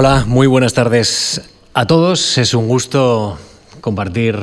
Hola, 0.00 0.24
muy 0.28 0.46
buenas 0.46 0.74
tardes 0.74 1.40
a 1.74 1.84
todos. 1.84 2.38
Es 2.38 2.54
un 2.54 2.68
gusto 2.68 3.36
compartir 3.80 4.38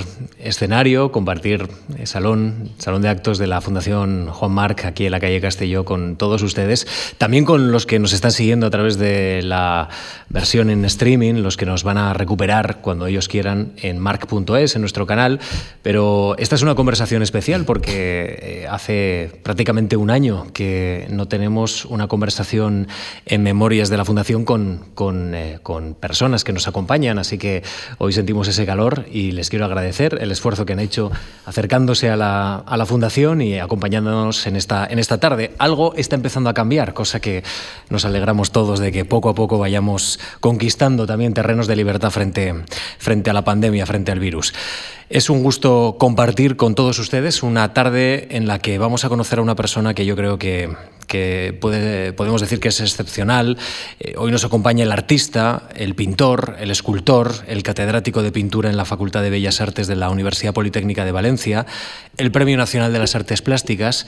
escenario, 0.45 1.11
compartir 1.11 1.67
salón, 2.05 2.71
salón 2.77 3.01
de 3.01 3.09
actos 3.09 3.37
de 3.37 3.47
la 3.47 3.61
Fundación 3.61 4.27
Juan 4.29 4.51
Marc 4.51 4.85
aquí 4.85 5.05
en 5.05 5.11
la 5.11 5.19
calle 5.19 5.41
Castelló 5.41 5.85
con 5.85 6.15
todos 6.15 6.41
ustedes, 6.43 6.87
también 7.17 7.45
con 7.45 7.71
los 7.71 7.85
que 7.85 7.99
nos 7.99 8.13
están 8.13 8.31
siguiendo 8.31 8.67
a 8.67 8.69
través 8.69 8.97
de 8.97 9.41
la 9.43 9.89
versión 10.29 10.69
en 10.69 10.85
streaming, 10.85 11.35
los 11.35 11.57
que 11.57 11.65
nos 11.65 11.83
van 11.83 11.97
a 11.97 12.13
recuperar 12.13 12.81
cuando 12.81 13.07
ellos 13.07 13.27
quieran 13.27 13.73
en 13.77 13.99
marc.es, 13.99 14.75
en 14.75 14.81
nuestro 14.81 15.05
canal, 15.05 15.39
pero 15.81 16.35
esta 16.37 16.55
es 16.55 16.61
una 16.61 16.75
conversación 16.75 17.21
especial 17.21 17.65
porque 17.65 18.39
eh, 18.41 18.67
hace 18.69 19.31
prácticamente 19.43 19.97
un 19.97 20.09
año 20.09 20.47
que 20.53 21.07
no 21.09 21.27
tenemos 21.27 21.85
una 21.85 22.07
conversación 22.07 22.87
en 23.25 23.43
memorias 23.43 23.89
de 23.89 23.97
la 23.97 24.05
Fundación 24.05 24.45
con, 24.45 24.85
con, 24.93 25.33
eh, 25.33 25.59
con 25.63 25.93
personas 25.93 26.43
que 26.43 26.53
nos 26.53 26.67
acompañan, 26.67 27.17
así 27.17 27.37
que 27.37 27.63
hoy 27.97 28.13
sentimos 28.13 28.47
ese 28.47 28.65
calor 28.65 29.05
y 29.11 29.31
les 29.31 29.49
quiero 29.49 29.65
agradecer 29.65 30.19
el 30.21 30.31
esfuerzo 30.35 30.65
que 30.65 30.73
han 30.73 30.79
hecho 30.79 31.11
acercándose 31.45 32.09
a 32.09 32.15
la, 32.15 32.57
a 32.57 32.77
la, 32.77 32.85
Fundación 32.85 33.41
y 33.41 33.57
acompañándonos 33.57 34.45
en 34.45 34.55
esta, 34.55 34.85
en 34.85 34.99
esta 34.99 35.19
tarde. 35.19 35.55
Algo 35.57 35.95
está 35.95 36.15
empezando 36.15 36.49
a 36.51 36.53
cambiar, 36.53 36.93
cosa 36.93 37.19
que 37.19 37.43
nos 37.89 38.05
alegramos 38.05 38.51
todos 38.51 38.79
de 38.79 38.91
que 38.91 39.05
poco 39.05 39.29
a 39.29 39.35
poco 39.35 39.57
vayamos 39.57 40.19
conquistando 40.39 41.07
también 41.07 41.33
terrenos 41.33 41.65
de 41.65 41.75
libertad 41.75 42.11
frente, 42.11 42.53
frente 42.99 43.31
a 43.31 43.33
la 43.33 43.43
pandemia, 43.43 43.87
frente 43.87 44.11
al 44.11 44.19
virus. 44.19 44.53
Es 45.09 45.29
un 45.29 45.43
gusto 45.43 45.97
compartir 45.99 46.57
con 46.57 46.73
todos 46.73 46.97
ustedes 46.97 47.43
una 47.43 47.73
tarde 47.73 48.27
en 48.31 48.47
la 48.47 48.57
que 48.57 48.79
vamos 48.79 49.05
a 49.05 49.09
conocer 49.09 49.37
a 49.37 49.43
una 49.43 49.55
persona 49.55 49.93
que 49.93 50.03
yo 50.03 50.15
creo 50.15 50.39
que, 50.39 50.75
que 51.05 51.55
puede, 51.61 52.11
podemos 52.11 52.41
decir 52.41 52.59
que 52.59 52.69
es 52.69 52.81
excepcional. 52.81 53.55
Eh, 53.99 54.15
hoy 54.17 54.31
nos 54.31 54.45
acompaña 54.45 54.83
el 54.83 54.91
artista, 54.91 55.69
el 55.75 55.93
pintor, 55.93 56.55
el 56.59 56.71
escultor, 56.71 57.33
el 57.47 57.61
catedrático 57.61 58.23
de 58.23 58.31
pintura 58.31 58.71
en 58.71 58.77
la 58.77 58.85
Facultad 58.85 59.21
de 59.21 59.29
Bellas 59.29 59.61
Artes 59.61 59.85
de 59.85 59.95
la 59.95 60.09
Universidad 60.09 60.55
Politécnica 60.55 61.05
de 61.05 61.11
Valencia, 61.11 61.67
el 62.17 62.31
Premio 62.31 62.57
Nacional 62.57 62.91
de 62.91 62.97
las 62.97 63.15
Artes 63.15 63.43
Plásticas. 63.43 64.07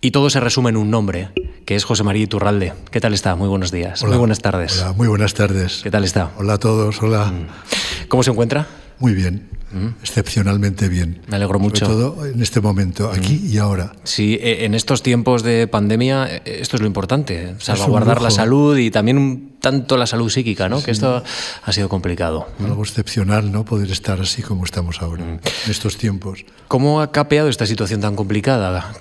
Y 0.00 0.12
todo 0.12 0.30
se 0.30 0.38
resume 0.38 0.70
en 0.70 0.76
un 0.76 0.92
nombre, 0.92 1.30
que 1.66 1.74
es 1.74 1.84
José 1.84 2.04
María 2.04 2.22
Iturralde. 2.22 2.72
¿Qué 2.92 3.00
tal 3.00 3.14
está? 3.14 3.34
Muy 3.34 3.48
buenos 3.48 3.72
días. 3.72 4.00
Hola, 4.00 4.10
muy 4.10 4.18
buenas 4.18 4.38
tardes. 4.38 4.80
Hola, 4.80 4.92
muy 4.92 5.08
buenas 5.08 5.34
tardes. 5.34 5.80
¿Qué 5.82 5.90
tal 5.90 6.04
está? 6.04 6.30
Hola 6.38 6.54
a 6.54 6.58
todos, 6.58 7.02
hola. 7.02 7.26
Mm. 7.26 8.06
¿Cómo 8.06 8.22
se 8.22 8.30
encuentra? 8.30 8.68
Muy 9.00 9.14
bien, 9.14 9.47
mm. 9.72 9.86
excepcionalmente 10.02 10.88
bien. 10.88 11.22
Me 11.28 11.36
alegro 11.36 11.58
mucho. 11.58 11.86
Sobre 11.86 11.98
todo 11.98 12.26
en 12.26 12.42
este 12.42 12.60
momento, 12.60 13.10
aquí 13.10 13.34
mm. 13.34 13.52
y 13.52 13.58
ahora. 13.58 13.92
Sí, 14.04 14.38
e, 14.40 14.64
en 14.64 14.74
estos 14.74 15.02
tiempos 15.02 15.42
de 15.42 15.66
pandemia, 15.66 16.26
e, 16.28 16.60
esto 16.60 16.76
es 16.76 16.80
lo 16.80 16.86
importante, 16.86 17.54
salvaguardar 17.58 18.22
la 18.22 18.30
salud 18.30 18.76
y 18.76 18.90
también 18.90 19.52
tanto 19.60 19.96
la 19.96 20.06
salud 20.06 20.30
psíquica, 20.30 20.68
¿no? 20.68 20.78
Sí. 20.78 20.86
Que 20.86 20.90
esto 20.92 21.22
ha 21.62 21.72
sido 21.72 21.88
complicado. 21.88 22.46
Algo 22.64 22.82
excepcional, 22.82 23.50
¿no? 23.50 23.64
Poder 23.64 23.90
estar 23.90 24.20
así 24.20 24.42
como 24.42 24.64
estamos 24.64 25.02
ahora, 25.02 25.24
mm. 25.24 25.40
en 25.64 25.70
estos 25.70 25.96
tiempos. 25.96 26.44
¿Cómo 26.68 27.00
ha 27.00 27.12
capeado 27.12 27.48
esta 27.48 27.66
situación 27.66 28.00
tan 28.00 28.16
complicada? 28.16 28.92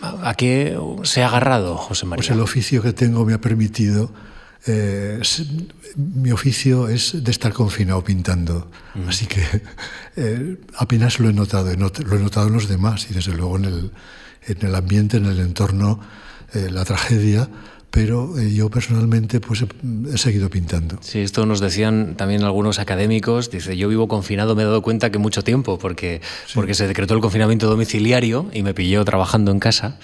¿A 0.00 0.34
qué 0.34 0.78
se 1.02 1.22
ha 1.22 1.28
agarrado, 1.28 1.76
José 1.76 2.06
María? 2.06 2.20
Pues 2.20 2.30
el 2.30 2.40
oficio 2.40 2.82
que 2.82 2.92
tengo 2.92 3.24
me 3.24 3.34
ha 3.34 3.40
permitido 3.40 4.10
eh, 4.66 5.20
mi 5.96 6.32
oficio 6.32 6.88
es 6.88 7.22
de 7.24 7.30
estar 7.30 7.52
confinado 7.52 8.02
pintando, 8.02 8.70
mm. 8.94 9.08
así 9.08 9.26
que 9.26 9.42
eh, 10.16 10.56
apenas 10.76 11.20
lo 11.20 11.28
he 11.28 11.32
notado, 11.32 11.74
lo 11.74 12.16
he 12.16 12.20
notado 12.20 12.48
en 12.48 12.52
los 12.52 12.68
demás 12.68 13.06
y 13.10 13.14
desde 13.14 13.32
luego 13.34 13.56
en 13.56 13.64
el, 13.64 13.92
en 14.46 14.66
el 14.66 14.74
ambiente, 14.74 15.16
en 15.16 15.26
el 15.26 15.40
entorno, 15.40 16.00
eh, 16.54 16.68
la 16.70 16.84
tragedia 16.84 17.48
pero 17.90 18.38
eh, 18.38 18.52
yo 18.52 18.68
personalmente 18.68 19.40
pues 19.40 19.62
he, 19.62 19.68
he, 20.12 20.18
seguido 20.18 20.50
pintando. 20.50 20.98
Sí, 21.00 21.20
esto 21.20 21.46
nos 21.46 21.60
decían 21.60 22.14
también 22.16 22.42
algunos 22.42 22.78
académicos, 22.78 23.50
dice, 23.50 23.76
yo 23.76 23.88
vivo 23.88 24.08
confinado, 24.08 24.54
me 24.54 24.62
he 24.62 24.66
dado 24.66 24.82
cuenta 24.82 25.10
que 25.10 25.18
mucho 25.18 25.42
tiempo, 25.42 25.78
porque, 25.78 26.20
sí. 26.46 26.52
porque 26.54 26.74
se 26.74 26.86
decretó 26.86 27.14
el 27.14 27.20
confinamiento 27.20 27.66
domiciliario 27.66 28.46
y 28.52 28.62
me 28.62 28.74
pilló 28.74 29.04
trabajando 29.04 29.50
en 29.50 29.58
casa 29.58 29.98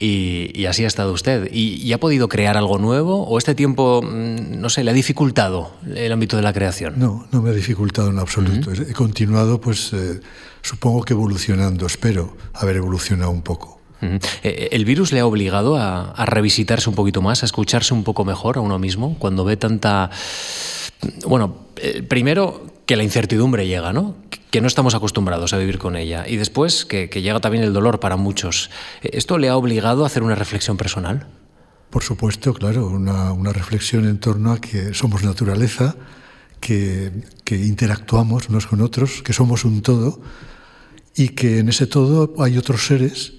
y, 0.00 0.50
y 0.54 0.66
así 0.66 0.84
ha 0.84 0.86
estado 0.86 1.12
usted. 1.12 1.50
¿Y, 1.52 1.74
¿Y, 1.74 1.92
ha 1.92 1.98
podido 1.98 2.28
crear 2.28 2.56
algo 2.56 2.78
nuevo 2.78 3.24
o 3.24 3.36
este 3.36 3.54
tiempo, 3.54 4.00
mm, 4.02 4.60
no 4.60 4.70
sé, 4.70 4.82
le 4.84 4.90
ha 4.90 4.94
dificultado 4.94 5.72
el 5.94 6.10
ámbito 6.10 6.36
de 6.36 6.42
la 6.42 6.52
creación? 6.52 6.94
No, 6.96 7.26
no 7.30 7.42
me 7.42 7.50
ha 7.50 7.52
dificultado 7.52 8.10
en 8.10 8.18
absoluto. 8.18 8.70
Uh 8.70 8.74
-huh. 8.74 8.90
He 8.90 8.94
continuado 8.94 9.60
pues 9.60 9.92
eh, 9.92 10.20
supongo 10.62 11.02
que 11.02 11.12
evolucionando, 11.12 11.86
espero 11.86 12.36
haber 12.54 12.76
evolucionado 12.76 13.30
un 13.30 13.42
poco. 13.42 13.77
Uh 14.00 14.06
-huh. 14.06 14.20
¿El 14.42 14.84
virus 14.84 15.12
le 15.12 15.20
ha 15.20 15.26
obligado 15.26 15.76
a, 15.76 16.24
revisitarse 16.26 16.88
un 16.88 16.94
poquito 16.94 17.22
más, 17.22 17.42
a 17.42 17.46
escucharse 17.46 17.94
un 17.94 18.04
poco 18.04 18.24
mejor 18.24 18.58
a 18.58 18.60
uno 18.60 18.78
mismo 18.78 19.16
cuando 19.18 19.44
ve 19.44 19.56
tanta... 19.56 20.10
Bueno, 21.26 21.56
eh, 21.76 22.02
primero 22.02 22.66
que 22.88 22.96
la 22.96 23.04
incertidumbre 23.04 23.66
llega, 23.66 23.92
¿no? 23.92 24.16
Que 24.50 24.60
no 24.60 24.66
estamos 24.66 24.94
acostumbrados 24.94 25.52
a 25.52 25.58
vivir 25.58 25.78
con 25.78 25.94
ella. 25.94 26.24
Y 26.26 26.36
después 26.36 26.86
que, 26.86 27.08
llega 27.08 27.38
también 27.40 27.62
el 27.62 27.74
dolor 27.74 28.00
para 28.00 28.16
muchos. 28.16 28.70
¿Esto 29.02 29.36
le 29.36 29.50
ha 29.50 29.56
obligado 29.56 30.04
a 30.04 30.06
hacer 30.06 30.22
una 30.22 30.34
reflexión 30.34 30.78
personal? 30.78 31.26
Por 31.90 32.02
supuesto, 32.02 32.54
claro, 32.54 32.88
una, 32.88 33.32
una 33.32 33.52
reflexión 33.52 34.06
en 34.06 34.18
torno 34.18 34.52
a 34.52 34.60
que 34.60 34.94
somos 34.94 35.22
naturaleza, 35.22 35.96
que, 36.60 37.12
que 37.44 37.56
interactuamos 37.56 38.48
unos 38.48 38.66
con 38.66 38.80
otros, 38.80 39.22
que 39.22 39.34
somos 39.34 39.66
un 39.66 39.82
todo 39.82 40.20
y 41.14 41.30
que 41.30 41.58
en 41.58 41.68
ese 41.68 41.86
todo 41.86 42.34
hay 42.42 42.56
otros 42.56 42.86
seres 42.86 43.34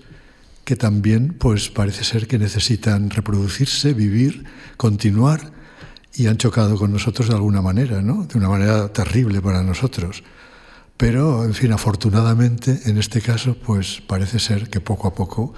que 0.70 0.76
también 0.76 1.34
pues 1.34 1.72
parece 1.72 2.04
ser 2.04 2.28
que 2.28 2.38
necesitan 2.38 3.10
reproducirse, 3.10 3.96
vivir, 3.96 4.44
continuar 4.78 5.52
y 6.14 6.28
han 6.28 6.38
chocado 6.38 6.78
con 6.78 6.94
nosotros 6.94 7.28
de 7.28 7.34
alguna 7.34 7.64
manera, 7.64 8.04
¿no? 8.04 8.28
De 8.28 8.38
una 8.38 8.50
manera 8.50 8.94
terrible 8.94 9.42
para 9.42 9.64
nosotros. 9.64 10.24
Pero, 10.96 11.44
en 11.44 11.56
fin, 11.56 11.72
afortunadamente, 11.72 12.82
en 12.86 13.00
este 13.00 13.20
caso, 13.20 13.58
pues 13.58 14.04
parece 14.06 14.38
ser 14.38 14.70
que 14.70 14.80
poco 14.80 15.08
a 15.08 15.16
poco 15.16 15.56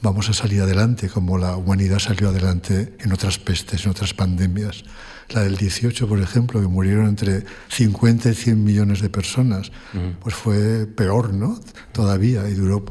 vamos 0.00 0.28
a 0.28 0.32
salir 0.32 0.60
adelante, 0.60 1.08
como 1.08 1.38
la 1.38 1.56
humanidad 1.56 2.00
salió 2.00 2.30
adelante 2.30 2.96
en 2.98 3.12
otras 3.12 3.38
pestes, 3.38 3.84
en 3.84 3.92
otras 3.92 4.12
pandemias. 4.12 4.82
La 5.28 5.42
del 5.42 5.56
18, 5.56 6.08
por 6.08 6.20
ejemplo, 6.20 6.60
que 6.60 6.66
murieron 6.66 7.06
entre 7.06 7.44
50 7.68 8.30
y 8.30 8.34
100 8.34 8.64
millones 8.64 9.02
de 9.02 9.08
personas, 9.08 9.70
pues 10.20 10.34
fue 10.34 10.88
peor, 10.88 11.32
¿no? 11.32 11.60
Todavía, 11.92 12.48
y 12.48 12.54
duró 12.54 12.84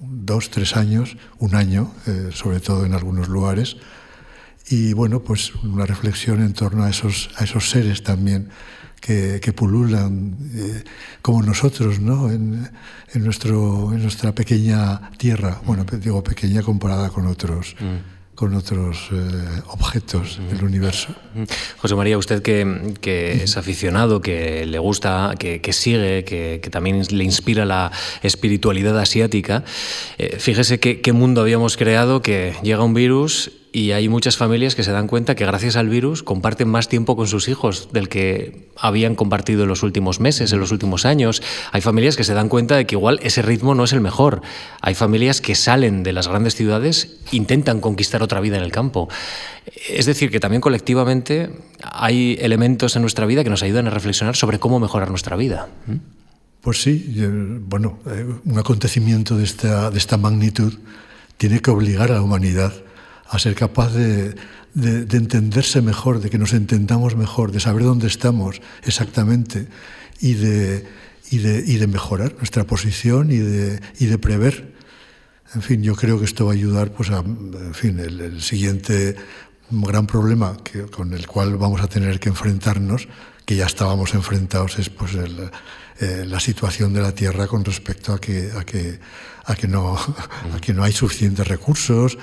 dos, 0.00 0.50
tres 0.50 0.76
años, 0.76 1.16
un 1.38 1.54
año, 1.54 1.92
eh, 2.06 2.30
sobre 2.32 2.60
todo 2.60 2.84
en 2.84 2.94
algunos 2.94 3.28
lugares. 3.28 3.76
Y 4.68 4.92
bueno, 4.92 5.22
pues 5.22 5.54
una 5.56 5.86
reflexión 5.86 6.42
en 6.42 6.52
torno 6.52 6.84
a 6.84 6.90
esos, 6.90 7.30
a 7.36 7.44
esos 7.44 7.70
seres 7.70 8.02
también 8.02 8.48
que, 9.00 9.40
que 9.40 9.52
pululan 9.52 10.36
eh, 10.54 10.84
como 11.22 11.42
nosotros, 11.42 12.00
¿no? 12.00 12.30
En, 12.30 12.68
en, 13.12 13.24
nuestro, 13.24 13.92
en 13.92 14.02
nuestra 14.02 14.34
pequeña 14.34 15.10
tierra, 15.18 15.60
bueno, 15.64 15.84
digo 15.84 16.22
pequeña 16.24 16.62
comparada 16.62 17.10
con 17.10 17.26
otros. 17.26 17.76
Mm 17.80 18.16
con 18.36 18.54
otros 18.54 19.08
eh, 19.12 19.16
objetos 19.68 20.38
del 20.50 20.62
universo. 20.62 21.08
José 21.78 21.94
María, 21.96 22.18
usted 22.18 22.42
que, 22.42 22.94
que 23.00 23.42
es 23.42 23.56
aficionado, 23.56 24.20
que 24.20 24.66
le 24.66 24.78
gusta, 24.78 25.34
que, 25.38 25.60
que 25.60 25.72
sigue, 25.72 26.22
que, 26.24 26.60
que, 26.62 26.70
también 26.70 27.02
le 27.10 27.24
inspira 27.24 27.64
la 27.64 27.90
espiritualidad 28.22 28.96
asiática, 29.00 29.64
eh, 30.18 30.36
fíjese 30.38 30.78
qué 30.78 31.12
mundo 31.12 31.40
habíamos 31.40 31.76
creado 31.76 32.20
que 32.20 32.54
llega 32.62 32.84
un 32.84 32.94
virus 32.94 33.50
y 33.76 33.92
hay 33.92 34.08
muchas 34.08 34.38
familias 34.38 34.74
que 34.74 34.82
se 34.82 34.90
dan 34.90 35.06
cuenta 35.06 35.34
que 35.34 35.44
gracias 35.44 35.76
al 35.76 35.90
virus 35.90 36.22
comparten 36.22 36.66
más 36.66 36.88
tiempo 36.88 37.14
con 37.14 37.26
sus 37.26 37.46
hijos 37.46 37.90
del 37.92 38.08
que 38.08 38.70
habían 38.74 39.14
compartido 39.14 39.64
en 39.64 39.68
los 39.68 39.82
últimos 39.82 40.18
meses, 40.18 40.50
en 40.54 40.60
los 40.60 40.72
últimos 40.72 41.04
años. 41.04 41.42
Hay 41.72 41.82
familias 41.82 42.16
que 42.16 42.24
se 42.24 42.32
dan 42.32 42.48
cuenta 42.48 42.74
de 42.74 42.86
que 42.86 42.94
igual 42.94 43.20
ese 43.22 43.42
ritmo 43.42 43.74
no 43.74 43.84
es 43.84 43.92
el 43.92 44.00
mejor. 44.00 44.40
Hay 44.80 44.94
familias 44.94 45.42
que 45.42 45.54
salen 45.54 46.04
de 46.04 46.14
las 46.14 46.26
grandes 46.26 46.54
ciudades, 46.54 47.18
intentan 47.32 47.82
conquistar 47.82 48.22
otra 48.22 48.40
vida 48.40 48.56
en 48.56 48.62
el 48.62 48.72
campo. 48.72 49.10
Es 49.90 50.06
decir, 50.06 50.30
que 50.30 50.40
también 50.40 50.62
colectivamente 50.62 51.50
hay 51.82 52.38
elementos 52.40 52.96
en 52.96 53.02
nuestra 53.02 53.26
vida 53.26 53.44
que 53.44 53.50
nos 53.50 53.62
ayudan 53.62 53.88
a 53.88 53.90
reflexionar 53.90 54.36
sobre 54.36 54.58
cómo 54.58 54.80
mejorar 54.80 55.10
nuestra 55.10 55.36
vida. 55.36 55.68
Pues 56.62 56.80
sí, 56.80 57.14
bueno, 57.60 57.98
eh, 58.06 58.24
un 58.42 58.58
acontecimiento 58.58 59.36
de 59.36 59.44
esta, 59.44 59.90
de 59.90 59.98
esta 59.98 60.16
magnitud 60.16 60.72
tiene 61.36 61.60
que 61.60 61.70
obligar 61.70 62.10
a 62.10 62.14
la 62.14 62.22
humanidad 62.22 62.72
a 63.28 63.38
ser 63.38 63.54
capaz 63.54 63.92
de, 63.92 64.34
de, 64.74 65.04
de, 65.04 65.16
entenderse 65.16 65.82
mejor, 65.82 66.20
de 66.20 66.30
que 66.30 66.38
nos 66.38 66.52
entendamos 66.52 67.16
mejor, 67.16 67.52
de 67.52 67.60
saber 67.60 67.82
dónde 67.82 68.06
estamos 68.06 68.60
exactamente 68.84 69.68
y 70.20 70.34
de, 70.34 70.86
y 71.30 71.38
de, 71.38 71.64
y 71.66 71.76
de 71.76 71.86
mejorar 71.86 72.34
nuestra 72.36 72.64
posición 72.64 73.30
y 73.30 73.38
de, 73.38 73.80
y 73.98 74.06
de 74.06 74.18
prever. 74.18 74.74
En 75.54 75.62
fin, 75.62 75.82
yo 75.82 75.94
creo 75.94 76.18
que 76.18 76.24
esto 76.24 76.46
va 76.46 76.52
a 76.52 76.54
ayudar 76.54 76.92
pues, 76.92 77.10
a 77.10 77.18
en 77.18 77.74
fin, 77.74 77.98
el, 77.98 78.20
el 78.20 78.42
siguiente 78.42 79.16
gran 79.70 80.06
problema 80.06 80.56
que, 80.62 80.82
con 80.82 81.12
el 81.12 81.26
cual 81.26 81.56
vamos 81.56 81.80
a 81.80 81.88
tener 81.88 82.20
que 82.20 82.28
enfrentarnos, 82.28 83.08
que 83.44 83.56
ya 83.56 83.66
estábamos 83.66 84.14
enfrentados, 84.14 84.78
es 84.78 84.90
pues, 84.90 85.14
el, 85.14 85.50
eh, 86.00 86.24
la 86.26 86.40
situación 86.40 86.92
de 86.92 87.00
la 87.00 87.12
Tierra 87.12 87.46
con 87.46 87.64
respecto 87.64 88.12
a 88.12 88.20
que, 88.20 88.50
a 88.56 88.64
que, 88.64 88.98
a 89.44 89.54
que, 89.54 89.68
no, 89.68 89.96
a 90.54 90.60
que 90.60 90.74
no 90.74 90.84
hay 90.84 90.92
suficientes 90.92 91.46
recursos, 91.46 92.18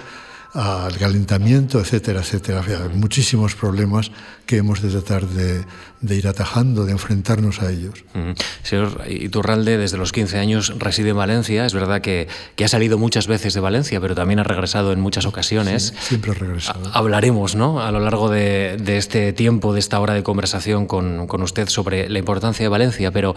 al 0.53 0.95
calentamiento, 0.97 1.79
etcétera, 1.79 2.19
etcétera. 2.21 2.63
muchísimos 2.93 3.55
problemas 3.55 4.11
que 4.45 4.57
hemos 4.57 4.81
de 4.81 4.89
tratar 4.89 5.25
de, 5.25 5.65
ir 6.15 6.27
atajando, 6.27 6.85
de 6.85 6.91
enfrentarnos 6.91 7.61
a 7.61 7.71
ellos. 7.71 8.03
Señor 8.61 9.01
Iturralde, 9.07 9.77
desde 9.77 9.97
los 9.97 10.11
15 10.11 10.37
años 10.37 10.77
reside 10.77 11.09
en 11.09 11.17
Valencia. 11.17 11.65
Es 11.65 11.73
verdad 11.73 12.01
que, 12.01 12.27
ha 12.63 12.67
salido 12.67 12.97
muchas 12.97 13.25
veces 13.27 13.53
de 13.53 13.61
Valencia, 13.61 13.99
pero 13.99 14.13
también 14.13 14.39
ha 14.39 14.43
regresado 14.43 14.91
en 14.93 14.99
muchas 14.99 15.25
ocasiones. 15.25 15.93
siempre 15.99 16.31
ha 16.31 16.35
regresado. 16.35 16.91
Hablaremos 16.93 17.55
¿no? 17.55 17.81
a 17.81 17.91
lo 17.91 17.99
largo 17.99 18.29
de, 18.29 18.77
este 18.97 19.33
tiempo, 19.33 19.73
de 19.73 19.79
esta 19.79 19.99
hora 19.99 20.13
de 20.13 20.23
conversación 20.23 20.85
con, 20.85 21.25
con 21.25 21.41
usted 21.41 21.67
sobre 21.67 22.09
la 22.09 22.19
importancia 22.19 22.63
de 22.63 22.69
Valencia, 22.69 23.11
pero 23.11 23.33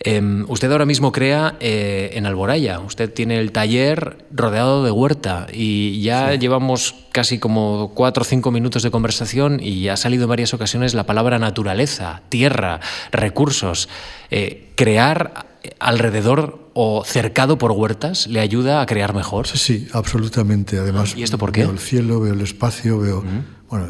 Em, 0.00 0.44
usted 0.48 0.70
ahora 0.70 0.84
mismo 0.84 1.10
crea 1.10 1.56
eh, 1.58 2.10
en 2.14 2.24
Alboraya, 2.24 2.78
usted 2.78 3.12
tiene 3.12 3.38
el 3.40 3.50
taller 3.50 4.24
rodeado 4.30 4.84
de 4.84 4.92
huerta 4.92 5.48
y 5.52 6.00
ya 6.02 6.34
llevamos 6.36 6.94
casi 7.10 7.40
como 7.40 7.92
cuatro 7.94 8.22
o 8.22 8.24
cinco 8.24 8.52
minutos 8.52 8.84
de 8.84 8.92
conversación 8.92 9.58
y 9.60 9.88
ha 9.88 9.96
salido 9.96 10.24
en 10.24 10.28
varias 10.28 10.54
ocasiones 10.54 10.94
la 10.94 11.04
palabra 11.04 11.40
naturaleza, 11.40 12.22
tierra, 12.28 12.80
recursos. 13.10 13.88
Eh, 14.30 14.68
crear 14.76 15.46
alrededor 15.80 16.70
o 16.74 17.02
cercado 17.04 17.58
por 17.58 17.72
huertas 17.72 18.28
le 18.28 18.38
ayuda 18.38 18.80
a 18.80 18.86
crear 18.86 19.14
mejor. 19.14 19.48
Sí, 19.48 19.58
sí, 19.58 19.88
absolutamente. 19.92 20.78
Además, 20.78 21.16
¿y 21.16 21.24
esto 21.24 21.38
por 21.38 21.50
qué? 21.50 21.62
Veo 21.62 21.72
el 21.72 21.80
cielo, 21.80 22.20
veo 22.20 22.34
el 22.34 22.40
espacio, 22.40 23.00
veo. 23.00 23.24
Bueno, 23.68 23.88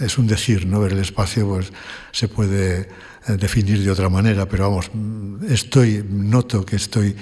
es 0.00 0.18
un 0.18 0.26
decir, 0.26 0.66
¿no? 0.66 0.80
Ver 0.80 0.92
el 0.92 0.98
espacio, 0.98 1.48
pues 1.48 1.72
se 2.12 2.28
puede 2.28 2.88
definir 3.34 3.82
de 3.82 3.90
otra 3.90 4.08
manera, 4.08 4.48
pero 4.48 4.70
vamos, 4.70 4.90
estoy, 5.48 6.04
noto 6.08 6.64
que 6.64 6.76
estoy 6.76 7.16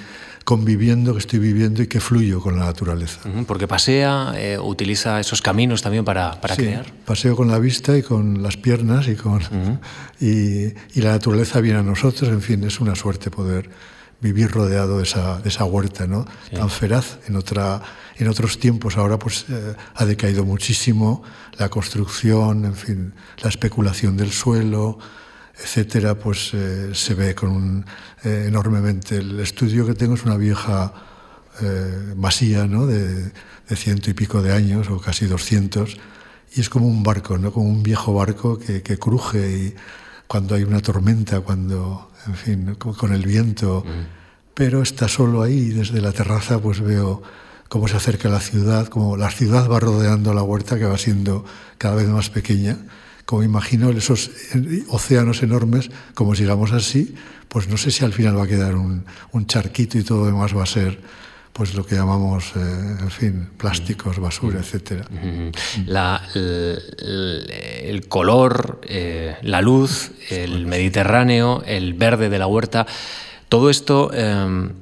conviviendo, 0.45 1.13
que 1.13 1.19
estoy 1.19 1.39
viviendo 1.39 1.81
y 1.81 1.87
que 1.87 1.99
fluyo 1.99 2.39
con 2.39 2.57
la 2.59 2.65
naturaleza. 2.65 3.19
Porque 3.47 3.67
pasea, 3.67 4.33
eh, 4.37 4.59
utiliza 4.59 5.19
esos 5.19 5.41
caminos 5.41 5.81
también 5.81 6.05
para, 6.05 6.39
para 6.39 6.55
sí, 6.55 6.61
crear. 6.61 6.93
Paseo 7.03 7.35
con 7.35 7.47
la 7.49 7.57
vista 7.57 7.97
y 7.97 8.03
con 8.03 8.43
las 8.43 8.55
piernas 8.55 9.07
y, 9.07 9.15
con, 9.15 9.41
y, 10.21 11.01
la 11.01 11.11
naturaleza 11.11 11.59
viene 11.61 11.79
a 11.79 11.83
nosotros, 11.83 12.29
en 12.29 12.41
fin, 12.41 12.63
es 12.63 12.79
una 12.79 12.95
suerte 12.95 13.31
poder 13.31 13.69
vivir 14.21 14.51
rodeado 14.51 14.97
de 14.97 15.03
esa, 15.03 15.39
de 15.39 15.49
esa 15.49 15.65
huerta 15.65 16.07
¿no? 16.07 16.25
tan 16.53 16.69
feraz 16.69 17.17
en, 17.27 17.35
otra, 17.35 17.81
en 18.17 18.27
otros 18.27 18.59
tiempos. 18.59 18.97
Ahora 18.97 19.17
pues 19.17 19.45
eh, 19.49 19.75
ha 19.95 20.05
decaído 20.05 20.45
muchísimo 20.45 21.23
la 21.57 21.69
construcción, 21.69 22.65
en 22.65 22.75
fin, 22.75 23.13
la 23.41 23.49
especulación 23.49 24.15
del 24.15 24.31
suelo, 24.31 24.99
etcétera, 25.57 26.15
pues 26.15 26.53
eh, 26.53 26.91
se 26.93 27.13
ve 27.13 27.33
con 27.33 27.85
eh, 28.23 28.45
enormemente. 28.47 29.17
El 29.17 29.39
estudio 29.39 29.85
que 29.85 29.93
tengo 29.93 30.15
es 30.15 30.23
una 30.23 30.37
vieja 30.37 30.93
eh, 31.61 32.13
masía, 32.15 32.65
¿no? 32.67 32.85
De, 32.85 33.31
ciento 33.75 34.11
y 34.11 34.13
pico 34.13 34.43
de 34.43 34.53
años, 34.53 34.91
o 34.91 34.99
casi 34.99 35.25
doscientos, 35.25 35.97
y 36.53 36.61
es 36.61 36.69
como 36.69 36.87
un 36.87 37.01
barco, 37.01 37.39
¿no? 37.39 37.51
Como 37.51 37.67
un 37.67 37.81
viejo 37.81 38.13
barco 38.13 38.59
que, 38.59 38.99
cruje 38.99 39.57
y 39.57 39.75
cuando 40.27 40.53
hay 40.53 40.63
una 40.63 40.81
tormenta, 40.81 41.39
cuando, 41.41 42.11
en 42.27 42.35
fin, 42.35 42.75
con 42.75 43.11
el 43.11 43.23
viento, 43.23 43.83
pero 44.53 44.83
está 44.83 45.07
solo 45.07 45.41
ahí 45.41 45.69
desde 45.69 45.99
la 45.99 46.11
terraza 46.11 46.59
pues 46.59 46.79
veo 46.79 47.23
cómo 47.67 47.87
se 47.87 47.97
acerca 47.97 48.29
la 48.29 48.39
ciudad, 48.39 48.87
como 48.87 49.17
la 49.17 49.31
ciudad 49.31 49.67
va 49.67 49.79
rodeando 49.79 50.31
la 50.35 50.43
huerta 50.43 50.77
que 50.77 50.85
va 50.85 50.99
siendo 50.99 51.43
cada 51.79 51.95
vez 51.95 52.07
más 52.07 52.29
pequeña 52.29 52.77
como 53.25 53.43
imagino 53.43 53.89
esos 53.89 54.31
océanos 54.89 55.41
enormes, 55.41 55.89
como 56.13 56.35
sigamos 56.35 56.71
así, 56.71 57.15
pues 57.47 57.67
no 57.67 57.77
sé 57.77 57.91
si 57.91 58.05
al 58.05 58.13
final 58.13 58.37
va 58.37 58.43
a 58.43 58.47
quedar 58.47 58.75
un, 58.75 59.05
charquito 59.47 59.97
y 59.97 60.03
todo 60.03 60.19
lo 60.21 60.25
demás 60.27 60.55
va 60.55 60.63
a 60.63 60.67
ser 60.67 60.99
pues 61.53 61.73
lo 61.73 61.85
que 61.85 61.95
llamamos, 61.95 62.51
eh, 62.57 62.97
en 62.99 63.09
fin, 63.09 63.49
plásticos, 63.57 64.19
basura, 64.19 64.59
etc. 64.59 65.05
La, 65.85 66.21
el, 66.33 68.05
color, 68.09 68.81
eh, 68.83 69.37
la 69.41 69.61
luz, 69.61 70.11
el 70.29 70.65
Mediterráneo, 70.65 71.63
el 71.65 71.93
verde 71.93 72.27
de 72.29 72.39
la 72.39 72.47
huerta, 72.47 72.85
todo 73.47 73.69
esto 73.69 74.11
em, 74.13 74.73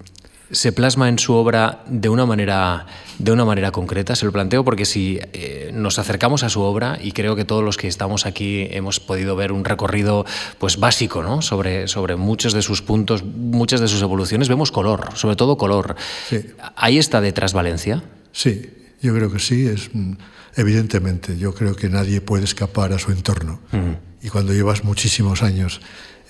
se 0.53 0.71
plasma 0.71 1.09
en 1.09 1.19
su 1.19 1.33
obra 1.33 1.83
de 1.87 2.07
una 2.09 2.25
manera, 2.25 2.85
de 3.19 3.31
una 3.31 3.43
manera 3.43 3.71
concreta. 3.71 4.15
Se 4.15 4.25
lo 4.25 4.31
planteo 4.31 4.63
porque 4.63 4.85
si 4.85 5.19
eh, 5.33 5.71
nos 5.73 5.99
acercamos 5.99 6.43
a 6.43 6.49
su 6.49 6.61
obra, 6.61 6.97
y 7.01 7.11
creo 7.11 7.35
que 7.35 7.43
todos 7.43 7.63
los 7.63 7.75
que 7.75 7.87
estamos 7.87 8.25
aquí 8.25 8.67
hemos 8.71 8.99
podido 8.99 9.35
ver 9.35 9.51
un 9.51 9.65
recorrido 9.65 10.25
pues, 10.59 10.77
básico 10.77 11.23
¿no? 11.23 11.41
sobre, 11.41 11.87
sobre 11.87 12.15
muchos 12.15 12.53
de 12.53 12.61
sus 12.61 12.81
puntos, 12.81 13.23
muchas 13.23 13.81
de 13.81 13.87
sus 13.87 14.01
evoluciones, 14.01 14.47
vemos 14.47 14.71
color, 14.71 15.09
sobre 15.15 15.35
todo 15.35 15.57
color. 15.57 15.95
¿Ahí 16.75 16.97
está 16.97 17.19
detrás 17.19 17.53
Valencia? 17.53 18.03
Sí, 18.31 18.69
yo 19.01 19.13
creo 19.13 19.31
que 19.31 19.39
sí, 19.39 19.67
es 19.67 19.89
mm, 19.93 20.13
evidentemente. 20.55 21.37
Yo 21.37 21.53
creo 21.53 21.75
que 21.75 21.89
nadie 21.89 22.21
puede 22.21 22.45
escapar 22.45 22.93
a 22.93 22.99
su 22.99 23.11
entorno. 23.11 23.59
Y 24.21 24.29
cuando 24.29 24.53
llevas 24.53 24.83
muchísimos 24.83 25.43
años 25.43 25.81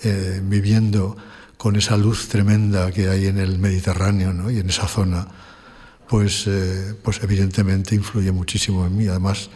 eh, 0.02 0.40
viviendo 0.42 1.16
con 1.64 1.76
esa 1.76 1.96
luz 1.96 2.28
tremenda 2.28 2.92
que 2.92 3.08
hay 3.08 3.26
en 3.26 3.38
el 3.38 3.58
Mediterráneo 3.58 4.50
y 4.50 4.58
en 4.58 4.68
esa 4.68 4.86
zona, 4.86 5.26
pues, 6.06 6.44
eh, 6.46 6.94
pues 7.02 7.22
evidentemente 7.22 7.94
influye 7.94 8.32
muchísimo 8.32 8.84
en 8.84 8.94
mí. 8.94 9.08
Además, 9.08 9.48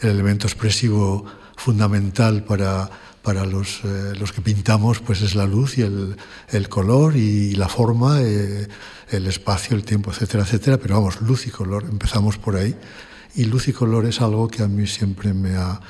el 0.00 0.10
elemento 0.10 0.48
expresivo 0.48 1.24
fundamental 1.56 2.42
para, 2.42 2.90
para 3.22 3.46
los, 3.46 3.78
eh, 3.84 4.12
los, 4.18 4.32
que 4.32 4.40
pintamos 4.40 4.98
pues 4.98 5.22
es 5.22 5.36
la 5.36 5.46
luz 5.46 5.78
y 5.78 5.82
el, 5.82 6.16
el 6.50 6.68
color 6.68 7.14
y 7.14 7.54
la 7.54 7.68
forma, 7.68 8.20
eh, 8.22 8.66
el 9.10 9.28
espacio, 9.28 9.76
el 9.76 9.84
tiempo, 9.84 10.10
etcétera, 10.10 10.42
etcétera. 10.42 10.78
Pero 10.78 10.96
vamos, 10.96 11.20
luz 11.20 11.46
y 11.46 11.50
color, 11.50 11.84
empezamos 11.88 12.38
por 12.38 12.56
ahí. 12.56 12.74
Y 13.36 13.44
luz 13.44 13.68
y 13.68 13.72
color 13.72 14.04
es 14.06 14.20
algo 14.20 14.48
que 14.48 14.64
a 14.64 14.66
mí 14.66 14.88
siempre 14.88 15.32
me 15.32 15.54
ha, 15.54 15.80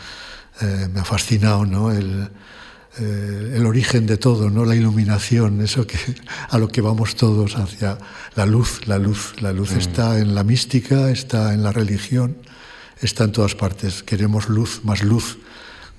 me 0.60 1.00
ha 1.00 1.04
fascinado, 1.04 1.64
¿no? 1.64 1.90
El, 1.90 2.28
eh, 2.98 3.54
el 3.56 3.64
origen 3.64 4.06
de 4.06 4.18
todo, 4.18 4.50
¿no? 4.50 4.66
la 4.66 4.76
iluminación, 4.76 5.62
eso 5.62 5.86
que, 5.86 5.96
a 6.50 6.58
lo 6.58 6.68
que 6.68 6.82
vamos 6.82 7.16
todos 7.16 7.56
hacia 7.56 7.96
la 8.34 8.44
luz, 8.44 8.86
la 8.86 8.98
luz. 8.98 9.34
La 9.40 9.52
luz 9.52 9.72
mm. 9.72 9.78
está 9.78 10.18
en 10.18 10.34
la 10.34 10.44
mística, 10.44 11.10
está 11.10 11.54
en 11.54 11.62
la 11.62 11.72
religión, 11.72 12.36
está 13.00 13.24
en 13.24 13.32
todas 13.32 13.54
partes. 13.54 14.02
Queremos 14.02 14.48
luz, 14.48 14.80
más 14.84 15.02
luz. 15.02 15.38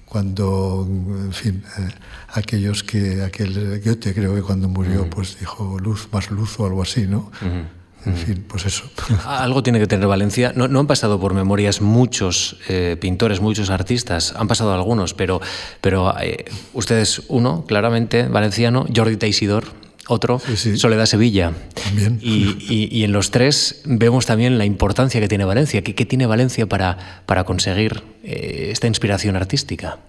Cuando, 0.06 0.88
en 0.88 1.34
fin, 1.34 1.63
eh, 1.80 1.90
aquellos 2.30 2.84
que, 2.84 3.24
aquel 3.24 3.81
Goethe 3.84 4.13
creo 4.13 4.36
que 4.36 4.44
cuando 4.44 4.69
murió, 4.69 5.06
mm. 5.06 5.10
pues 5.10 5.39
dijo 5.39 5.80
luz, 5.80 6.07
más 6.12 6.30
luz 6.30 6.60
o 6.60 6.68
algo 6.68 6.84
así, 6.84 7.07
¿no? 7.07 7.31
Mm. 7.42 7.83
En 8.06 8.16
fin, 8.16 8.46
pues 8.48 8.66
eso. 8.66 8.84
Algo 9.26 9.64
tiene 9.64 9.80
que 9.80 9.88
tener 9.88 10.08
Valencia. 10.08 10.54
No, 10.56 10.80
han 10.80 10.88
pasado 10.88 11.20
por 11.20 11.34
memorias 11.34 11.82
muchos 11.82 12.58
eh, 12.68 12.98
pintores, 13.00 13.40
muchos 13.40 13.70
artistas, 13.70 14.34
han 14.36 14.48
pasado 14.48 14.74
algunos, 14.74 15.14
pero, 15.14 15.42
pero 15.82 16.14
eh, 16.20 16.46
ustedes 16.74 17.24
uno, 17.28 17.66
claramente, 17.66 18.27
valenciano, 18.27 18.86
Jordi 18.94 19.18
Teisidor, 19.18 19.66
otro, 20.08 20.42
Soledad 20.75 21.06
Sevilla. 21.06 21.54
También. 21.82 22.20
Y, 22.22 23.04
en 23.04 23.12
los 23.13 23.32
tres 23.32 23.82
vemos 23.86 24.25
también 24.25 24.58
la 24.58 24.66
importancia 24.66 25.22
que 25.22 25.27
tiene 25.30 25.46
Valencia. 25.46 25.82
¿Qué, 25.82 26.06
tiene 26.06 26.25
Valencia 26.25 26.68
para, 26.68 27.24
para 27.25 27.46
conseguir 27.46 28.04
eh, 28.24 28.70
esta 28.72 28.88
inspiración 28.88 29.38
artística? 29.38 30.00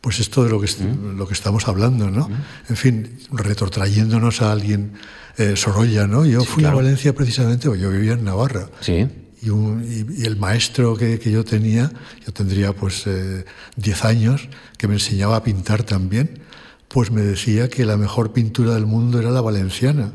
Pues 0.00 0.20
esto 0.20 0.44
de 0.44 0.50
lo 0.50 0.60
que, 0.60 0.68
¿Mm? 0.68 1.18
lo 1.18 1.26
que 1.26 1.34
estamos 1.34 1.68
hablando, 1.68 2.10
¿no? 2.10 2.28
¿Mm? 2.28 2.34
En 2.70 2.76
fin, 2.76 3.18
retrotrayéndonos 3.30 4.40
a 4.40 4.52
alguien 4.52 4.92
eh, 5.38 5.54
Sorolla, 5.56 6.06
¿no? 6.06 6.24
Yo 6.24 6.44
fui 6.44 6.64
a 6.64 6.72
Valencia 6.72 7.14
precisamente, 7.14 7.66
yo 7.78 7.90
vivía 7.90 8.12
en 8.12 8.24
Navarra. 8.24 8.68
Sí. 8.80 9.06
Y, 9.42 10.24
el 10.24 10.36
maestro 10.36 10.96
que, 10.96 11.18
yo 11.18 11.44
tenía, 11.44 11.92
yo 12.24 12.32
tendría 12.32 12.72
pues 12.72 13.04
10 13.04 14.04
eh, 14.04 14.06
años, 14.06 14.48
que 14.76 14.88
me 14.88 14.94
enseñaba 14.94 15.36
a 15.36 15.44
pintar 15.44 15.82
también, 15.82 16.40
pues 16.88 17.10
me 17.10 17.20
decía 17.22 17.68
que 17.68 17.84
la 17.84 17.96
mejor 17.96 18.32
pintura 18.32 18.74
del 18.74 18.86
mundo 18.86 19.20
era 19.20 19.30
la 19.30 19.40
valenciana 19.40 20.12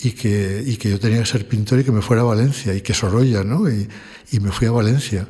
y 0.00 0.12
que, 0.12 0.62
y 0.64 0.76
que 0.76 0.90
yo 0.90 0.98
tenía 0.98 1.20
que 1.20 1.26
ser 1.26 1.46
pintor 1.46 1.80
y 1.80 1.84
que 1.84 1.92
me 1.92 2.02
fuera 2.02 2.22
a 2.22 2.24
Valencia 2.24 2.74
y 2.74 2.80
que 2.80 2.94
Sorolla, 2.94 3.44
¿no? 3.44 3.70
Y, 3.70 3.88
y 4.32 4.40
me 4.40 4.50
fui 4.50 4.66
a 4.66 4.72
Valencia. 4.72 5.28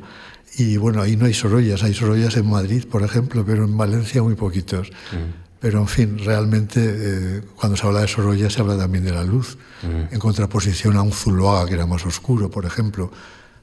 Y 0.57 0.77
bueno, 0.77 1.01
ahí 1.01 1.15
no 1.15 1.25
hay 1.25 1.33
Sorollas, 1.35 1.83
hay 1.83 1.93
Sorollas 1.93 2.35
en 2.35 2.49
Madrid, 2.49 2.85
por 2.89 3.03
ejemplo, 3.03 3.45
pero 3.45 3.65
en 3.65 3.77
Valencia 3.77 4.23
muy 4.23 4.33
poquitos. 4.33 4.89
Mm. 5.11 5.46
Pero, 5.59 5.79
en 5.79 5.87
fin, 5.87 6.19
realmente 6.23 6.79
eh, 6.83 7.41
cuando 7.55 7.75
se 7.75 7.87
habla 7.87 8.01
de 8.01 8.07
Sorolla 8.07 8.49
se 8.49 8.61
habla 8.61 8.77
también 8.77 9.03
de 9.03 9.11
la 9.11 9.23
luz, 9.23 9.57
en 9.83 10.19
contraposición 10.19 10.97
a 10.97 11.01
un 11.01 11.11
Zuloaga 11.11 11.67
que 11.67 11.75
era 11.75 11.85
más 11.85 12.05
oscuro, 12.05 12.49
por 12.49 12.65
ejemplo. 12.65 13.11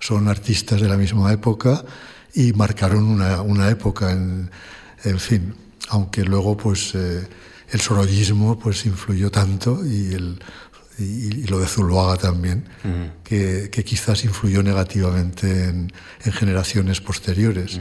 Son 0.01 0.29
artistas 0.29 0.81
de 0.81 0.89
la 0.89 0.97
misma 0.97 1.33
época 1.33 1.85
y 2.35 2.53
marcaron 2.53 3.05
una, 3.05 3.43
una 3.43 3.71
época, 3.71 4.11
en, 4.13 4.51
en, 5.05 5.19
fin, 5.19 5.55
aunque 5.89 6.25
luego 6.25 6.57
pues, 6.57 6.95
eh, 6.95 7.27
el 7.71 7.81
sorollismo 7.81 8.59
pues, 8.59 8.87
influyó 8.87 9.31
tanto 9.31 9.85
y, 9.87 10.15
el, 10.15 10.41
y, 10.99 11.47
lo 11.47 11.61
de 11.61 11.67
Zuloaga 11.67 12.17
también, 12.17 12.65
que, 13.23 13.71
que, 13.71 13.85
quizás 13.85 14.25
influyó 14.25 14.63
negativamente 14.63 15.65
en, 15.65 15.93
en 16.25 16.33
generaciones 16.33 17.01
posteriores. 17.01 17.81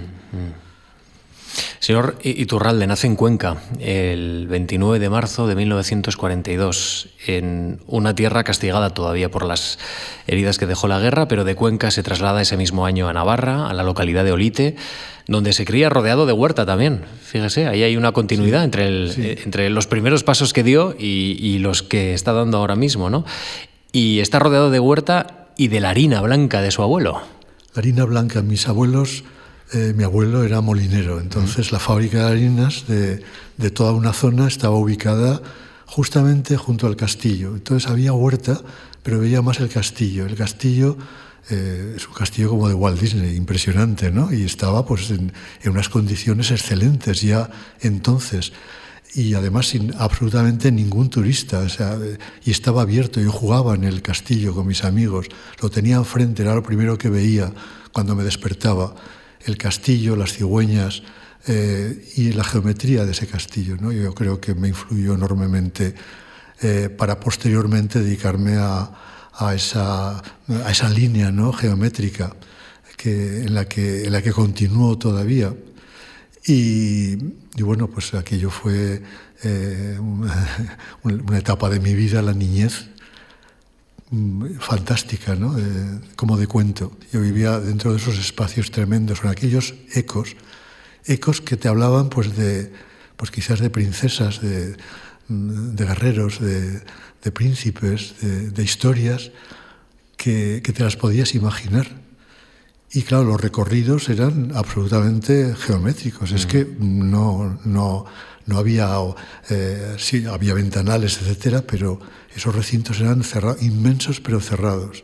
Señor 1.79 2.17
Iturralde 2.23 2.87
nace 2.87 3.07
en 3.07 3.15
Cuenca 3.15 3.57
el 3.79 4.47
29 4.47 4.99
de 4.99 5.09
marzo 5.09 5.47
de 5.47 5.55
1942, 5.55 7.09
en 7.27 7.79
una 7.87 8.15
tierra 8.15 8.43
castigada 8.43 8.91
todavía 8.91 9.29
por 9.29 9.45
las 9.45 9.79
heridas 10.27 10.57
que 10.57 10.65
dejó 10.65 10.87
la 10.87 10.99
guerra, 10.99 11.27
pero 11.27 11.43
de 11.43 11.55
Cuenca 11.55 11.91
se 11.91 12.03
traslada 12.03 12.41
ese 12.41 12.57
mismo 12.57 12.85
año 12.85 13.09
a 13.09 13.13
Navarra, 13.13 13.69
a 13.69 13.73
la 13.73 13.83
localidad 13.83 14.23
de 14.23 14.31
Olite, 14.31 14.75
donde 15.27 15.53
se 15.53 15.65
cría 15.65 15.89
rodeado 15.89 16.25
de 16.25 16.33
huerta 16.33 16.65
también. 16.65 17.03
Fíjese, 17.21 17.67
ahí 17.67 17.83
hay 17.83 17.97
una 17.97 18.11
continuidad 18.11 18.63
entre, 18.63 18.87
eh, 18.87 19.41
entre 19.43 19.69
los 19.69 19.87
primeros 19.87 20.23
pasos 20.23 20.53
que 20.53 20.63
dio 20.63 20.95
y, 20.97 21.37
y, 21.39 21.59
los 21.59 21.83
que 21.83 22.13
está 22.13 22.33
dando 22.33 22.57
ahora 22.57 22.75
mismo, 22.75 23.09
¿no? 23.09 23.25
Y 23.91 24.19
está 24.19 24.39
rodeado 24.39 24.71
de 24.71 24.79
huerta 24.79 25.47
y 25.57 25.67
de 25.67 25.79
la 25.79 25.91
harina 25.91 26.21
blanca 26.21 26.61
de 26.61 26.71
su 26.71 26.81
abuelo. 26.81 27.21
La 27.73 27.79
harina 27.79 28.05
blanca, 28.05 28.41
mis 28.41 28.67
abuelos 28.67 29.23
eh, 29.71 29.93
mi 29.95 30.03
abuelo 30.03 30.43
era 30.43 30.61
molinero, 30.61 31.19
entonces 31.19 31.71
la 31.71 31.79
fábrica 31.79 32.25
de 32.25 32.31
harinas 32.31 32.85
de, 32.87 33.23
toda 33.71 33.93
una 33.93 34.13
zona 34.13 34.47
estaba 34.47 34.75
ubicada 34.75 35.41
justamente 35.85 36.57
junto 36.57 36.85
al 36.85 36.95
castillo. 36.95 37.55
Entonces 37.55 37.89
había 37.89 38.13
huerta, 38.13 38.61
pero 39.01 39.19
veía 39.19 39.41
más 39.41 39.59
el 39.59 39.69
castillo. 39.69 40.25
El 40.25 40.35
castillo 40.35 40.97
eh, 41.49 41.93
es 41.95 42.07
un 42.07 42.13
castillo 42.13 42.49
como 42.49 42.67
de 42.67 42.75
Walt 42.75 42.99
Disney, 42.99 43.35
impresionante, 43.35 44.11
¿no? 44.11 44.31
Y 44.33 44.43
estaba 44.43 44.85
pues 44.85 45.09
en, 45.11 45.33
unas 45.65 45.89
condiciones 45.89 46.51
excelentes 46.51 47.21
ya 47.21 47.49
entonces 47.81 48.53
y 49.15 49.35
además 49.35 49.67
sin 49.67 49.93
absolutamente 49.97 50.71
ningún 50.71 51.09
turista. 51.09 51.59
O 51.59 51.69
sea, 51.69 51.97
y 52.43 52.51
estaba 52.51 52.83
abierto, 52.83 53.19
yo 53.21 53.31
jugaba 53.31 53.75
en 53.75 53.85
el 53.85 54.01
castillo 54.01 54.53
con 54.53 54.67
mis 54.67 54.83
amigos, 54.83 55.27
lo 55.61 55.69
tenía 55.69 55.95
enfrente, 55.95 56.43
era 56.43 56.53
lo 56.53 56.63
primero 56.63 56.97
que 56.97 57.09
veía 57.09 57.51
cuando 57.91 58.15
me 58.15 58.23
despertaba 58.23 58.95
el 59.45 59.57
castillo, 59.57 60.15
las 60.15 60.33
cigüeñas 60.33 61.03
eh, 61.47 62.11
y 62.15 62.31
la 62.31 62.43
geometría 62.43 63.05
de 63.05 63.11
ese 63.11 63.27
castillo. 63.27 63.75
¿no? 63.79 63.91
Yo 63.91 64.13
creo 64.13 64.39
que 64.39 64.55
me 64.55 64.69
influyó 64.69 65.15
enormemente 65.15 65.93
eh, 66.61 66.89
para 66.89 67.19
posteriormente 67.19 67.99
dedicarme 67.99 68.55
a, 68.57 68.89
esa, 69.53 70.17
a 70.17 70.71
esa, 70.71 70.89
línea 70.89 71.31
¿no? 71.31 71.51
geométrica 71.51 72.35
que, 72.95 73.41
en, 73.41 73.53
la 73.53 73.65
que, 73.65 74.05
en 74.05 74.13
la 74.13 74.21
que 74.21 74.31
continúo 74.31 74.97
todavía. 74.97 75.53
Y, 76.45 77.15
bueno, 77.61 77.87
pues 77.87 78.13
aquello 78.13 78.49
fue 78.49 79.01
eh, 79.43 79.99
una, 81.03 81.37
etapa 81.37 81.69
de 81.69 81.79
mi 81.79 81.93
vida, 81.93 82.21
la 82.21 82.33
niñez, 82.33 82.87
fantástica, 84.59 85.35
¿no? 85.35 85.55
como 86.15 86.37
de 86.37 86.47
cuento. 86.47 86.97
Yo 87.11 87.21
vivía 87.21 87.59
dentro 87.59 87.91
de 87.91 87.97
esos 87.97 88.19
espacios 88.19 88.69
tremendos, 88.69 89.21
con 89.21 89.31
aquellos 89.31 89.73
ecos, 89.93 90.35
ecos 91.05 91.41
que 91.41 91.57
te 91.57 91.67
hablaban 91.67 92.09
pues 92.09 92.35
de, 92.35 92.71
pues 93.15 93.31
quizás 93.31 93.59
de 93.59 93.69
princesas, 93.69 94.41
de, 94.41 94.77
mm, 95.27 95.75
de 95.75 95.85
guerreros, 95.85 96.39
de, 96.39 96.81
de 97.23 97.31
príncipes, 97.31 98.15
de, 98.21 98.63
historias 98.63 99.31
que, 100.17 100.61
que, 100.63 100.73
te 100.73 100.83
las 100.83 100.97
podías 100.97 101.33
imaginar. 101.35 102.03
Y 102.91 103.01
claro, 103.01 103.23
los 103.23 103.41
recorridos 103.41 104.09
eran 104.09 104.51
absolutamente 104.53 105.55
geométricos. 105.55 106.31
Es 106.31 106.45
mm. 106.45 106.49
que 106.49 106.67
no, 106.79 107.59
no, 107.65 108.05
no 108.45 108.57
había, 108.57 108.89
eh, 109.49 109.95
sí, 109.97 110.25
había 110.25 110.53
ventanales, 110.53 111.19
etcétera, 111.21 111.63
pero 111.65 111.99
esos 112.35 112.55
recintos 112.55 112.99
eran 112.99 113.23
cerrados, 113.23 113.61
inmensos 113.61 114.19
pero 114.19 114.39
cerrados. 114.39 115.03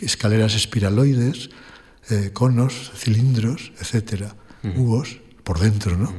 Escaleras 0.00 0.54
espiraloides, 0.54 1.50
eh, 2.10 2.30
conos, 2.32 2.90
cilindros, 2.96 3.72
etcétera, 3.80 4.34
Hubo 4.76 5.04
por 5.44 5.60
dentro, 5.60 5.96
¿no? 5.96 6.12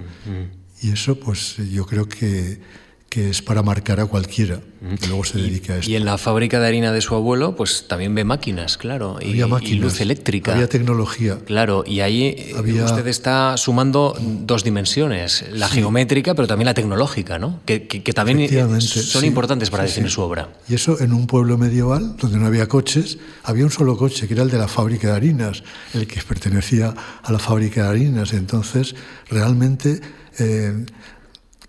Y 0.82 0.92
eso, 0.92 1.20
pues 1.20 1.58
yo 1.58 1.86
creo 1.86 2.08
que, 2.08 2.62
que 3.10 3.30
es 3.30 3.42
para 3.42 3.64
marcar 3.64 4.00
a 4.00 4.06
cualquiera 4.06 4.62
que 5.00 5.08
luego 5.08 5.26
se 5.26 5.40
dedique 5.40 5.74
a 5.74 5.78
esto. 5.78 5.92
Y 5.92 5.96
en 5.96 6.06
la 6.06 6.18
fábrica 6.18 6.60
de 6.60 6.68
harina 6.68 6.94
de 6.94 7.02
su 7.02 7.14
abuelo, 7.14 7.56
pues 7.56 7.86
también 7.88 8.16
ve 8.16 8.24
máquinas, 8.24 8.78
claro, 8.78 9.20
y, 9.22 9.34
máquinas, 9.44 9.72
y 9.72 9.76
luz 9.76 10.00
eléctrica. 10.00 10.54
Había 10.54 10.70
tecnología. 10.70 11.40
Claro, 11.46 11.84
y 11.86 12.00
ahí 12.00 12.36
eh, 12.38 12.84
usted 12.84 13.08
está 13.08 13.58
sumando 13.58 14.16
dos 14.20 14.64
dimensiones, 14.64 15.46
la 15.52 15.68
geométrica, 15.68 16.34
pero 16.34 16.48
también 16.48 16.68
la 16.68 16.74
tecnológica, 16.74 17.40
¿no? 17.40 17.60
Que, 17.66 17.88
que, 17.88 18.14
también 18.14 18.82
son 18.82 19.26
importantes 19.26 19.70
para 19.70 19.84
definir 19.84 20.10
su 20.10 20.22
obra. 20.22 20.50
Y 20.70 20.76
eso 20.76 21.00
en 21.02 21.12
un 21.12 21.28
pueblo 21.28 21.58
medieval, 21.58 22.16
donde 22.18 22.38
no 22.38 22.46
había 22.46 22.68
coches, 22.68 23.18
había 23.44 23.66
un 23.66 23.72
solo 23.72 23.98
coche, 23.98 24.28
que 24.28 24.34
era 24.34 24.44
el 24.44 24.50
de 24.50 24.58
la 24.58 24.68
fábrica 24.68 25.10
de 25.10 25.16
harinas, 25.16 25.64
el 25.94 26.08
que 26.08 26.22
pertenecía 26.22 26.94
a 27.24 27.32
la 27.32 27.40
fábrica 27.40 27.84
de 27.84 27.90
harinas. 27.90 28.34
Entonces, 28.34 28.96
realmente... 29.30 30.00
Eh, 30.38 30.86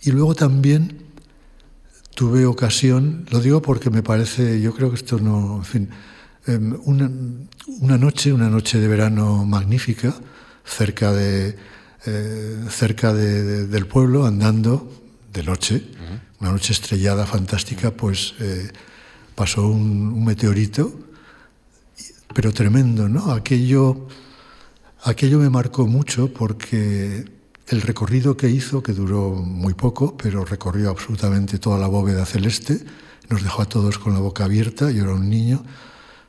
y 0.03 0.13
luego 0.13 0.35
también 0.35 1.10
tuve 2.21 2.45
ocasión, 2.45 3.25
lo 3.31 3.41
digo 3.41 3.63
porque 3.63 3.89
me 3.89 4.03
parece, 4.03 4.61
yo 4.61 4.75
creo 4.75 4.91
que 4.91 4.97
esto 4.97 5.19
no, 5.19 5.57
en 5.57 5.65
fin, 5.65 5.89
em, 6.47 6.79
una, 6.85 7.11
una 7.81 7.97
noche, 7.97 8.31
una 8.31 8.51
noche 8.51 8.79
de 8.79 8.87
verano 8.89 9.47
magnífica, 9.47 10.15
cerca, 10.63 11.13
de, 11.15 11.57
eh, 12.05 12.65
cerca 12.69 13.15
de, 13.15 13.67
del 13.67 13.87
pueblo, 13.87 14.27
andando 14.27 15.03
de 15.33 15.43
noche, 15.43 15.83
una 16.41 16.51
noche 16.53 16.75
estrellada, 16.75 17.25
fantástica, 17.25 17.91
pues 17.91 18.35
eh, 18.39 18.71
pasó 19.35 19.67
un, 19.67 20.13
un, 20.13 20.23
meteorito, 20.23 20.93
pero 22.35 22.53
tremendo, 22.53 23.09
¿no? 23.09 23.33
Aquello, 23.33 24.09
aquello 25.05 25.39
me 25.39 25.49
marcó 25.49 25.87
mucho 25.87 26.31
porque 26.35 27.25
el 27.71 27.83
recorrido 27.83 28.37
que 28.37 28.51
hizo, 28.51 28.83
que 28.83 28.93
duró 28.93 29.31
muy 29.33 29.75
poco, 29.75 30.17
pero 30.17 30.45
recorrió 30.45 30.91
absolutamente 30.91 31.59
toda 31.59 31.79
la 31.79 31.87
bóveda 31.87 32.27
celeste, 32.27 32.81
nos 33.29 33.45
dejó 33.45 33.63
a 33.63 33.67
todos 33.67 33.99
con 33.99 34.13
la 34.13 34.19
boca 34.19 34.45
abierta, 34.45 34.91
yo 34.91 35.05
era 35.05 35.15
un 35.15 35.31
niño, 35.31 35.65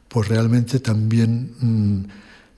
pues 0.07 0.27
realmente 0.27 0.79
también 0.79 1.55
mmm, 1.59 2.03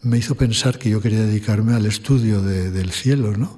me 0.02 0.18
hizo 0.18 0.36
pensar 0.36 0.78
que 0.80 0.90
yo 0.90 1.00
quería 1.00 1.22
dedicarme 1.22 1.74
al 1.74 1.86
estudio 1.86 2.42
de, 2.42 2.72
del 2.72 2.92
cielo, 2.92 3.38
¿no? 3.38 3.58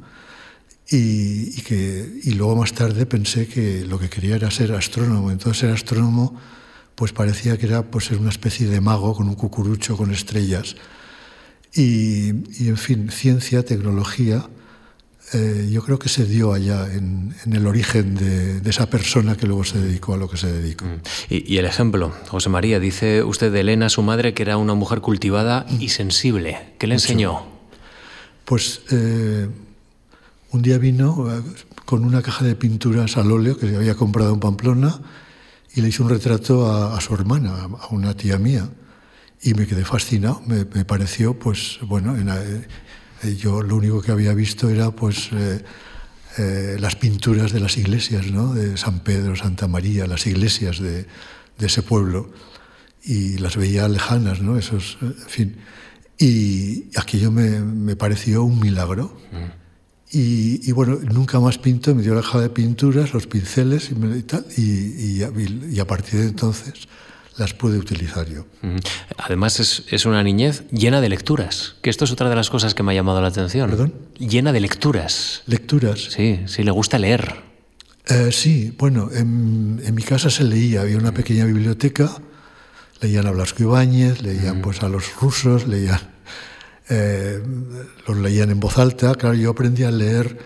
Y, 0.91 1.57
y, 1.57 1.61
que, 1.63 2.19
y 2.23 2.31
luego 2.33 2.55
más 2.55 2.73
tarde 2.73 3.07
pensé 3.07 3.47
que 3.47 3.83
lo 3.85 3.97
que 3.97 4.07
quería 4.07 4.35
era 4.35 4.51
ser 4.51 4.71
astrónomo. 4.73 5.31
Entonces 5.31 5.61
ser 5.61 5.71
astrónomo 5.71 6.39
pues 6.93 7.11
parecía 7.11 7.57
que 7.57 7.65
era 7.65 7.89
pues, 7.89 8.05
ser 8.05 8.19
una 8.19 8.29
especie 8.29 8.67
de 8.67 8.81
mago 8.81 9.15
con 9.15 9.27
un 9.27 9.33
cucurucho 9.33 9.97
con 9.97 10.11
estrellas. 10.11 10.75
Y, 11.73 12.63
y 12.63 12.67
en 12.67 12.77
fin, 12.77 13.09
ciencia, 13.09 13.65
tecnología, 13.65 14.47
eh, 15.33 15.69
yo 15.71 15.81
creo 15.81 15.97
que 15.97 16.07
se 16.07 16.25
dio 16.25 16.53
allá 16.53 16.87
en, 16.93 17.35
en 17.45 17.53
el 17.53 17.65
origen 17.65 18.15
de, 18.15 18.61
de, 18.61 18.69
esa 18.69 18.89
persona 18.89 19.35
que 19.35 19.47
luego 19.47 19.63
se 19.63 19.79
dedicó 19.79 20.13
a 20.13 20.17
lo 20.17 20.29
que 20.29 20.37
se 20.37 20.51
dedicó. 20.51 20.85
Mm. 20.85 21.01
Y, 21.29 21.53
y, 21.53 21.57
el 21.57 21.65
ejemplo, 21.65 22.13
José 22.27 22.49
María, 22.49 22.79
dice 22.79 23.23
usted 23.23 23.51
de 23.51 23.61
Elena, 23.61 23.89
su 23.89 24.03
madre, 24.03 24.35
que 24.35 24.43
era 24.43 24.57
una 24.57 24.75
mujer 24.75 25.01
cultivada 25.01 25.65
y 25.79 25.89
sensible. 25.89 26.73
¿Qué 26.77 26.85
le 26.85 26.95
Mucho. 26.95 27.05
enseñó? 27.05 27.43
Pues 28.45 28.81
eh, 28.91 29.49
un 30.51 30.61
día 30.61 30.77
vino 30.77 31.35
eh, 31.35 31.41
con 31.85 32.05
una 32.05 32.21
caja 32.21 32.45
de 32.45 32.55
pinturas 32.55 33.17
al 33.17 33.31
óleo 33.31 33.57
que 33.57 33.67
se 33.67 33.75
había 33.75 33.95
comprado 33.95 34.31
en 34.31 34.39
Pamplona 34.39 35.01
y 35.73 35.81
le 35.81 35.89
hizo 35.89 36.03
un 36.03 36.09
retrato 36.09 36.67
a, 36.71 36.95
a 36.95 37.01
su 37.01 37.15
hermana, 37.15 37.67
a 37.81 37.87
una 37.89 38.15
tía 38.15 38.37
mía. 38.37 38.69
Y 39.41 39.53
me 39.55 39.65
quedé 39.67 39.85
fascinado, 39.85 40.41
me, 40.45 40.65
me 40.65 40.85
pareció, 40.85 41.37
pues, 41.37 41.79
bueno, 41.81 42.15
en, 42.15 42.29
eh, 42.29 42.67
yo 43.37 43.61
lo 43.61 43.75
único 43.75 44.01
que 44.01 44.11
había 44.11 44.33
visto 44.33 44.69
era 44.69 44.91
pues 44.91 45.29
eh, 45.31 45.63
eh, 46.37 46.77
las 46.79 46.95
pinturas 46.95 47.51
de 47.51 47.59
las 47.59 47.77
iglesias, 47.77 48.27
¿no? 48.27 48.53
de 48.53 48.77
San 48.77 48.99
Pedro, 48.99 49.35
Santa 49.35 49.67
María, 49.67 50.05
las 50.07 50.27
iglesias 50.27 50.79
de, 50.79 51.05
de 51.57 51.65
ese 51.65 51.81
pueblo, 51.81 52.31
y 53.03 53.37
las 53.37 53.55
veía 53.55 53.87
lejanas, 53.87 54.41
¿no? 54.41 54.57
Esos, 54.57 54.97
en 55.01 55.15
fin. 55.27 55.55
Y 56.17 56.85
aquello 56.97 57.31
me, 57.31 57.59
me 57.59 57.95
pareció 57.95 58.43
un 58.43 58.59
milagro. 58.59 59.15
Mm. 59.31 60.17
Y, 60.17 60.67
y, 60.67 60.71
bueno, 60.71 60.97
nunca 61.13 61.39
más 61.39 61.57
pinto, 61.57 61.93
me 61.93 62.01
dio 62.01 62.15
la 62.15 62.21
caja 62.21 62.39
de 62.39 62.49
pinturas, 62.49 63.13
los 63.13 63.27
pinceles 63.27 63.91
y, 63.91 63.95
me, 63.95 64.17
y 64.17 64.23
tal, 64.23 64.45
y, 64.57 64.61
y, 64.61 65.23
y 65.71 65.79
a 65.79 65.85
partir 65.85 66.19
de 66.21 66.27
entonces 66.27 66.87
las 67.37 67.53
pude 67.53 67.77
utilizar 67.77 68.27
yo. 68.27 68.45
Además 69.17 69.59
es, 69.59 69.83
es, 69.89 70.05
una 70.05 70.23
niñez 70.23 70.63
llena 70.71 71.01
de 71.01 71.09
lecturas, 71.09 71.75
que 71.81 71.89
esto 71.89 72.05
es 72.05 72.11
otra 72.11 72.29
de 72.29 72.35
las 72.35 72.49
cosas 72.49 72.73
que 72.73 72.83
me 72.83 72.91
ha 72.91 72.95
llamado 72.95 73.21
la 73.21 73.27
atención. 73.27 73.69
¿Perdón? 73.69 73.93
Llena 74.17 74.53
de 74.53 74.61
lecturas. 74.61 75.43
Lecturas. 75.45 76.07
Sí, 76.11 76.41
sí, 76.45 76.63
le 76.63 76.71
gusta 76.71 76.97
leer. 76.97 77.43
Eh, 78.07 78.29
sí, 78.31 78.73
bueno, 78.77 79.09
en, 79.11 79.81
en, 79.83 79.95
mi 79.95 80.03
casa 80.03 80.29
se 80.29 80.43
leía, 80.43 80.81
había 80.81 80.97
una 80.97 81.13
pequeña 81.13 81.45
biblioteca, 81.45 82.11
leían 83.01 83.25
a 83.25 83.31
Blasco 83.31 83.63
Ibáñez, 83.63 84.21
leían 84.21 84.61
pues 84.61 84.83
a 84.83 84.89
los 84.89 85.15
rusos, 85.15 85.67
leían, 85.67 85.99
eh, 86.89 87.41
los 88.07 88.17
leían 88.17 88.51
en 88.51 88.59
voz 88.59 88.77
alta, 88.77 89.15
claro, 89.15 89.33
yo 89.33 89.49
aprendí 89.49 89.83
a 89.83 89.91
leer 89.91 90.37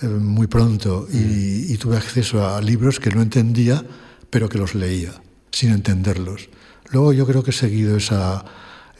eh, 0.00 0.06
muy 0.06 0.46
pronto 0.46 1.06
y 1.12 1.76
tuve 1.76 1.98
acceso 1.98 2.48
a 2.48 2.62
libros 2.62 2.98
que 2.98 3.10
no 3.10 3.20
entendía, 3.20 3.84
pero 4.30 4.48
que 4.48 4.56
los 4.56 4.74
leía 4.74 5.12
sin 5.52 5.70
entenderlos. 5.70 6.48
Luego 6.90 7.12
yo 7.12 7.26
creo 7.26 7.42
que 7.42 7.50
he 7.50 7.54
seguido 7.54 7.96
esa, 7.96 8.44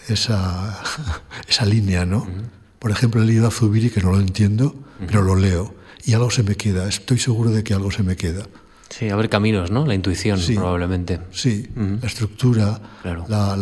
esa, 0.09 0.81
esa 1.49 1.65
línea, 1.67 2.07
¿no? 2.07 2.19
Uh 2.19 2.27
-huh. 2.27 2.45
Por 2.79 2.91
ejemplo, 2.91 3.23
he 3.23 3.27
leído 3.27 3.47
a 3.47 3.51
Zubiri, 3.51 3.91
que 3.91 4.01
no 4.01 4.13
lo 4.13 4.21
entiendo, 4.21 4.67
uh 4.67 5.07
pero 5.07 5.23
lo 5.23 5.35
leo 5.35 5.75
y 6.05 6.15
algo 6.15 6.31
se 6.31 6.43
me 6.43 6.57
queda, 6.57 6.89
estoy 6.89 7.19
seguro 7.19 7.51
de 7.51 7.63
que 7.63 7.75
algo 7.75 7.91
se 7.91 8.03
me 8.03 8.17
queda. 8.17 8.47
Sí, 8.89 9.09
abre 9.09 9.29
caminos, 9.29 9.71
¿no? 9.71 9.87
La 9.87 9.95
intuición, 9.95 10.39
probablemente. 10.55 11.21
Sí, 11.31 11.67
la 11.77 12.07
estructura, 12.07 12.81
la, 13.29 13.57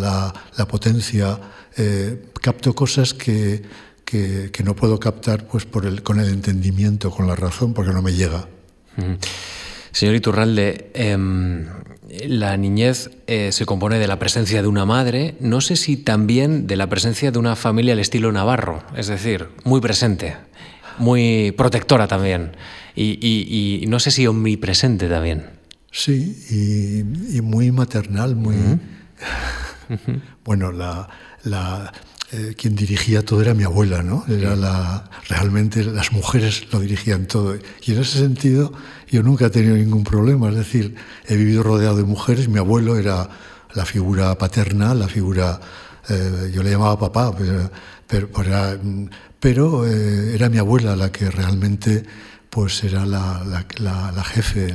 la, 0.57 0.67
potencia. 0.67 1.39
Eh, 1.77 2.31
capto 2.43 2.75
cosas 2.75 3.15
que, 3.15 3.63
que, 4.05 4.51
no 4.65 4.75
puedo 4.75 4.99
captar 4.99 5.47
pues, 5.47 5.67
por 5.67 5.87
el, 5.87 6.03
con 6.03 6.19
el 6.19 6.31
entendimiento, 6.31 7.13
con 7.13 7.29
la 7.29 7.37
razón, 7.37 7.75
porque 7.75 7.93
no 7.93 8.03
me 8.03 8.13
llega. 8.13 8.49
Señor 9.93 10.17
Iturralde, 10.17 10.91
em, 10.95 11.67
la 12.26 12.57
niñez 12.57 13.11
eh, 13.26 13.52
se 13.52 13.67
compone 13.67 13.99
de 13.99 14.07
la 14.07 14.19
presencia 14.19 14.62
de 14.62 14.69
una 14.69 14.85
madre, 14.85 15.37
no 15.40 15.61
sé 15.61 15.76
si 15.76 15.97
también 15.97 16.67
de 16.67 16.76
la 16.76 16.88
presencia 16.88 17.31
de 17.31 17.38
una 17.38 17.57
familia 17.57 17.93
al 17.93 18.00
estilo 18.00 18.33
navarro, 18.33 18.83
es 18.97 19.07
decir, 19.07 19.49
muy 19.64 19.81
presente, 19.81 20.37
muy 20.99 21.52
protectora 21.57 22.09
también, 22.09 22.52
y, 22.97 23.85
no 23.88 24.00
sé 24.00 24.11
si 24.11 24.26
omnipresente 24.26 25.09
también. 25.09 25.47
Sí, 25.93 27.05
y, 27.35 27.40
muy 27.40 27.73
maternal, 27.73 28.37
muy... 28.37 28.57
bueno, 30.45 30.73
la, 30.73 31.09
la 31.45 31.93
eh, 32.33 32.55
quien 32.57 32.77
dirigía 32.77 33.25
todo 33.25 33.43
era 33.43 33.55
mi 33.55 33.65
abuela, 33.65 34.05
¿no? 34.05 34.25
Era 34.29 34.55
la, 34.55 35.11
realmente 35.29 35.83
las 35.83 36.13
mujeres 36.13 36.73
lo 36.73 36.79
dirigían 36.79 37.27
todo. 37.27 37.57
Y 37.83 37.93
en 37.93 37.99
ese 37.99 38.19
sentido 38.19 38.73
yo 39.09 39.25
nunca 39.25 39.47
he 39.47 39.51
tenido 39.51 39.75
ningún 39.75 40.05
problema, 40.05 40.49
es 40.51 40.55
decir, 40.55 40.95
he 41.27 41.35
vivido 41.35 41.65
rodeado 41.65 41.97
de 41.97 42.05
mujeres, 42.05 42.49
mi 42.49 42.61
abuelo 42.61 42.97
era 42.97 43.29
la 43.75 43.85
figura 43.85 44.39
paterna, 44.39 44.95
la 44.95 45.09
figura, 45.09 45.61
eh, 46.09 46.53
yo 46.55 46.63
le 46.63 46.71
llamaba 46.71 47.01
papá, 47.01 47.37
pero, 47.37 47.69
pero, 49.41 49.85
eh, 49.89 50.33
era, 50.33 50.49
mi 50.49 50.59
abuela 50.59 50.95
la 50.95 51.11
que 51.11 51.33
realmente 51.33 52.05
pues 52.49 52.85
era 52.85 53.07
la, 53.07 53.43
la, 53.79 54.25
jefe 54.25 54.73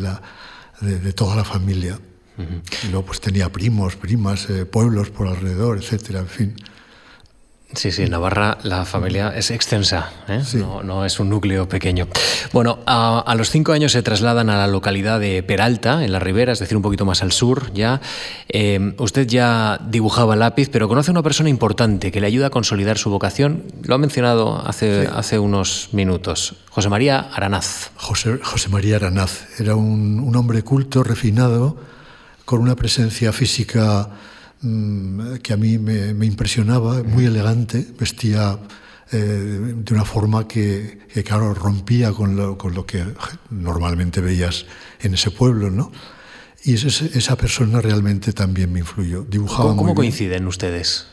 de, 0.82 1.14
toda 1.14 1.38
la 1.38 1.46
familia. 1.46 1.98
Y 2.38 2.88
luego 2.88 3.06
pues 3.06 3.22
tenía 3.22 3.50
primos, 3.50 3.96
primas, 3.96 4.46
pueblos 4.70 5.10
por 5.10 5.28
alrededor, 5.30 5.78
etcétera, 5.78 6.20
en 6.20 6.28
fin. 6.28 6.56
Sí, 7.74 7.92
sí, 7.92 8.04
en 8.04 8.12
Navarra 8.12 8.60
la 8.64 8.86
familia 8.86 9.34
es 9.36 9.50
extensa, 9.50 10.12
¿eh? 10.30 10.42
no, 10.54 11.04
es 11.04 11.20
un 11.20 11.30
núcleo 11.30 11.68
pequeño. 11.68 12.08
Bueno, 12.54 12.80
a, 12.86 13.34
los 13.36 13.50
cinco 13.50 13.74
años 13.74 13.92
se 13.92 14.04
trasladan 14.04 14.50
a 14.50 14.58
la 14.58 14.68
localidad 14.68 15.20
de 15.20 15.42
Peralta, 15.42 16.06
en 16.06 16.12
la 16.12 16.20
Ribera, 16.20 16.54
es 16.54 16.60
decir, 16.60 16.78
un 16.78 16.84
poquito 16.84 17.06
más 17.06 17.24
al 17.24 17.32
sur 17.32 17.74
ya. 17.74 18.02
Eh, 18.50 18.94
usted 19.00 19.28
ya 19.28 19.80
dibujaba 19.90 20.36
lápiz, 20.36 20.70
pero 20.72 20.88
conoce 20.88 21.10
a 21.10 21.14
una 21.14 21.24
persona 21.24 21.50
importante 21.50 22.12
que 22.12 22.22
le 22.22 22.28
ayuda 22.28 22.48
a 22.48 22.50
consolidar 22.52 22.98
su 23.00 23.10
vocación. 23.10 23.64
Lo 23.84 23.96
ha 23.96 23.98
mencionado 23.98 24.62
hace, 24.66 25.10
hace 25.14 25.40
unos 25.40 25.90
minutos. 25.92 26.56
José 26.70 26.90
María 26.90 27.20
Aranaz. 27.34 27.90
José, 27.98 28.40
José 28.44 28.70
María 28.70 28.98
Aranaz 28.98 29.60
era 29.60 29.76
un, 29.76 30.20
un 30.20 30.36
hombre 30.36 30.62
culto, 30.62 31.04
refinado, 31.04 31.78
con 32.46 32.62
una 32.62 32.76
presencia 32.76 33.34
física 33.34 34.10
que 35.42 35.54
a 35.54 35.58
mí 35.58 35.78
me, 35.78 36.26
impresionaba, 36.26 37.04
muy 37.04 37.26
elegante, 37.26 37.86
vestía 38.00 38.60
eh, 39.12 39.18
de 39.18 39.94
una 39.94 40.06
forma 40.06 40.48
que, 40.48 41.00
claro, 41.26 41.54
rompía 41.54 42.12
con 42.12 42.36
lo, 42.36 42.58
con 42.58 42.74
lo, 42.74 42.86
que 42.86 43.04
normalmente 43.50 44.22
veías 44.22 44.66
en 45.02 45.14
ese 45.14 45.32
pueblo, 45.32 45.70
¿no? 45.70 45.92
Y 46.64 46.74
esa 46.74 47.36
persona 47.36 47.80
realmente 47.80 48.34
también 48.34 48.74
me 48.74 48.80
influyó. 48.80 49.24
Dibujaba 49.24 49.76
¿Cómo, 49.76 49.94
coinciden 49.94 50.48
ustedes? 50.48 51.06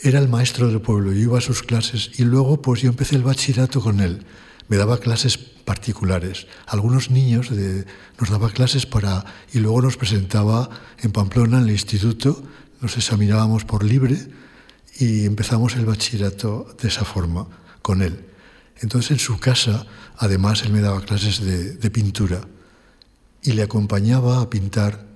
Era 0.00 0.18
el 0.18 0.28
maestro 0.28 0.66
del 0.66 0.80
pueblo, 0.80 1.12
yo 1.12 1.20
iba 1.20 1.38
a 1.38 1.40
sus 1.40 1.62
clases 1.62 2.10
y 2.18 2.24
luego 2.24 2.60
pues 2.60 2.82
yo 2.82 2.88
empecé 2.90 3.14
el 3.14 3.22
bachillerato 3.22 3.80
con 3.80 4.00
él. 4.00 4.26
Me 4.68 4.76
daba 4.76 4.98
clases 4.98 5.38
particulares. 5.38 6.48
Algunos 6.66 7.10
niños 7.10 7.50
nos 8.20 8.30
daba 8.30 8.50
clases 8.50 8.84
para... 8.84 9.24
y 9.52 9.60
luego 9.60 9.80
nos 9.80 9.96
presentaba 9.96 10.68
en 10.98 11.12
Pamplona, 11.12 11.58
en 11.58 11.64
el 11.64 11.70
instituto, 11.70 12.42
nos 12.80 12.96
examinábamos 12.96 13.64
por 13.64 13.84
libre 13.84 14.16
y 14.98 15.24
empezamos 15.26 15.76
el 15.76 15.86
bachillerato 15.86 16.74
de 16.80 16.88
esa 16.88 17.04
forma, 17.04 17.46
con 17.82 18.02
él. 18.02 18.24
Entonces 18.80 19.12
en 19.12 19.18
su 19.18 19.38
casa, 19.38 19.86
además, 20.16 20.62
él 20.62 20.72
me 20.72 20.80
daba 20.80 21.00
clases 21.00 21.40
de, 21.40 21.90
pintura 21.90 22.40
y 23.42 23.52
le 23.52 23.62
acompañaba 23.62 24.40
a 24.40 24.50
pintar 24.50 25.06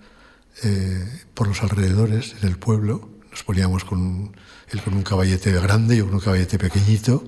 eh, 0.62 1.04
por 1.34 1.48
los 1.48 1.62
alrededores, 1.62 2.36
en 2.40 2.48
el 2.48 2.58
pueblo. 2.58 3.08
Nos 3.30 3.42
poníamos 3.42 3.84
con 3.84 4.32
él 4.70 4.82
con 4.82 4.94
un 4.94 5.02
caballete 5.02 5.52
grande, 5.52 5.96
y 5.96 6.00
con 6.00 6.14
un 6.14 6.20
caballete 6.20 6.58
pequeñito 6.58 7.24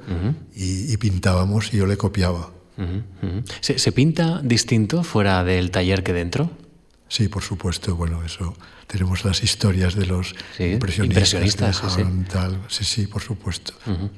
y, 0.55 0.97
pintábamos 0.97 1.73
y 1.75 1.79
yo 1.79 1.87
le 1.87 1.97
copiaba. 1.97 2.51
¿Se 3.61 3.93
pinta 3.93 4.41
distinto 4.43 5.03
fuera 5.03 5.45
del 5.45 5.71
taller 5.71 6.03
que 6.03 6.13
dentro? 6.13 6.51
Sí, 7.09 7.29
por 7.29 7.43
supuesto. 7.43 7.95
Bueno, 7.95 8.25
eso 8.25 8.55
tenemos 8.93 9.25
las 9.25 9.43
historias 9.43 9.95
de 9.95 10.05
los 10.05 10.35
impresionistas. 10.59 11.83
sí, 11.89 12.05
sí. 12.69 12.85
sí, 12.85 13.07
por 13.07 13.23
supuesto. 13.23 13.73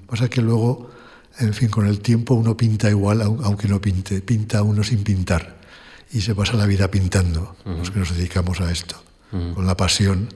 Pasa 0.08 0.28
que 0.28 0.42
luego, 0.42 0.90
en 1.38 1.54
fin, 1.54 1.68
con 1.68 1.86
el 1.86 2.00
tiempo 2.00 2.34
uno 2.34 2.56
pinta 2.56 2.90
igual, 2.90 3.22
aunque 3.22 3.68
no 3.68 3.80
pinte. 3.80 4.20
Pinta 4.20 4.64
uno 4.64 4.82
sin 4.82 5.04
pintar. 5.04 5.60
Y 6.12 6.22
se 6.22 6.34
pasa 6.34 6.54
la 6.54 6.66
vida 6.66 6.90
pintando, 6.90 7.56
los 7.64 7.92
que 7.92 8.00
nos 8.00 8.16
dedicamos 8.16 8.60
a 8.60 8.72
esto, 8.72 9.00
con 9.30 9.64
la 9.64 9.76
pasión 9.76 10.28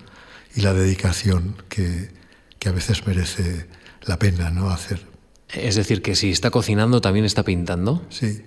y 0.55 0.61
la 0.61 0.72
dedicación 0.72 1.57
que, 1.68 2.12
que 2.61 2.68
a 2.68 2.72
veces 2.72 3.05
merece 3.09 3.66
la 4.03 4.20
pena 4.20 4.51
¿no? 4.51 4.70
hacer. 4.70 5.05
Es 5.53 5.74
decir, 5.74 6.01
que 6.01 6.14
si 6.14 6.31
está 6.31 6.51
cocinando, 6.51 7.01
también 7.01 7.24
está 7.24 7.42
pintando. 7.42 8.07
Sí. 8.09 8.44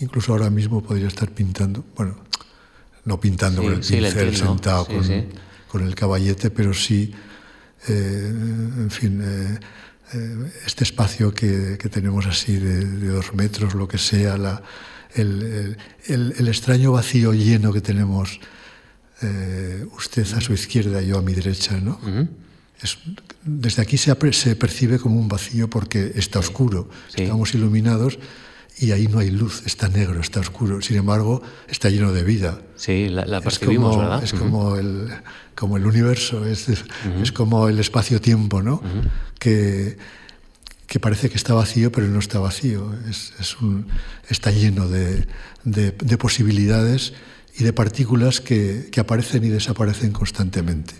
Incluso 0.00 0.32
ahora 0.32 0.48
mismo 0.48 0.82
podría 0.82 1.08
estar 1.08 1.30
pintando. 1.30 1.84
Bueno, 1.94 2.16
no 3.06 3.18
pintando 3.18 3.62
con 3.62 3.72
el 3.72 3.80
pincel 3.80 4.36
sentado 4.36 4.86
con, 5.68 5.86
el 5.86 5.94
caballete, 5.94 6.50
pero 6.50 6.74
sí, 6.74 7.12
eh, 7.88 8.32
en 8.32 8.90
fin, 8.90 9.20
eh, 9.22 9.58
eh, 10.14 10.52
este 10.66 10.84
espacio 10.84 11.32
que, 11.32 11.76
tenemos 11.90 12.26
así 12.26 12.56
de, 12.56 12.84
dos 13.08 13.34
metros, 13.34 13.74
lo 13.74 13.86
que 13.86 13.98
sea, 13.98 14.36
la, 14.36 14.62
el, 15.14 15.76
extraño 16.48 16.92
vacío 16.92 17.32
lleno 17.32 17.72
que 17.72 17.80
tenemos 17.80 18.40
usted 19.96 20.26
a 20.34 20.40
su 20.42 20.52
izquierda 20.52 21.02
y 21.02 21.08
yo 21.08 21.18
a 21.18 21.22
mi 21.22 21.32
derecha, 21.32 21.78
¿no? 21.80 21.98
desde 23.42 23.80
aquí 23.80 23.96
se, 23.96 24.14
se, 24.32 24.56
percibe 24.56 24.98
como 24.98 25.18
un 25.18 25.28
vacío 25.28 25.70
porque 25.70 26.12
está 26.16 26.38
oscuro, 26.38 26.90
estamos 27.14 27.54
iluminados 27.54 28.18
y 28.78 28.92
ahí 28.92 29.06
no 29.06 29.20
hay 29.20 29.30
luz, 29.30 29.62
está 29.64 29.88
negro, 29.88 30.20
está 30.20 30.40
oscuro. 30.40 30.82
Sin 30.82 30.96
embargo, 30.96 31.42
está 31.68 31.88
lleno 31.88 32.12
de 32.12 32.24
vida. 32.24 32.60
Sí, 32.76 33.08
la, 33.08 33.40
percibimos, 33.40 33.92
es 33.92 33.96
como, 33.96 33.98
¿verdad? 33.98 34.24
Es 34.24 34.32
como, 34.32 34.76
el, 34.76 35.08
como 35.54 35.76
el 35.78 35.86
universo, 35.86 36.44
es, 36.46 36.68
es 36.68 37.32
como 37.32 37.68
el 37.68 37.78
espacio-tiempo, 37.78 38.62
¿no? 38.62 38.82
que, 39.38 39.96
que 40.86 41.00
parece 41.00 41.30
que 41.30 41.36
está 41.36 41.54
vacío, 41.54 41.90
pero 41.90 42.06
no 42.08 42.18
está 42.18 42.38
vacío. 42.38 42.94
Es, 43.08 43.32
es 43.40 43.56
un, 43.60 43.86
está 44.28 44.50
lleno 44.50 44.88
de, 44.88 45.26
de, 45.64 45.92
de 45.92 46.18
posibilidades 46.18 47.14
y 47.58 47.64
de 47.64 47.72
partículas 47.72 48.40
que, 48.42 48.88
que, 48.92 49.00
aparecen 49.00 49.42
y 49.44 49.48
desaparecen 49.48 50.12
constantemente. 50.12 50.94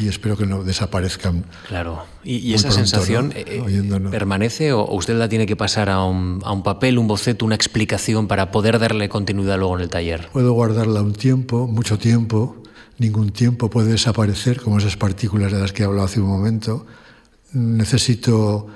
Y 0.00 0.08
espero 0.08 0.36
que 0.36 0.44
no 0.44 0.64
desaparezcan. 0.64 1.44
Claro. 1.68 2.04
¿Y, 2.24 2.52
esa 2.52 2.72
sensación 2.72 3.32
eh, 3.36 3.44
eh, 3.46 4.00
permanece 4.10 4.72
o 4.72 4.92
usted 4.92 5.14
la 5.14 5.28
tiene 5.28 5.46
que 5.46 5.54
pasar 5.54 5.88
a 5.88 6.02
un, 6.02 6.40
a 6.44 6.52
un, 6.52 6.64
papel, 6.64 6.98
un 6.98 7.06
boceto, 7.06 7.44
una 7.44 7.54
explicación 7.54 8.26
para 8.26 8.50
poder 8.50 8.80
darle 8.80 9.08
continuidad 9.08 9.56
luego 9.58 9.76
en 9.76 9.82
el 9.82 9.88
taller? 9.88 10.28
Puedo 10.32 10.52
guardarla 10.52 11.00
un 11.00 11.12
tiempo, 11.12 11.68
mucho 11.68 11.96
tiempo. 11.96 12.60
Ningún 12.98 13.30
tiempo 13.30 13.70
puede 13.70 13.92
desaparecer, 13.92 14.60
como 14.60 14.78
esas 14.78 14.96
partículas 14.96 15.52
de 15.52 15.60
las 15.60 15.72
que 15.72 15.84
he 15.84 15.86
hablado 15.86 16.06
hace 16.06 16.20
un 16.20 16.28
momento. 16.28 16.86
Necesito, 17.52 18.66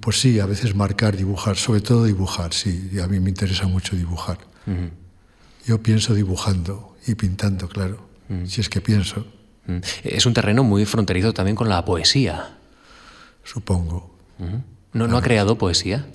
pues 0.00 0.20
sí, 0.20 0.38
a 0.38 0.46
veces 0.46 0.76
marcar, 0.76 1.16
dibujar, 1.16 1.56
sobre 1.56 1.80
todo 1.80 2.04
dibujar, 2.04 2.54
sí. 2.54 2.88
Y 2.92 3.00
a 3.00 3.08
mí 3.08 3.18
me 3.18 3.30
interesa 3.30 3.66
mucho 3.66 3.96
dibujar. 3.96 4.38
Yo 5.68 5.82
pienso 5.82 6.14
dibujando 6.14 6.96
y 7.06 7.14
pintando, 7.14 7.68
claro, 7.68 8.08
mm. 8.30 8.46
si 8.46 8.62
es 8.62 8.70
que 8.70 8.80
pienso. 8.80 9.26
Mm. 9.66 9.80
Es 10.02 10.24
un 10.24 10.32
terreno 10.32 10.64
muy 10.64 10.86
fronterizo 10.86 11.34
también 11.34 11.56
con 11.56 11.68
la 11.68 11.84
poesía. 11.84 12.56
Supongo. 13.44 14.16
¿No, 14.94 15.06
¿No 15.06 15.18
ha 15.18 15.20
creado 15.20 15.58
poesía? 15.58 16.06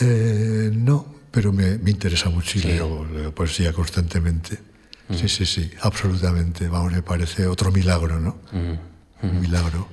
Eh, 0.00 0.70
no, 0.72 1.06
pero 1.32 1.52
me, 1.52 1.76
me 1.78 1.90
interesa 1.90 2.30
mucho 2.30 2.56
y 2.60 2.62
leo, 2.62 3.34
poesía 3.34 3.72
constantemente. 3.72 4.60
Sí, 5.10 5.28
sí, 5.28 5.44
sí, 5.44 5.70
absolutamente. 5.82 6.68
Vamos, 6.68 6.92
me 6.92 7.02
parece 7.02 7.48
otro 7.48 7.72
milagro, 7.72 8.20
¿no? 8.20 8.38
Un 8.52 9.40
milagro. 9.40 9.88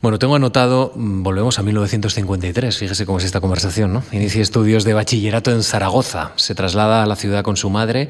Bueno, 0.00 0.18
tengo 0.18 0.34
anotado, 0.34 0.92
mm, 0.94 1.22
volvemos 1.22 1.58
a 1.58 1.62
1953, 1.62 2.76
fíjese 2.76 3.06
cómo 3.06 3.18
es 3.18 3.24
esta 3.24 3.40
conversación, 3.40 3.92
¿no? 3.92 4.02
Inicia 4.12 4.42
estudios 4.42 4.84
de 4.84 4.94
bachillerato 4.94 5.50
en 5.50 5.62
Zaragoza, 5.62 6.32
se 6.36 6.54
traslada 6.54 7.02
a 7.02 7.06
la 7.06 7.16
ciudad 7.16 7.42
con 7.42 7.56
su 7.56 7.70
madre. 7.70 8.08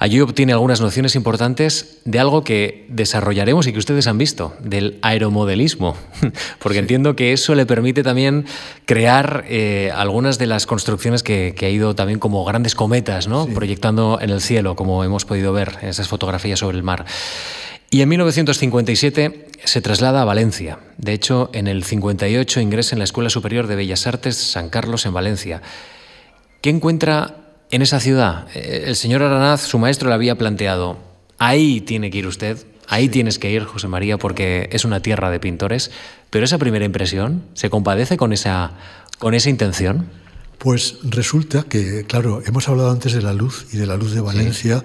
Allí 0.00 0.20
obtiene 0.20 0.52
algunas 0.52 0.80
nociones 0.80 1.16
importantes 1.16 1.98
de 2.04 2.20
algo 2.20 2.44
que 2.44 2.86
desarrollaremos 2.88 3.66
y 3.66 3.72
que 3.72 3.80
ustedes 3.80 4.06
han 4.06 4.16
visto, 4.16 4.54
del 4.60 5.00
aeromodelismo, 5.02 5.96
porque 6.60 6.78
entiendo 6.78 7.16
que 7.16 7.32
eso 7.32 7.56
le 7.56 7.66
permite 7.66 8.04
también 8.04 8.46
crear 8.86 9.44
eh, 9.48 9.90
algunas 9.92 10.38
de 10.38 10.46
las 10.46 10.66
construcciones 10.66 11.24
que, 11.24 11.52
ha 11.60 11.68
ido 11.68 11.96
también 11.96 12.20
como 12.20 12.44
grandes 12.44 12.76
cometas, 12.76 13.26
¿no? 13.26 13.46
proyectando 13.46 14.20
en 14.20 14.30
el 14.30 14.40
cielo, 14.40 14.76
como 14.76 15.02
hemos 15.02 15.24
podido 15.24 15.52
ver 15.52 15.78
en 15.82 15.88
esas 15.88 16.06
fotografías 16.06 16.60
sobre 16.60 16.76
el 16.76 16.84
mar. 16.84 17.04
Y 17.90 18.02
en 18.02 18.08
1957 18.10 19.48
se 19.64 19.80
traslada 19.80 20.22
a 20.22 20.24
Valencia. 20.24 20.78
De 20.98 21.12
hecho, 21.12 21.50
en 21.52 21.66
el 21.66 21.84
58 21.84 22.60
ingresa 22.60 22.94
en 22.94 22.98
la 22.98 23.04
Escuela 23.04 23.30
Superior 23.30 23.66
de 23.66 23.76
Bellas 23.76 24.06
Artes 24.06 24.36
San 24.36 24.68
Carlos 24.68 25.06
en 25.06 25.14
Valencia. 25.14 25.62
¿Qué 26.60 26.70
encuentra 26.70 27.48
en 27.70 27.82
esa 27.82 28.00
ciudad, 28.00 28.46
eh, 28.54 28.84
el 28.86 28.96
señor 28.96 29.22
Aranaz, 29.22 29.62
su 29.62 29.78
maestro, 29.78 30.08
le 30.08 30.14
había 30.14 30.36
planteado, 30.36 30.98
ahí 31.38 31.80
tiene 31.80 32.10
que 32.10 32.18
ir 32.18 32.26
usted, 32.26 32.58
ahí 32.86 33.08
tienes 33.08 33.38
que 33.38 33.50
ir, 33.50 33.64
José 33.64 33.88
María, 33.88 34.16
porque 34.18 34.68
es 34.72 34.84
una 34.84 35.00
tierra 35.00 35.30
de 35.30 35.40
pintores, 35.40 35.90
pero 36.30 36.44
esa 36.44 36.58
primera 36.58 36.84
impresión, 36.84 37.44
¿se 37.54 37.70
compadece 37.70 38.16
con 38.16 38.32
esa, 38.32 38.72
con 39.18 39.34
esa 39.34 39.50
intención? 39.50 40.08
Pues 40.58 40.96
resulta 41.04 41.64
que, 41.64 42.04
claro, 42.06 42.42
hemos 42.46 42.68
hablado 42.68 42.90
antes 42.90 43.12
de 43.12 43.22
la 43.22 43.32
luz 43.32 43.66
y 43.72 43.76
de 43.76 43.86
la 43.86 43.96
luz 43.96 44.12
de 44.12 44.20
Valencia 44.20 44.82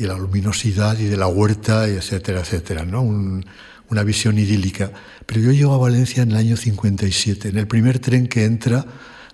y 0.00 0.04
de 0.04 0.08
la 0.08 0.18
luminosidad 0.18 0.98
y 0.98 1.04
de 1.04 1.16
la 1.18 1.26
huerta, 1.26 1.86
y 1.88 1.92
etcétera, 1.92 2.40
etcétera, 2.40 2.84
¿no? 2.84 3.02
una 3.02 4.02
visión 4.02 4.38
idílica. 4.38 4.90
Pero 5.26 5.42
yo 5.42 5.52
llego 5.52 5.74
a 5.74 5.78
Valencia 5.78 6.22
en 6.22 6.30
el 6.30 6.38
año 6.38 6.56
57, 6.56 7.50
en 7.50 7.58
el 7.58 7.66
primer 7.66 7.98
tren 7.98 8.26
que 8.26 8.44
entra 8.44 8.86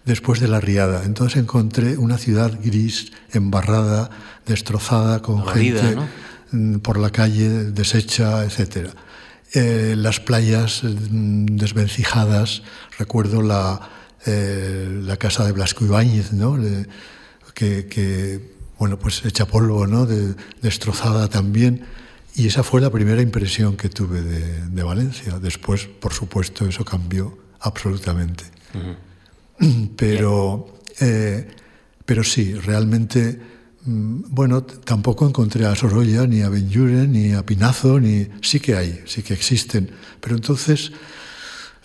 después 0.04 0.40
de 0.40 0.48
la 0.48 0.60
riada. 0.60 1.04
Entonces 1.04 1.40
encontré 1.40 1.96
una 1.96 2.18
ciudad 2.18 2.58
gris, 2.60 3.12
embarrada, 3.32 4.10
destrozada, 4.44 5.22
con 5.22 5.46
gente 5.46 5.96
mm, 6.50 6.78
por 6.78 6.98
la 6.98 7.10
calle, 7.10 7.70
deshecha, 7.70 8.44
etc. 8.44 8.90
Eh, 9.52 9.94
las 9.96 10.18
playas 10.18 10.82
mm, 10.82 11.46
desvencijadas, 11.56 12.62
recuerdo 12.98 13.40
la, 13.40 13.88
eh, 14.26 15.00
la 15.04 15.16
casa 15.16 15.44
de 15.44 15.52
Blasco 15.52 15.84
Ibáñez, 15.84 16.32
¿no? 16.32 16.58
que, 17.54 18.55
bueno, 18.78 18.98
pues 18.98 19.24
hecha 19.24 19.46
polvo, 19.46 19.86
¿no? 19.86 20.06
destrozada 20.60 21.28
también. 21.28 21.84
Y 22.34 22.46
esa 22.46 22.62
fue 22.62 22.80
la 22.80 22.90
primera 22.90 23.22
impresión 23.22 23.76
que 23.76 23.88
tuve 23.88 24.20
de, 24.20 24.82
Valencia. 24.82 25.38
Después, 25.38 25.86
por 25.86 26.12
supuesto, 26.12 26.68
eso 26.68 26.84
cambió 26.84 27.36
absolutamente. 27.60 28.44
Pero, 29.96 30.80
eh, 31.00 31.48
pero 32.04 32.22
sí, 32.22 32.52
realmente, 32.52 33.40
mm, 33.86 34.24
bueno, 34.28 34.62
tampoco 34.62 35.26
encontré 35.26 35.64
a 35.64 35.74
Sorolla, 35.74 36.26
ni 36.26 36.42
a 36.42 36.50
Benjuren, 36.50 37.10
ni 37.10 37.32
a 37.32 37.44
Pinazo, 37.44 37.98
ni 37.98 38.28
sí 38.42 38.60
que 38.60 38.76
hay, 38.76 39.02
sí 39.06 39.22
que 39.22 39.32
existen. 39.32 39.90
Pero 40.20 40.36
entonces 40.36 40.92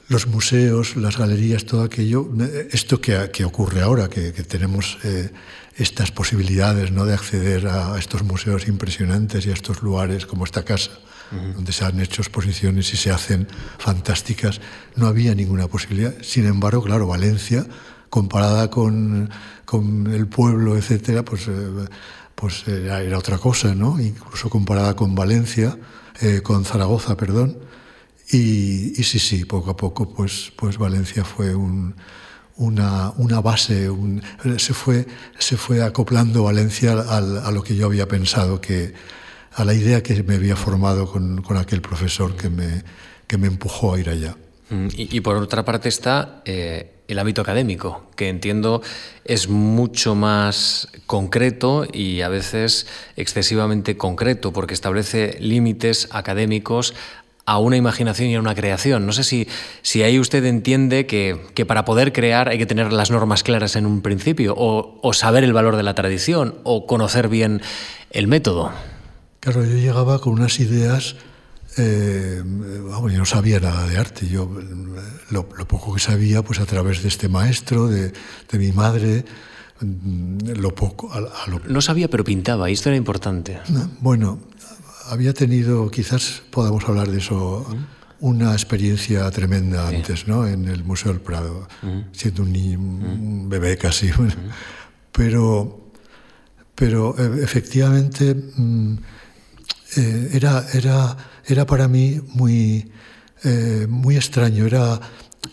los 0.09 0.27
museos, 0.27 0.97
las 0.97 1.17
galerías, 1.17 1.63
todo 1.63 1.83
aquello, 1.83 2.29
eh, 2.41 2.67
esto 2.73 2.99
que, 2.99 3.29
que 3.31 3.45
ocurre 3.45 3.81
ahora, 3.81 4.09
que, 4.09 4.33
tenemos 4.43 4.97
eh, 5.05 5.29
estas 5.77 6.11
posibilidades 6.11 6.91
¿no? 6.91 7.05
de 7.05 7.13
acceder 7.13 7.67
a 7.67 7.97
estos 7.97 8.23
museos 8.23 8.67
impresionantes 8.67 9.45
y 9.45 9.49
a 9.49 9.53
estos 9.53 9.81
lugares 9.81 10.25
como 10.25 10.45
esta 10.45 10.63
casa, 10.63 10.91
donde 11.31 11.71
se 11.71 11.85
han 11.85 11.97
hecho 12.01 12.21
exposiciones 12.21 12.93
y 12.93 12.97
se 12.97 13.09
hacen 13.09 13.47
fantásticas, 13.77 14.59
no 14.97 15.07
había 15.07 15.33
ninguna 15.33 15.67
posibilidad. 15.67 16.13
Sin 16.21 16.45
embargo, 16.45 16.83
claro, 16.83 17.07
Valencia, 17.07 17.65
comparada 18.09 18.69
con, 18.69 19.29
con 19.63 20.07
el 20.13 20.27
pueblo, 20.27 20.75
etcétera, 20.75 21.23
pues, 21.23 21.47
eh, 21.47 21.87
pues 22.35 22.67
era, 22.67 23.17
otra 23.17 23.37
cosa, 23.37 23.73
¿no? 23.73 23.97
Incluso 23.97 24.49
comparada 24.49 24.93
con 24.97 25.15
Valencia, 25.15 25.77
eh, 26.19 26.41
con 26.43 26.65
Zaragoza, 26.65 27.15
perdón. 27.15 27.57
Y, 28.29 28.99
y, 28.99 29.03
sí, 29.03 29.19
sí, 29.19 29.45
poco 29.45 29.71
a 29.71 29.77
poco, 29.77 30.13
pues, 30.13 30.51
pues 30.57 30.77
Valencia 30.77 31.23
fue 31.23 31.55
un, 31.55 31.95
una, 32.61 33.11
una, 33.17 33.41
base, 33.41 33.89
se, 34.57 34.73
fue, 34.73 35.07
se 35.39 35.57
fue 35.57 35.83
acoplando 35.83 36.43
Valencia 36.43 36.93
a, 36.93 37.17
a, 37.17 37.51
lo 37.51 37.63
que 37.63 37.75
yo 37.75 37.87
había 37.87 38.07
pensado 38.07 38.61
que, 38.61 38.93
a 39.53 39.65
la 39.65 39.73
idea 39.73 40.03
que 40.03 40.21
me 40.23 40.35
había 40.35 40.55
formado 40.55 41.11
con, 41.11 41.41
con 41.41 41.57
aquel 41.57 41.81
profesor 41.81 42.35
que 42.35 42.49
me, 42.49 42.83
que 43.27 43.37
me 43.37 43.47
empujó 43.47 43.95
a 43.95 43.99
ir 43.99 44.09
allá. 44.09 44.35
Mm, 44.69 44.87
y, 44.95 45.19
por 45.21 45.35
otra 45.37 45.65
parte 45.65 45.89
está 45.89 46.41
eh, 46.45 46.91
el 47.07 47.19
ámbito 47.19 47.41
académico, 47.41 48.05
que 48.15 48.29
entiendo 48.29 48.81
es 49.25 49.49
mucho 49.49 50.15
más 50.15 50.87
concreto 51.07 51.85
y 51.91 52.21
a 52.21 52.29
veces 52.29 52.87
excesivamente 53.17 53.97
concreto, 53.97 54.53
porque 54.53 54.73
establece 54.73 55.37
límites 55.41 56.07
académicos 56.11 56.93
a 57.51 57.57
una 57.57 57.75
imaginación 57.75 58.29
y 58.29 58.35
a 58.35 58.39
una 58.39 58.55
creación. 58.55 59.05
No 59.05 59.11
sé 59.11 59.23
si, 59.23 59.47
si 59.81 60.03
ahí 60.03 60.19
usted 60.19 60.45
entiende 60.45 61.05
que, 61.05 61.39
que, 61.53 61.65
para 61.65 61.83
poder 61.83 62.13
crear 62.13 62.47
hay 62.47 62.57
que 62.57 62.65
tener 62.65 62.93
las 62.93 63.11
normas 63.11 63.43
claras 63.43 63.75
en 63.75 63.85
un 63.85 64.01
principio, 64.01 64.53
o, 64.57 64.99
o 65.01 65.13
saber 65.13 65.43
el 65.43 65.51
valor 65.51 65.75
de 65.75 65.83
la 65.83 65.93
tradición, 65.93 66.55
o 66.63 66.87
conocer 66.87 67.27
bien 67.27 67.61
el 68.11 68.27
método. 68.27 68.71
Claro, 69.41 69.65
yo 69.65 69.75
llegaba 69.75 70.19
con 70.19 70.33
unas 70.33 70.59
ideas, 70.59 71.15
eh, 71.77 72.41
vamos, 72.45 73.11
yo 73.11 73.17
no 73.17 73.25
sabía 73.25 73.59
nada 73.59 73.85
de 73.87 73.97
arte, 73.97 74.27
yo 74.27 74.49
lo, 75.29 75.47
poco 75.67 75.93
que 75.93 75.99
sabía, 75.99 76.41
pues 76.43 76.59
a 76.59 76.65
través 76.65 77.01
de 77.01 77.09
este 77.09 77.27
maestro, 77.27 77.87
de, 77.87 78.13
mi 78.53 78.71
madre, 78.71 79.25
mm, 79.81 80.51
lo 80.57 80.73
poco... 80.73 81.11
No 81.67 81.81
sabía, 81.81 82.09
pero 82.09 82.23
pintaba, 82.23 82.69
y 82.69 82.73
esto 82.73 82.89
era 82.89 82.97
importante. 82.97 83.59
Bueno, 83.99 84.39
había 85.07 85.33
tenido, 85.33 85.89
quizás 85.89 86.41
podamos 86.51 86.83
hablar 86.87 87.09
de 87.09 87.19
eso, 87.19 87.65
una 88.19 88.53
experiencia 88.53 89.29
tremenda 89.31 89.87
antes, 89.87 90.27
¿no? 90.27 90.47
En 90.47 90.67
el 90.67 90.83
Museo 90.83 91.11
del 91.11 91.21
Prado, 91.21 91.67
siendo 92.11 92.43
un, 92.43 92.51
niño, 92.51 92.79
un 92.79 93.49
bebé 93.49 93.77
casi. 93.77 94.11
Pero, 95.11 95.91
pero 96.73 97.13
e, 97.19 97.43
efectivamente... 97.43 98.33
Mm, 98.33 98.97
eh, 99.97 100.29
era, 100.33 100.65
era, 100.73 101.17
era 101.45 101.65
para 101.65 101.87
mí 101.87 102.21
muy, 102.33 102.91
eh, 103.43 103.87
muy 103.89 104.15
extraño, 104.15 104.65
era, 104.65 104.99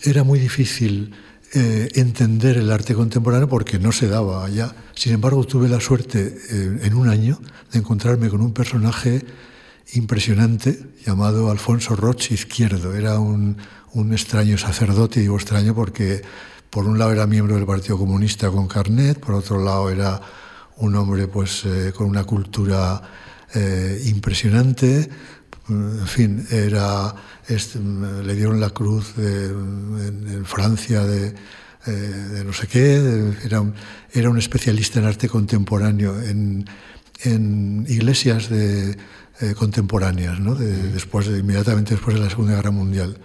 era 0.05 0.23
muy 0.23 0.39
difícil 0.39 1.13
eh, 1.55 1.89
entender 1.95 2.59
el 2.59 2.71
arte 2.71 2.95
contemporáneo 2.95 3.49
porque 3.49 3.79
no 3.79 3.91
se 3.91 4.07
daba 4.09 4.45
allá. 4.45 4.75
Sin 4.99 5.13
embargo, 5.13 5.45
tuve 5.45 5.69
la 5.69 5.79
suerte 5.79 6.37
en 6.51 6.93
un 6.95 7.09
año 7.09 7.39
de 7.71 7.79
encontrarme 7.79 8.29
con 8.29 8.41
un 8.41 8.53
personaje 8.53 9.25
impresionante 9.93 10.77
llamado 11.07 11.53
Alfonso 11.53 11.95
Roch 11.95 12.33
Izquierdo. 12.33 12.97
Era 12.97 13.21
un, 13.21 13.57
un 13.93 14.13
extraño 14.13 14.59
sacerdote, 14.59 15.21
digo 15.21 15.37
extraño 15.37 15.73
porque 15.73 16.23
por 16.69 16.85
un 16.85 16.99
lado 16.99 17.13
era 17.13 17.29
miembro 17.29 17.55
del 17.55 17.65
Partido 17.65 17.97
Comunista 17.97 18.51
con 18.51 18.67
carnet, 18.67 19.21
por 19.21 19.37
otro 19.37 19.63
lado 19.63 19.89
era 19.89 20.21
un 20.79 20.97
hombre 20.97 21.29
pues, 21.29 21.63
con 21.95 22.09
una 22.09 22.25
cultura 22.25 23.01
eh, 23.55 24.03
impresionante. 24.07 25.09
En 25.69 26.07
fin, 26.09 26.45
era, 26.51 27.15
le 27.49 28.35
dieron 28.35 28.59
la 28.59 28.71
cruz 28.71 29.15
en, 29.17 30.45
Francia 30.45 31.05
de, 31.05 31.37
eh, 31.89 31.91
de, 31.91 32.45
no 32.45 32.53
sé 32.53 32.67
qué, 32.67 33.33
era 33.45 33.61
un, 33.61 33.75
era 34.13 34.31
un 34.31 34.39
especialista 34.39 34.99
en 35.01 35.07
arte 35.07 35.29
contemporáneo, 35.29 36.21
en, 36.23 36.65
en 37.25 37.87
iglesias 37.89 38.49
de, 38.49 38.97
eh, 39.41 39.55
contemporáneas, 39.55 40.41
¿no? 40.41 40.57
de, 40.57 40.91
después 40.91 41.29
de, 41.29 41.39
inmediatamente 41.39 41.95
después 41.95 42.17
de 42.17 42.25
la 42.25 42.29
Segunda 42.29 42.57
Guerra 42.57 42.73
Mundial. 42.73 43.19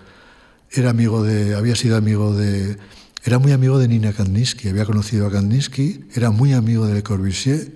Era 0.69 0.91
amigo 0.91 1.23
de, 1.23 1.55
había 1.55 1.75
sido 1.75 1.97
amigo 1.97 2.37
de, 2.37 2.77
era 3.23 3.39
muy 3.39 3.51
amigo 3.51 3.79
de 3.79 3.87
Nina 3.87 4.13
Kandinsky, 4.13 4.69
había 4.69 4.85
conocido 4.85 5.25
a 5.25 5.31
Kandinsky, 5.31 6.05
era 6.13 6.29
muy 6.29 6.53
amigo 6.53 6.85
de 6.85 6.93
Le 6.93 7.01
Corbusier, 7.01 7.71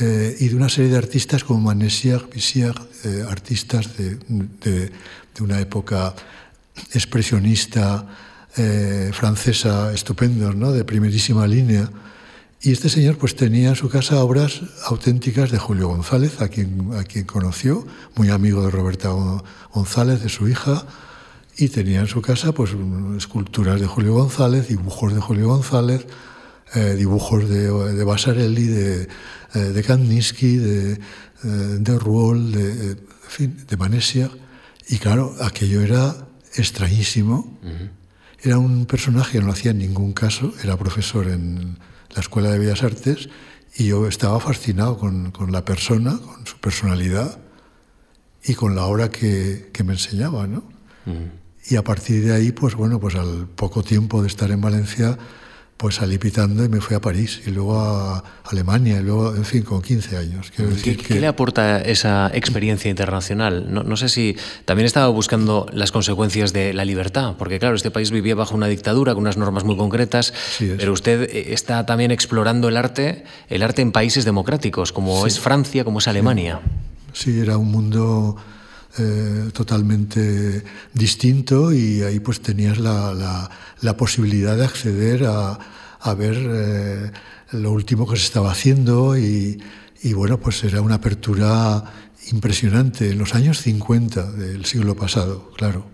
eh, 0.00 0.36
y 0.40 0.48
de 0.48 0.56
una 0.56 0.68
serie 0.68 0.90
de 0.90 0.98
artistas 0.98 1.44
como 1.44 1.60
Manessier, 1.60 2.28
Bissier, 2.34 2.74
eh, 3.04 3.24
artistas 3.28 3.96
de, 3.96 4.18
de, 4.26 4.90
de, 4.90 5.42
una 5.42 5.60
época 5.60 6.16
expresionista 6.94 8.08
eh, 8.56 9.10
francesa 9.12 9.92
estupendos, 9.92 10.56
¿no? 10.56 10.72
de 10.72 10.84
primerísima 10.84 11.46
línea. 11.46 11.90
Y 12.62 12.72
este 12.72 12.88
señor 12.88 13.18
pues 13.18 13.36
tenía 13.36 13.68
en 13.70 13.76
su 13.76 13.88
casa 13.88 14.22
obras 14.22 14.62
auténticas 14.86 15.50
de 15.50 15.58
Julio 15.58 15.88
González, 15.88 16.40
a 16.40 16.48
quien, 16.48 16.90
a 16.94 17.04
quien 17.04 17.24
conoció, 17.24 17.86
muy 18.14 18.30
amigo 18.30 18.62
de 18.62 18.70
Roberta 18.70 19.10
González, 19.72 20.22
de 20.22 20.28
su 20.28 20.48
hija, 20.48 20.86
y 21.58 21.68
tenía 21.68 22.00
en 22.00 22.06
su 22.06 22.22
casa 22.22 22.52
pues 22.52 22.70
esculturas 23.16 23.80
de 23.80 23.86
Julio 23.86 24.14
González, 24.14 24.68
dibujos 24.68 25.14
de 25.14 25.20
Julio 25.20 25.48
González, 25.48 26.06
dibujos 26.96 27.48
de, 27.48 28.04
Basarelli, 28.04 28.66
de, 28.66 29.08
eh, 29.54 29.58
de 29.58 29.82
Kandinsky, 29.82 30.56
de, 30.56 30.92
eh, 30.92 30.98
de 31.44 31.98
Ruol, 31.98 32.52
de, 32.52 32.92
eh, 32.92 32.96
fin, 33.26 33.56
de 33.66 33.76
Manesia. 33.76 34.30
Y 34.88 34.98
claro, 34.98 35.34
aquello 35.40 35.80
era 35.80 36.28
extrañísimo. 36.56 37.58
Era 38.46 38.58
un 38.60 38.86
personaje 38.86 39.40
no 39.40 39.50
hacía 39.50 39.72
en 39.72 39.78
ningún 39.78 40.12
caso, 40.12 40.54
era 40.62 40.76
profesor 40.76 41.26
en 41.26 41.78
la 42.14 42.20
Escuela 42.20 42.48
de 42.52 42.60
Bellas 42.60 42.84
Artes 42.84 43.28
Y 43.74 43.88
yo 43.88 44.06
estaba 44.06 44.38
fascinado 44.38 44.98
con, 44.98 45.32
con 45.32 45.50
la 45.50 45.64
persona, 45.64 46.16
con 46.16 46.46
su 46.46 46.56
personalidad 46.58 47.40
y 48.44 48.54
con 48.54 48.76
la 48.76 48.84
obra 48.84 49.10
que, 49.10 49.70
que 49.72 49.82
me 49.82 49.94
enseñaba, 49.94 50.46
¿no? 50.46 50.62
Y 51.68 51.74
a 51.74 51.82
partir 51.82 52.24
de 52.24 52.34
ahí, 52.34 52.52
pues 52.52 52.76
bueno, 52.76 53.00
pues 53.00 53.16
al 53.16 53.48
poco 53.48 53.82
tiempo 53.82 54.22
de 54.22 54.28
estar 54.28 54.52
en 54.52 54.60
Valencia, 54.60 55.18
pues 55.76 55.96
salí 55.96 56.16
pitando 56.16 56.64
y 56.64 56.68
me 56.68 56.80
fui 56.80 56.96
a 56.96 57.00
París 57.00 57.42
y 57.46 57.50
luego 57.50 57.78
a 57.78 58.24
Alemania 58.44 58.98
y 58.98 59.02
luego, 59.02 59.34
en 59.36 59.44
fin, 59.44 59.62
con 59.62 59.82
15 59.82 60.16
años. 60.16 60.50
Quiero 60.54 60.70
decir 60.70 60.96
¿Qué, 60.96 61.20
le 61.20 61.26
aporta 61.26 61.80
esa 61.82 62.30
experiencia 62.32 62.90
internacional? 62.90 63.66
No, 63.68 63.82
no, 63.82 63.96
sé 63.96 64.08
si 64.08 64.36
también 64.64 64.86
estaba 64.86 65.08
buscando 65.08 65.66
las 65.72 65.92
consecuencias 65.92 66.54
de 66.54 66.72
la 66.72 66.86
libertad, 66.86 67.34
porque 67.38 67.58
claro, 67.58 67.76
este 67.76 67.90
país 67.90 68.10
vivía 68.10 68.34
bajo 68.34 68.54
una 68.54 68.68
dictadura 68.68 69.12
con 69.12 69.24
unas 69.24 69.36
normas 69.36 69.64
muy 69.64 69.76
concretas, 69.76 70.32
pero 70.58 70.92
usted 70.92 71.28
eh, 71.30 71.52
está 71.52 71.84
también 71.84 72.10
explorando 72.10 72.68
el 72.68 72.78
arte, 72.78 73.24
el 73.48 73.62
arte 73.62 73.82
en 73.82 73.92
países 73.92 74.24
democráticos, 74.24 74.92
como 74.92 75.26
es 75.26 75.38
Francia, 75.40 75.84
como 75.84 75.98
es 75.98 76.08
Alemania. 76.08 76.60
Sí, 77.12 77.38
era 77.38 77.58
un 77.58 77.70
mundo 77.70 78.36
eh, 78.98 79.50
totalmente 79.52 80.64
distinto 80.94 81.72
y 81.72 82.02
ahí 82.02 82.18
pues 82.20 82.40
tenías 82.40 82.78
la, 82.78 83.50
la, 83.80 83.96
posibilidad 83.96 84.56
de 84.56 84.64
acceder 84.64 85.24
a, 85.26 85.58
a 86.00 86.14
ver 86.14 86.36
eh, 86.38 87.10
lo 87.52 87.72
último 87.72 88.06
que 88.06 88.16
se 88.16 88.24
estaba 88.24 88.50
haciendo 88.50 89.18
y, 89.18 89.62
y, 90.02 90.12
bueno, 90.12 90.40
pues 90.40 90.64
era 90.64 90.80
una 90.80 90.96
apertura 90.96 91.84
impresionante 92.32 93.10
en 93.10 93.18
los 93.18 93.34
años 93.34 93.60
50 93.60 94.32
del 94.32 94.64
siglo 94.64 94.96
pasado, 94.96 95.52
claro. 95.56 95.86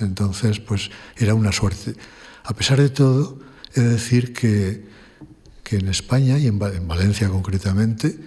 Entonces, 0.00 0.58
pues 0.58 0.90
era 1.16 1.34
una 1.34 1.52
suerte. 1.52 1.94
A 2.44 2.54
pesar 2.54 2.80
de 2.80 2.90
todo, 2.90 3.38
he 3.74 3.80
de 3.80 3.90
decir 3.90 4.32
que, 4.32 4.84
que 5.62 5.76
en 5.76 5.88
España 5.88 6.38
y 6.38 6.46
en, 6.46 6.60
en 6.60 6.88
Valencia 6.88 7.28
concretamente, 7.28 8.18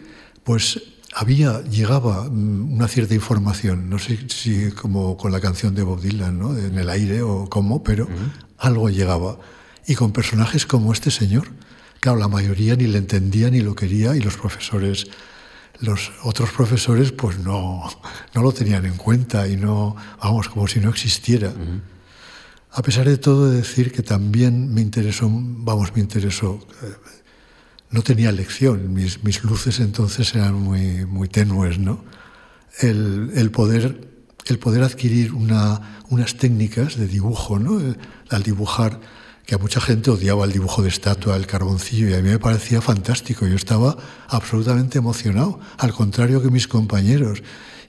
pues 0.44 0.82
había, 1.13 1.62
llegaba 1.63 2.30
mm, 2.30 2.74
una 2.74 2.88
cierta 2.88 3.13
información, 3.13 3.89
no 3.89 4.00
sé 4.00 4.19
si 4.30 4.71
como 4.71 5.17
con 5.17 5.32
la 5.32 5.39
canción 5.39 5.76
de 5.76 5.84
Bob 5.84 6.02
Dylan, 6.02 6.39
¿no? 6.39 6.58
en 6.58 6.78
el 6.78 6.89
aire 6.89 7.21
o 7.21 7.50
cómo, 7.50 7.84
pero 7.84 8.08
algo 8.58 8.89
llegaba. 8.89 9.38
Y 9.88 9.95
con 9.95 10.12
personajes 10.12 10.65
como 10.65 10.93
este 10.93 11.12
señor, 11.12 11.50
claro, 12.00 12.19
la 12.19 12.28
mayoría 12.28 12.76
ni 12.76 12.88
le 12.88 12.97
entendía 12.97 13.50
ni 13.50 13.62
lo 13.62 13.76
quería 13.76 14.15
y 14.15 14.21
los 14.21 14.38
profesores, 14.38 15.08
los 15.80 16.12
otros 16.24 16.52
profesores, 16.52 17.12
pues 17.12 17.39
no, 17.39 17.89
no 18.34 18.41
lo 18.41 18.52
tenían 18.52 18.86
en 18.86 18.95
cuenta 18.95 19.47
y 19.47 19.58
no, 19.58 19.95
vamos, 20.21 20.50
como 20.50 20.67
si 20.67 20.80
no 20.80 20.89
existiera. 20.89 21.54
A 22.74 22.82
pesar 22.84 23.10
de 23.10 23.17
todo, 23.17 23.50
de 23.50 23.58
decir 23.58 23.91
que 23.91 24.02
también 24.02 24.74
me 24.74 24.82
interesó, 24.82 25.28
vamos, 25.30 25.93
me 25.93 26.02
interesó. 26.02 26.65
Eh, 26.84 27.12
no 27.91 28.01
tenía 28.01 28.30
elección, 28.30 28.93
mis, 28.93 29.23
mis 29.23 29.43
luces 29.43 29.80
entonces 29.80 30.34
eran 30.34 30.56
muy, 30.56 31.06
muy 31.06 31.27
tenues, 31.27 31.77
¿no? 31.77 32.04
El, 32.80 33.32
el, 33.36 33.51
poder, 33.51 34.08
el 34.45 34.60
poder 34.60 34.84
adquirir 34.84 35.34
una, 35.34 36.01
unas 36.10 36.36
técnicas 36.36 36.97
de 36.97 37.08
dibujo, 37.08 37.60
¿no? 37.60 37.80
Al 38.30 38.43
dibujar, 38.43 38.99
que 39.45 39.56
a 39.56 39.58
mucha 39.58 39.82
gente 39.82 40.10
odiaba 40.10 40.45
el 40.45 40.54
dibujo 40.54 40.82
de 40.82 40.89
estatua, 40.89 41.36
el 41.36 41.47
carboncillo, 41.47 42.10
y 42.10 42.13
a 42.13 42.21
mí 42.21 42.30
me 42.30 42.39
parecía 42.39 42.80
fantástico, 42.80 43.45
yo 43.45 43.56
estaba 43.56 43.97
absolutamente 44.30 44.97
emocionado, 44.97 45.60
al 45.77 45.91
contrario 45.91 46.41
que 46.41 46.49
mis 46.49 46.67
compañeros 46.67 47.43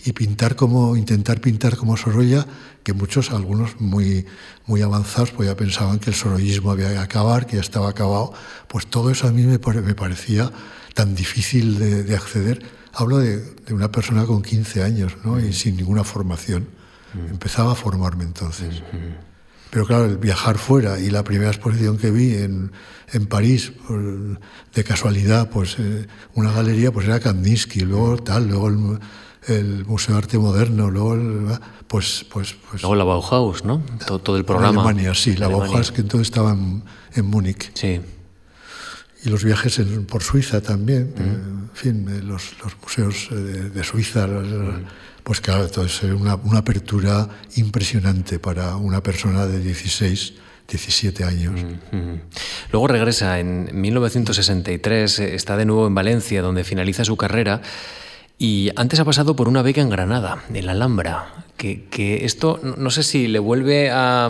y 0.04 0.12
pintar 0.12 0.56
como, 0.56 0.96
intentar 0.96 1.40
pintar 1.40 1.76
como 1.76 1.96
Sorolla, 1.96 2.46
que 2.82 2.92
muchos, 2.92 3.30
algunos 3.30 3.80
muy, 3.80 4.26
muy 4.66 4.82
avanzados, 4.82 5.30
pues 5.30 5.48
ya 5.48 5.56
pensaban 5.56 5.98
que 5.98 6.10
el 6.10 6.16
sorollismo 6.16 6.72
había 6.72 6.90
que 6.90 6.98
acabar, 6.98 7.46
que 7.46 7.56
ya 7.56 7.62
estaba 7.62 7.88
acabado, 7.88 8.32
pues 8.68 8.86
todo 8.86 9.10
eso 9.10 9.28
a 9.28 9.32
mí 9.32 9.42
me, 9.42 9.58
me 9.58 9.94
parecía 9.94 10.50
tan 10.94 11.14
difícil 11.14 11.78
de, 11.78 12.02
de 12.02 12.16
acceder. 12.16 12.62
Hablo 12.92 13.18
de, 13.18 13.38
de, 13.38 13.74
una 13.74 13.90
persona 13.90 14.26
con 14.26 14.42
15 14.42 14.82
años 14.82 15.16
¿no? 15.24 15.40
y 15.40 15.52
sin 15.52 15.76
ninguna 15.76 16.04
formación. 16.04 16.68
Empezaba 17.30 17.72
a 17.72 17.74
formarme 17.74 18.24
entonces. 18.24 18.82
Pero 19.70 19.86
claro, 19.86 20.06
el 20.06 20.16
viajar 20.16 20.56
fuera 20.56 20.98
y 20.98 21.10
la 21.10 21.24
primera 21.24 21.50
exposición 21.50 21.98
que 21.98 22.10
vi 22.10 22.34
en, 22.36 22.72
en 23.12 23.26
París, 23.26 23.72
de 24.74 24.84
casualidad, 24.84 25.50
pues 25.50 25.76
eh, 25.78 26.06
una 26.34 26.52
galería, 26.52 26.90
pues 26.90 27.06
era 27.06 27.20
Kandinsky, 27.20 27.80
luego 27.80 28.16
tal, 28.16 28.48
luego 28.48 28.68
el, 28.68 28.98
el 29.48 29.84
Museo 29.86 30.14
de 30.14 30.18
Arte 30.18 30.38
Moderno, 30.38 30.90
luego, 30.90 31.14
el, 31.14 31.58
pues, 31.86 32.24
pues, 32.30 32.54
pues... 32.70 32.82
Luego 32.82 32.94
la 32.94 33.04
Bauhaus, 33.04 33.64
¿no? 33.64 33.82
Todo, 34.06 34.18
todo 34.20 34.36
el 34.36 34.44
programa. 34.44 34.82
Alemania, 34.82 35.14
sí, 35.14 35.36
la 35.36 35.46
Alemania. 35.46 35.68
Bauhaus 35.68 35.92
que 35.92 36.00
entonces 36.00 36.28
estaba 36.28 36.52
en, 36.52 36.82
en 37.14 37.26
Múnich. 37.26 37.70
Sí. 37.74 38.00
Y 39.24 39.28
los 39.28 39.44
viajes 39.44 39.78
en, 39.78 40.06
por 40.06 40.22
Suiza 40.22 40.60
también, 40.60 41.14
mm. 41.16 41.20
eh, 41.20 41.24
en 41.24 41.70
fin, 41.74 42.08
eh, 42.08 42.22
los, 42.22 42.54
los 42.62 42.76
museos 42.80 43.28
de, 43.30 43.70
de 43.70 43.84
Suiza, 43.84 44.26
mm. 44.26 44.84
pues 45.22 45.40
claro, 45.40 45.64
entonces 45.64 46.12
una, 46.12 46.36
una 46.36 46.58
apertura 46.58 47.28
impresionante 47.56 48.38
para 48.38 48.76
una 48.76 49.02
persona 49.02 49.46
de 49.46 49.60
16 49.60 50.34
17 50.68 51.24
años. 51.24 51.60
Mm 51.60 51.96
-hmm. 51.96 52.20
Luego 52.70 52.86
regresa 52.86 53.38
en 53.38 53.68
1963, 53.72 55.18
está 55.18 55.56
de 55.56 55.66
nuevo 55.66 55.86
en 55.86 55.94
Valencia, 55.94 56.40
donde 56.40 56.64
finaliza 56.64 57.04
su 57.04 57.16
carrera 57.16 57.60
y 58.42 58.72
antes 58.74 58.98
ha 58.98 59.04
pasado 59.04 59.36
por 59.36 59.46
una 59.46 59.62
beca 59.62 59.82
en 59.82 59.88
Granada, 59.88 60.42
en 60.52 60.66
la 60.66 60.72
Alhambra, 60.72 61.44
que, 61.56 61.84
que 61.84 62.24
esto 62.24 62.58
no 62.76 62.90
sé 62.90 63.04
si 63.04 63.28
le 63.28 63.38
vuelve, 63.38 63.92
a, 63.92 64.28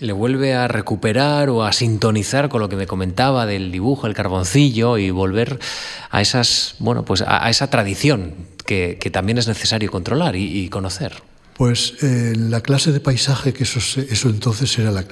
le 0.00 0.12
vuelve 0.12 0.54
a 0.54 0.66
recuperar 0.66 1.50
o 1.50 1.62
a 1.62 1.72
sintonizar 1.72 2.48
con 2.48 2.60
lo 2.60 2.68
que 2.68 2.74
me 2.74 2.88
comentaba 2.88 3.46
del 3.46 3.70
dibujo, 3.70 4.08
el 4.08 4.14
carboncillo 4.14 4.98
y 4.98 5.12
volver 5.12 5.60
a 6.10 6.20
esas, 6.20 6.74
bueno, 6.80 7.04
pues 7.04 7.22
a, 7.22 7.46
a 7.46 7.48
esa 7.48 7.70
tradición 7.70 8.34
que, 8.66 8.98
que, 9.00 9.10
también 9.10 9.38
es 9.38 9.46
necesario 9.46 9.88
controlar 9.88 10.34
y, 10.34 10.64
y 10.64 10.68
conocer. 10.68 11.22
Pues 11.56 11.94
eh, 12.02 12.32
la 12.36 12.60
clase 12.60 12.90
de 12.90 12.98
paisaje, 12.98 13.52
que 13.52 13.62
eso, 13.62 13.78
eso 14.00 14.28
entonces 14.30 14.76
era 14.80 14.90
la 14.90 15.04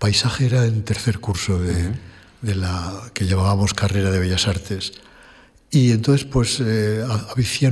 paisaje 0.00 0.46
era 0.46 0.64
en 0.64 0.82
tercer 0.82 1.20
curso 1.20 1.60
de, 1.60 1.72
uh 1.72 1.76
-huh. 1.76 1.94
de 2.42 2.54
la 2.56 2.92
que 3.12 3.26
llevábamos 3.26 3.72
carrera 3.72 4.10
de 4.10 4.18
Bellas 4.18 4.48
Artes. 4.48 4.94
Y 5.74 5.90
entonces, 5.90 6.24
pues, 6.24 6.62
eh, 6.64 7.04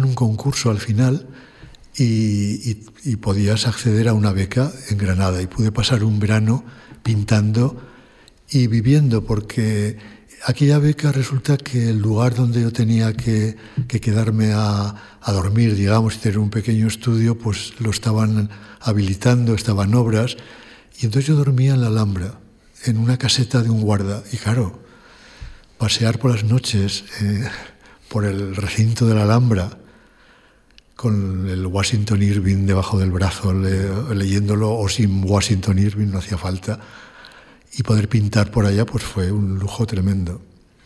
un 0.03 0.15
concurso 0.15 0.71
al 0.71 0.79
final 0.79 1.29
y, 1.97 2.69
y, 2.69 2.87
y, 3.05 3.17
podías 3.17 3.69
acceder 3.69 4.09
a 4.09 4.13
una 4.13 4.33
beca 4.33 4.73
en 4.91 4.99
Granada. 4.99 5.41
Y 5.41 5.47
pude 5.47 5.71
pasar 5.71 6.03
un 6.03 6.19
verano 6.19 6.65
pintando 7.05 7.81
y 8.51 8.67
viviendo, 8.67 9.25
porque 9.25 9.99
aquella 10.45 10.81
beca 10.81 11.13
resulta 11.13 11.57
que 11.57 11.91
el 11.91 11.99
lugar 11.99 12.35
donde 12.35 12.63
yo 12.63 12.73
tenía 12.73 13.13
que, 13.13 13.57
que 13.87 14.01
quedarme 14.01 14.51
a, 14.53 14.97
a, 15.21 15.33
dormir, 15.33 15.77
digamos, 15.77 16.17
y 16.17 16.19
tener 16.19 16.39
un 16.41 16.51
pequeño 16.51 16.89
estudio, 16.89 17.39
pues 17.39 17.75
lo 17.79 17.91
estaban 17.91 18.51
habilitando, 18.81 19.55
estaban 19.55 19.95
obras. 19.95 20.37
Y 21.01 21.07
entonces 21.07 21.29
yo 21.29 21.37
dormía 21.37 21.75
en 21.75 21.83
la 21.83 21.87
Alhambra, 21.87 22.41
en 22.85 22.99
una 22.99 23.17
caseta 23.17 23.63
de 23.63 23.71
un 23.71 23.81
guarda. 23.81 24.25
Y 24.33 24.39
claro, 24.39 24.83
pasear 25.79 26.19
por 26.19 26.33
las 26.33 26.43
noches. 26.43 27.05
Eh, 27.21 27.49
por 28.13 28.27
el 28.27 28.55
recinto 28.55 29.07
de 29.07 29.15
la 29.15 29.23
Alhambra 29.23 29.79
con 30.95 31.49
el 31.49 31.67
Washington 31.67 32.23
Irving 32.23 32.67
debajo 32.67 32.99
del 32.99 33.11
brazo, 33.11 33.55
le, 33.55 34.15
leyéndolo, 34.15 34.79
o 34.79 34.87
sin 34.91 35.25
Washington 35.25 35.79
Irving, 35.79 36.09
no 36.09 36.19
hacía 36.19 36.37
falta. 36.37 36.79
Y 37.73 37.83
poder 37.83 38.11
pintar 38.11 38.51
por 38.51 38.67
allá, 38.67 38.85
pues 38.85 39.03
fue 39.03 39.33
un 39.33 39.59
lujo 39.59 39.87
tremendo. 39.87 40.43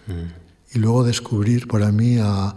Mm. 0.06 0.76
Y 0.76 0.78
luego 0.78 1.02
descubrir 1.02 1.66
para 1.66 1.90
mí 1.90 2.18
a, 2.20 2.54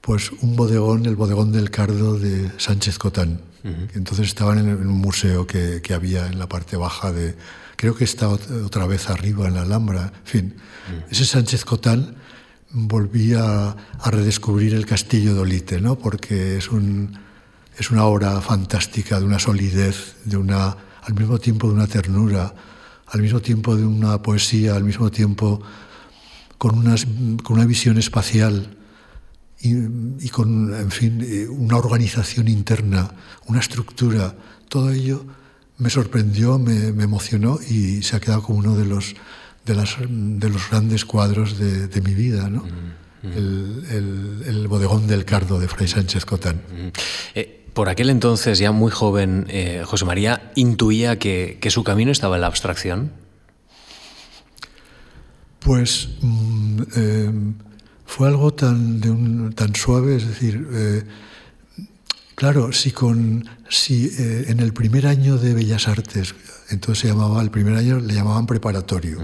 pues 0.00 0.32
un 0.32 0.56
bodegón, 0.56 1.06
el 1.06 1.14
bodegón 1.14 1.52
del 1.52 1.70
Cardo 1.70 2.18
de 2.18 2.50
Sánchez 2.58 2.98
Cotán. 2.98 3.40
Uh 3.62 3.68
-huh. 3.68 3.86
que 3.86 3.98
entonces 3.98 4.26
estaban 4.26 4.58
en, 4.58 4.68
en 4.68 4.88
un 4.88 4.98
museo 4.98 5.46
que, 5.46 5.80
que, 5.80 5.94
había 5.94 6.26
en 6.26 6.40
la 6.40 6.48
parte 6.48 6.76
baja 6.76 7.12
de... 7.12 7.36
Creo 7.76 7.94
que 7.94 8.04
está 8.04 8.28
otra 8.28 8.86
vez 8.86 9.08
arriba 9.10 9.46
en 9.46 9.54
la 9.54 9.62
Alhambra. 9.62 10.12
En 10.24 10.26
fin, 10.26 10.54
-huh. 10.54 11.12
ese 11.12 11.24
Sánchez 11.24 11.64
Cotán 11.64 12.16
volví 12.76 13.32
a, 13.32 13.74
redescubrir 14.04 14.74
el 14.74 14.84
castillo 14.84 15.34
de 15.34 15.40
Olite, 15.40 15.80
¿no? 15.80 15.98
porque 15.98 16.58
es, 16.58 16.70
un, 16.70 17.18
es 17.78 17.90
una 17.90 18.04
obra 18.04 18.40
fantástica, 18.42 19.18
de 19.18 19.24
una 19.24 19.38
solidez, 19.38 20.16
de 20.24 20.36
una, 20.36 20.76
al 21.02 21.14
mismo 21.14 21.38
tiempo 21.38 21.68
de 21.68 21.74
una 21.74 21.86
ternura, 21.86 22.54
al 23.06 23.22
mismo 23.22 23.40
tiempo 23.40 23.74
de 23.76 23.86
una 23.86 24.22
poesía, 24.22 24.76
al 24.76 24.84
mismo 24.84 25.10
tiempo 25.10 25.62
con, 26.58 26.78
unas, 26.78 27.06
con 27.42 27.56
una 27.56 27.64
visión 27.64 27.96
espacial 27.96 28.76
y, 29.58 29.74
y, 30.20 30.28
con, 30.28 30.74
en 30.74 30.90
fin, 30.90 31.26
una 31.48 31.78
organización 31.78 32.46
interna, 32.46 33.10
una 33.46 33.60
estructura, 33.60 34.36
todo 34.68 34.90
ello 34.90 35.24
me 35.78 35.88
sorprendió, 35.88 36.58
me, 36.58 36.92
me 36.92 37.04
emocionó 37.04 37.58
y 37.68 38.02
se 38.02 38.16
ha 38.16 38.20
quedado 38.20 38.42
como 38.42 38.58
uno 38.58 38.76
de 38.76 38.84
los 38.84 39.14
de, 39.66 39.74
las, 39.74 39.96
de 40.00 40.48
los 40.48 40.70
grandes 40.70 41.04
cuadros 41.04 41.58
de, 41.58 41.88
de 41.88 42.00
mi 42.00 42.14
vida, 42.14 42.48
¿no? 42.48 42.62
Mm, 42.62 43.28
mm. 43.28 43.32
El, 43.32 43.84
el, 43.90 44.42
el, 44.46 44.68
bodegón 44.68 45.06
del 45.06 45.24
Cardo 45.24 45.58
de 45.58 45.68
Fray 45.68 45.88
Sánchez 45.88 46.24
Cotán. 46.24 46.56
Mm. 46.56 46.88
Eh, 47.34 47.64
por 47.74 47.88
aquel 47.88 48.08
entonces, 48.08 48.58
ya 48.58 48.72
muy 48.72 48.90
joven, 48.90 49.46
eh, 49.48 49.82
José 49.84 50.04
María 50.06 50.52
intuía 50.54 51.18
que, 51.18 51.58
que, 51.60 51.70
su 51.70 51.84
camino 51.84 52.10
estaba 52.10 52.36
en 52.36 52.40
la 52.40 52.46
abstracción. 52.46 53.12
Pues, 55.58 56.08
eh, 56.96 57.30
fue 58.06 58.28
algo 58.28 58.54
tan, 58.54 59.00
de 59.00 59.10
un, 59.10 59.52
tan 59.52 59.74
suave, 59.74 60.16
es 60.16 60.26
decir, 60.26 60.66
claro, 62.36 62.72
si, 62.72 62.92
con, 62.92 63.48
si 63.68 64.06
eh, 64.06 64.44
en 64.48 64.60
el 64.60 64.72
primer 64.72 65.08
año 65.08 65.38
de 65.38 65.54
Bellas 65.54 65.88
Artes, 65.88 66.36
entonces 66.70 67.02
se 67.02 67.08
llamaba, 67.08 67.42
el 67.42 67.50
primer 67.50 67.74
año 67.74 67.98
le 67.98 68.14
llamaban 68.14 68.46
preparatorio, 68.46 69.18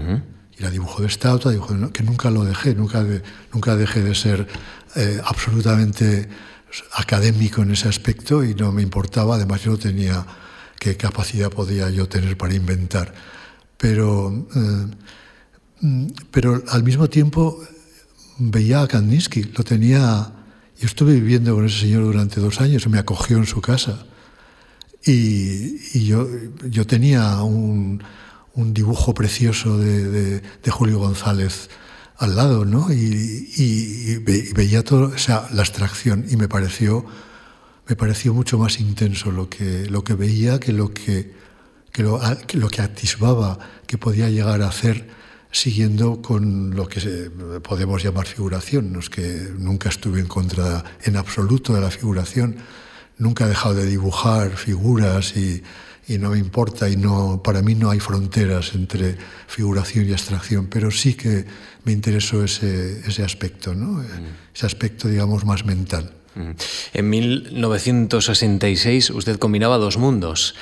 y 0.57 0.61
era 0.61 0.69
dibujo 0.69 1.01
de 1.01 1.07
estatua, 1.07 1.51
dibujo 1.51 1.91
que 1.91 2.03
nunca 2.03 2.29
lo 2.29 2.43
dejé, 2.43 2.75
nunca, 2.75 3.05
nunca 3.51 3.75
dejé 3.75 4.01
de 4.01 4.15
ser 4.15 4.47
eh, 4.95 5.19
absolutamente 5.23 6.29
académico 6.93 7.61
en 7.61 7.71
ese 7.71 7.87
aspecto 7.87 8.43
y 8.43 8.55
no 8.55 8.71
me 8.71 8.81
importaba, 8.81 9.35
además 9.35 9.61
yo 9.63 9.71
no 9.71 9.77
tenía 9.77 10.25
qué 10.79 10.97
capacidad 10.97 11.49
podía 11.49 11.89
yo 11.89 12.07
tener 12.07 12.37
para 12.37 12.53
inventar. 12.53 13.13
Pero, 13.77 14.29
mm, 15.81 16.07
pero 16.31 16.61
al 16.69 16.83
mismo 16.83 17.09
tiempo 17.09 17.63
veía 18.37 18.81
a 18.81 18.87
Kandinsky, 18.87 19.43
lo 19.43 19.63
tenía... 19.63 20.31
Yo 20.79 20.87
estuve 20.87 21.13
viviendo 21.13 21.55
con 21.55 21.65
ese 21.65 21.81
señor 21.81 22.03
durante 22.03 22.41
dos 22.41 22.59
años, 22.59 22.87
me 22.87 22.99
acogió 22.99 23.37
en 23.37 23.45
su 23.45 23.61
casa. 23.61 24.05
Y, 25.05 26.05
yo, 26.05 26.27
yo, 26.69 26.87
tenía 26.87 27.41
un, 27.43 28.01
un 28.53 28.73
dibujo 28.73 29.13
precioso 29.13 29.77
de, 29.77 30.41
de, 30.41 30.71
Julio 30.71 30.99
González 30.99 31.69
al 32.17 32.35
lado, 32.35 32.65
¿no? 32.65 32.91
Y, 32.91 34.17
veía 34.53 34.83
todo, 34.83 35.13
o 35.15 35.17
sea, 35.17 35.47
la 35.51 35.61
abstracción, 35.61 36.25
y 36.29 36.37
me 36.37 36.47
pareció, 36.47 37.05
me 37.87 37.95
pareció 37.95 38.33
mucho 38.33 38.57
más 38.57 38.79
intenso 38.79 39.31
lo 39.31 39.49
que, 39.49 39.87
lo 39.89 40.03
que 40.03 40.13
veía 40.13 40.59
que 40.59 40.71
lo 40.71 40.93
que, 40.93 41.33
que 41.91 42.03
lo 42.03 42.69
que 42.69 42.81
atisbaba 42.81 43.59
que 43.87 43.97
podía 43.97 44.29
llegar 44.29 44.61
a 44.61 44.67
hacer 44.67 45.07
siguiendo 45.51 46.21
con 46.21 46.75
lo 46.75 46.87
que 46.87 46.99
podemos 47.63 48.03
llamar 48.03 48.25
figuración. 48.25 48.91
No 48.91 48.99
es 48.99 49.09
que 49.09 49.49
nunca 49.57 49.89
estuve 49.89 50.19
en 50.19 50.27
contra 50.27 50.83
en 51.03 51.15
absoluto 51.15 51.73
de 51.73 51.81
la 51.81 51.91
figuración, 51.91 52.57
nunca 53.17 53.45
he 53.45 53.49
dejado 53.49 53.75
de 53.75 53.85
dibujar 53.85 54.57
figuras 54.57 55.35
y, 55.37 55.63
no 56.09 56.31
me 56.31 56.37
importa 56.37 56.89
y 56.89 56.97
no, 56.97 57.41
para 57.43 57.61
mí 57.61 57.75
no 57.75 57.89
hay 57.89 57.99
fronteras 57.99 58.75
entre 58.75 59.17
figuración 59.47 60.07
y 60.07 60.11
abstracción, 60.11 60.67
pero 60.67 60.91
sí 60.91 61.13
que 61.13 61.45
me 61.85 61.91
interesó 61.91 62.43
ese, 62.43 62.99
ese 63.07 63.23
aspecto, 63.23 63.73
¿no? 63.73 63.99
Mm. 63.99 64.03
ese 64.53 64.65
aspecto, 64.65 65.07
digamos, 65.07 65.45
más 65.45 65.65
mental. 65.65 66.13
Mm. 66.35 66.51
En 66.93 67.09
1966 67.09 69.11
usted 69.11 69.37
combinaba 69.37 69.77
dos 69.77 69.97
mundos 69.97 70.55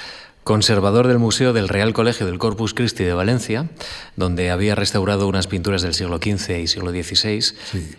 conservador 0.43 1.07
del 1.07 1.19
Museo 1.19 1.53
del 1.53 1.69
Real 1.69 1.93
Colegio 1.93 2.25
del 2.25 2.39
Corpus 2.39 2.73
Christi 2.73 3.03
de 3.03 3.13
Valencia, 3.13 3.69
donde 4.15 4.49
había 4.49 4.75
restaurado 4.75 5.27
unas 5.27 5.47
pinturas 5.47 5.83
del 5.83 5.93
siglo 5.93 6.17
XV 6.17 6.61
y 6.61 6.67
siglo 6.67 6.91
XVI, 6.91 7.53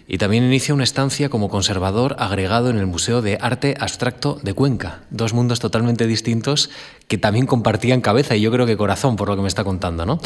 y 0.09 0.19
también 0.19 0.45
inicia 0.45 0.75
una 0.75 0.85
estancia 0.85 1.29
como 1.29 1.49
conservador 1.49 2.17
agregado 2.19 2.71
en 2.71 2.79
el 2.79 2.87
Museo 2.87 3.23
de 3.23 3.39
Arte 3.41 3.77
Abstracto 3.79 4.41
de 4.43 4.55
Cuenca, 4.55 5.03
dos 5.11 5.35
mundos 5.35 5.61
totalmente 5.61 6.07
distintos 6.07 6.71
que 7.13 7.19
también 7.19 7.45
compartían 7.45 8.01
cabeza 8.01 8.37
y 8.37 8.41
yo 8.41 8.51
creo 8.51 8.65
que 8.65 8.79
corazón, 8.79 9.17
por 9.17 9.29
lo 9.29 9.37
que 9.37 9.43
me 9.43 9.49
está 9.49 9.65
contando. 9.65 10.07
¿no? 10.07 10.19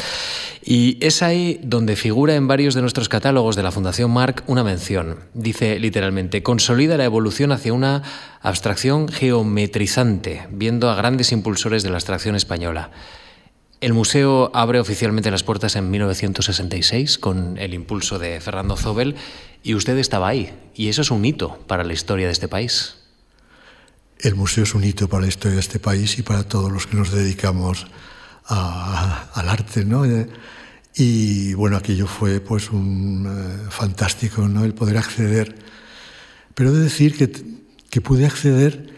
Y 0.64 0.98
es 1.04 1.20
ahí 1.20 1.58
donde 1.64 1.96
figura 1.96 2.36
en 2.36 2.46
varios 2.46 2.74
de 2.74 2.80
nuestros 2.80 3.08
catálogos 3.08 3.56
de 3.56 3.64
la 3.64 3.72
Fundación 3.72 4.12
Marc 4.12 4.44
una 4.46 4.62
mención. 4.62 5.16
Dice 5.34 5.80
literalmente, 5.80 6.44
consolida 6.44 6.96
la 6.96 7.02
evolución 7.02 7.50
hacia 7.50 7.72
una 7.72 8.04
abstracción 8.40 9.08
geometrizante, 9.08 10.46
viendo 10.52 10.88
a 10.88 10.94
grandes 10.94 11.32
impulsores 11.32 11.82
de 11.82 11.90
la 11.90 11.96
abstracción 11.96 12.36
española. 12.36 12.92
El 13.80 13.92
museo 13.92 14.52
abre 14.54 14.78
oficialmente 14.78 15.32
las 15.32 15.42
puertas 15.42 15.74
en 15.74 15.90
1966 15.90 17.18
con 17.18 17.58
el 17.58 17.74
impulso 17.74 18.20
de 18.20 18.40
Fernando 18.40 18.76
Zobel 18.76 19.16
y 19.64 19.74
usted 19.74 19.98
estaba 19.98 20.28
ahí. 20.28 20.54
Y 20.76 20.86
eso 20.86 21.02
es 21.02 21.10
un 21.10 21.24
hito 21.24 21.58
para 21.66 21.82
la 21.82 21.94
historia 21.94 22.26
de 22.26 22.32
este 22.32 22.46
país. 22.46 23.05
El 24.18 24.34
museo 24.34 24.64
es 24.64 24.74
un 24.74 24.84
hito 24.84 25.08
para 25.08 25.22
la 25.22 25.28
historia 25.28 25.54
de 25.54 25.60
este 25.60 25.78
país 25.78 26.18
y 26.18 26.22
para 26.22 26.44
todos 26.44 26.72
los 26.72 26.86
que 26.86 26.96
nos 26.96 27.12
dedicamos 27.12 27.86
al 28.48 29.48
arte, 29.48 29.84
¿no? 29.84 30.04
Y 30.94 31.52
bueno, 31.54 31.76
aquello 31.76 32.06
fue 32.06 32.40
pues 32.40 32.70
un 32.70 33.26
eh, 33.28 33.70
fantástico, 33.70 34.48
¿no? 34.48 34.64
El 34.64 34.72
poder 34.72 34.96
acceder. 34.96 35.54
Pero 36.54 36.70
he 36.70 36.72
de 36.72 36.84
decir 36.84 37.16
que 37.18 37.26
que 37.96 38.02
pude 38.02 38.26
acceder 38.26 38.92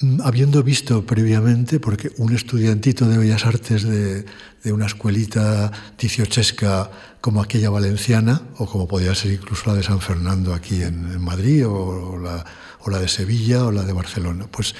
mm, 0.00 0.20
habiendo 0.22 0.62
visto 0.62 1.04
previamente, 1.04 1.80
porque 1.80 2.12
un 2.18 2.32
estudiantito 2.32 3.08
de 3.08 3.18
Bellas 3.18 3.44
Artes 3.44 3.82
de, 3.82 4.24
una 4.66 4.86
escuelita 4.86 5.72
diciochesca 5.98 6.92
como 7.20 7.42
aquella 7.42 7.70
valenciana, 7.70 8.40
o 8.58 8.66
como 8.66 8.86
podía 8.86 9.16
ser 9.16 9.32
incluso 9.32 9.64
la 9.66 9.74
de 9.74 9.82
San 9.82 10.00
Fernando 10.00 10.54
aquí 10.54 10.80
en, 10.82 11.20
Madrid, 11.20 11.66
o 11.66 12.16
la, 12.16 12.44
o 12.84 12.90
la, 12.90 12.98
de 12.98 13.08
Sevilla, 13.08 13.64
o 13.64 13.72
la 13.72 13.82
de 13.82 13.92
Barcelona, 13.92 14.46
pues, 14.50 14.74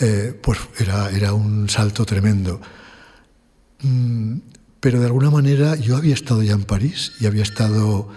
eh, 0.00 0.38
pues 0.40 0.58
era, 0.78 1.10
era 1.10 1.32
un 1.32 1.68
salto 1.68 2.04
tremendo. 2.04 2.60
Mm, 3.82 4.38
pero 4.80 5.00
de 5.00 5.06
alguna 5.06 5.30
manera 5.30 5.76
yo 5.76 5.96
había 5.96 6.14
estado 6.14 6.42
ya 6.42 6.52
en 6.52 6.64
París 6.64 7.12
y 7.20 7.26
había 7.26 7.42
estado 7.42 8.08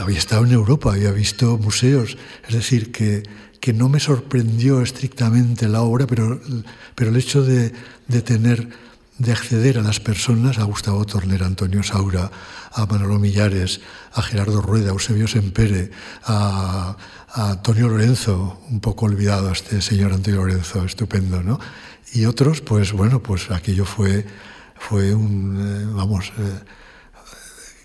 había 0.00 0.18
estado 0.18 0.44
en 0.44 0.52
Europa, 0.52 0.92
había 0.92 1.12
visto 1.12 1.56
museos, 1.58 2.16
es 2.48 2.54
decir, 2.54 2.90
que, 2.90 3.22
que 3.60 3.72
no 3.72 3.88
me 3.88 4.00
sorprendió 4.00 4.82
estrictamente 4.82 5.68
la 5.68 5.82
obra, 5.82 6.06
pero, 6.06 6.40
pero 6.94 7.10
el 7.10 7.16
hecho 7.16 7.42
de, 7.44 7.72
de 8.08 8.22
tener, 8.22 8.68
de 9.18 9.32
acceder 9.32 9.78
a 9.78 9.82
las 9.82 10.00
personas, 10.00 10.58
a 10.58 10.64
Gustavo 10.64 11.04
Torner, 11.04 11.42
a 11.42 11.46
Antonio 11.46 11.82
Saura, 11.82 12.30
a 12.72 12.86
Manolo 12.86 13.18
Millares, 13.18 13.80
a 14.12 14.22
Gerardo 14.22 14.60
Rueda, 14.60 14.90
a 14.90 14.92
Eusebio 14.92 15.26
Sempere, 15.26 15.90
a, 16.24 16.96
a 17.32 17.50
Antonio 17.52 17.88
Lorenzo, 17.88 18.60
un 18.70 18.80
poco 18.80 19.06
olvidado 19.06 19.50
este 19.50 19.80
señor 19.80 20.12
Antonio 20.12 20.44
Lorenzo, 20.44 20.84
estupendo, 20.84 21.42
¿no? 21.42 21.58
Y 22.12 22.26
otros, 22.26 22.60
pues 22.60 22.92
bueno, 22.92 23.22
pues 23.22 23.50
aquello 23.50 23.84
fue, 23.84 24.26
fue 24.78 25.14
un, 25.14 25.56
eh, 25.60 25.92
vamos, 25.94 26.32
eh, 26.38 26.60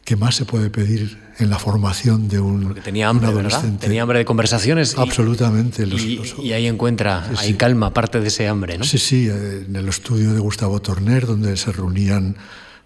¿qué 0.04 0.16
más 0.16 0.36
se 0.36 0.46
puede 0.46 0.70
pedir 0.70 1.31
en 1.44 1.50
la 1.50 1.60
formación 1.60 2.28
de 2.28 2.40
un, 2.40 2.64
Porque 2.64 2.82
tenía 2.82 3.10
hambre, 3.10 3.28
adolescente? 3.28 3.86
Tenía 3.86 4.04
hambre 4.04 4.20
de 4.20 4.26
conversaciones. 4.26 4.98
Absolutamente. 4.98 5.86
y, 5.86 6.52
ahí 6.54 6.68
encuentra, 6.68 7.30
ahí 7.38 7.54
calma 7.56 7.94
parte 7.94 8.20
de 8.20 8.28
ese 8.28 8.48
hambre, 8.48 8.78
¿no? 8.78 8.84
Sí, 8.84 8.98
sí, 8.98 9.30
en 9.30 9.76
el 9.76 9.90
estudio 9.90 10.34
de 10.34 10.40
Gustavo 10.40 10.82
Torner, 10.82 11.26
donde 11.26 11.58
se 11.58 11.72
reunían 11.72 12.36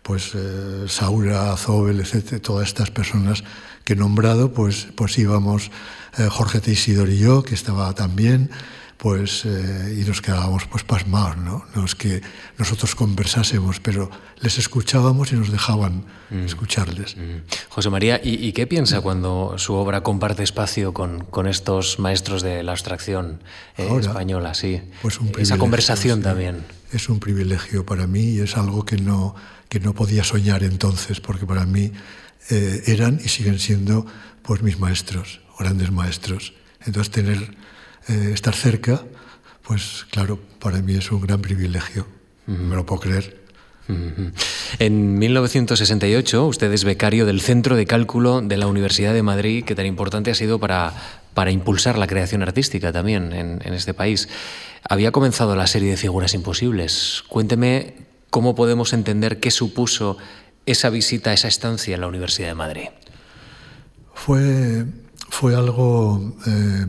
pues 0.02 0.34
eh, 0.36 0.86
Saura, 0.88 1.58
Zobel, 1.58 2.00
etcétera, 2.00 2.40
todas 2.40 2.68
estas 2.68 2.92
personas 2.92 3.44
que 3.84 3.94
he 3.94 3.96
nombrado, 3.96 4.52
pues, 4.54 4.88
pues 4.96 5.18
íbamos 5.18 5.72
eh, 6.18 6.28
Jorge 6.30 6.60
Teisidor 6.60 7.10
y 7.10 7.18
yo, 7.18 7.42
que 7.42 7.56
estaba 7.56 7.92
también, 7.94 8.52
pues, 8.98 9.44
eh, 9.46 9.98
y 10.00 10.08
nos 10.08 10.22
quedábamos 10.22 10.66
pues 10.66 10.84
pasmados, 10.84 11.38
¿no? 11.38 11.66
No 11.76 11.86
es 11.86 11.96
que 11.96 12.22
nosotros 12.58 12.96
conversásemos, 12.96 13.80
pero 13.80 14.10
les 14.40 14.58
escuchábamos 14.58 15.32
y 15.32 15.36
nos 15.36 15.52
dejaban 15.52 16.06
mm. 16.30 16.46
escucharles. 16.46 17.18
Mm. 17.18 17.44
José 17.70 17.90
María, 17.90 18.22
¿y, 18.24 18.52
qué 18.54 18.68
piensa 18.68 19.02
cuando 19.02 19.56
su 19.58 19.74
obra 19.74 20.02
comparte 20.02 20.44
espacio 20.44 20.94
con, 20.94 21.26
con 21.26 21.48
estos 21.48 22.00
maestros 22.00 22.42
de 22.42 22.64
la 22.64 22.72
abstracción 22.72 23.42
eh, 23.78 23.88
española? 24.00 24.54
Sí, 24.54 24.82
pues 25.02 25.20
un 25.20 25.32
esa 25.38 25.58
conversación 25.58 26.22
también. 26.22 26.64
Es 26.92 27.10
un 27.10 27.20
privilegio 27.20 27.86
para 27.86 28.08
mí 28.08 28.22
y 28.22 28.40
es 28.40 28.56
algo 28.56 28.86
que 28.86 28.98
no, 28.98 29.36
que 29.68 29.80
no 29.80 29.94
podía 29.94 30.24
soñar 30.24 30.64
entonces, 30.64 31.20
porque 31.20 31.46
para 31.46 31.66
mí 31.66 31.92
eh, 32.50 32.84
eran 32.88 33.20
y 33.24 33.28
siguen 33.28 33.60
siendo 33.60 34.06
pues 34.42 34.62
mis 34.62 34.80
maestros, 34.80 35.42
grandes 35.60 35.92
maestros. 35.92 36.54
Entonces 36.86 37.12
tener 37.12 37.56
eh, 38.08 38.32
estar 38.34 38.54
cerca, 38.54 39.04
pues 39.64 40.06
claro, 40.12 40.40
para 40.60 40.82
mí 40.82 40.96
es 40.96 41.12
un 41.12 41.22
gran 41.22 41.42
privilegio, 41.42 42.08
me 42.46 42.76
lo 42.76 42.86
puedo 42.86 43.02
creer. 43.02 43.46
En 44.80 45.20
1968 45.20 46.46
usted 46.48 46.72
es 46.74 46.84
becario 46.84 47.26
del 47.26 47.40
Centro 47.40 47.76
de 47.76 47.86
Cálculo 47.86 48.42
de 48.42 48.58
la 48.58 48.68
Universidad 48.68 49.14
de 49.14 49.22
Madrid, 49.22 49.64
que 49.64 49.76
tan 49.76 49.86
importante 49.86 50.32
ha 50.32 50.36
sido 50.36 50.60
para, 50.60 50.94
para 51.36 51.52
impulsar 51.52 51.98
la 51.98 52.08
creación 52.08 52.42
artística 52.42 52.92
también 52.92 53.32
en, 53.32 53.62
en 53.64 53.74
este 53.74 53.94
país. 53.94 54.28
Había 54.90 55.12
comenzado 55.12 55.56
la 55.56 55.68
serie 55.68 55.92
de 55.92 55.98
figuras 55.98 56.34
imposibles. 56.34 57.24
Cuénteme 57.28 57.94
cómo 58.32 58.56
podemos 58.56 58.92
entender 58.94 59.40
qué 59.40 59.52
supuso 59.52 60.18
esa 60.66 60.90
visita, 60.90 61.32
esa 61.32 61.48
estancia 61.48 61.96
en 61.96 62.02
la 62.02 62.08
Universidad 62.08 62.50
de 62.50 62.56
Madrid. 62.56 62.88
Fue, 64.14 64.86
fue 65.30 65.56
algo... 65.56 66.36
Eh, 66.48 66.86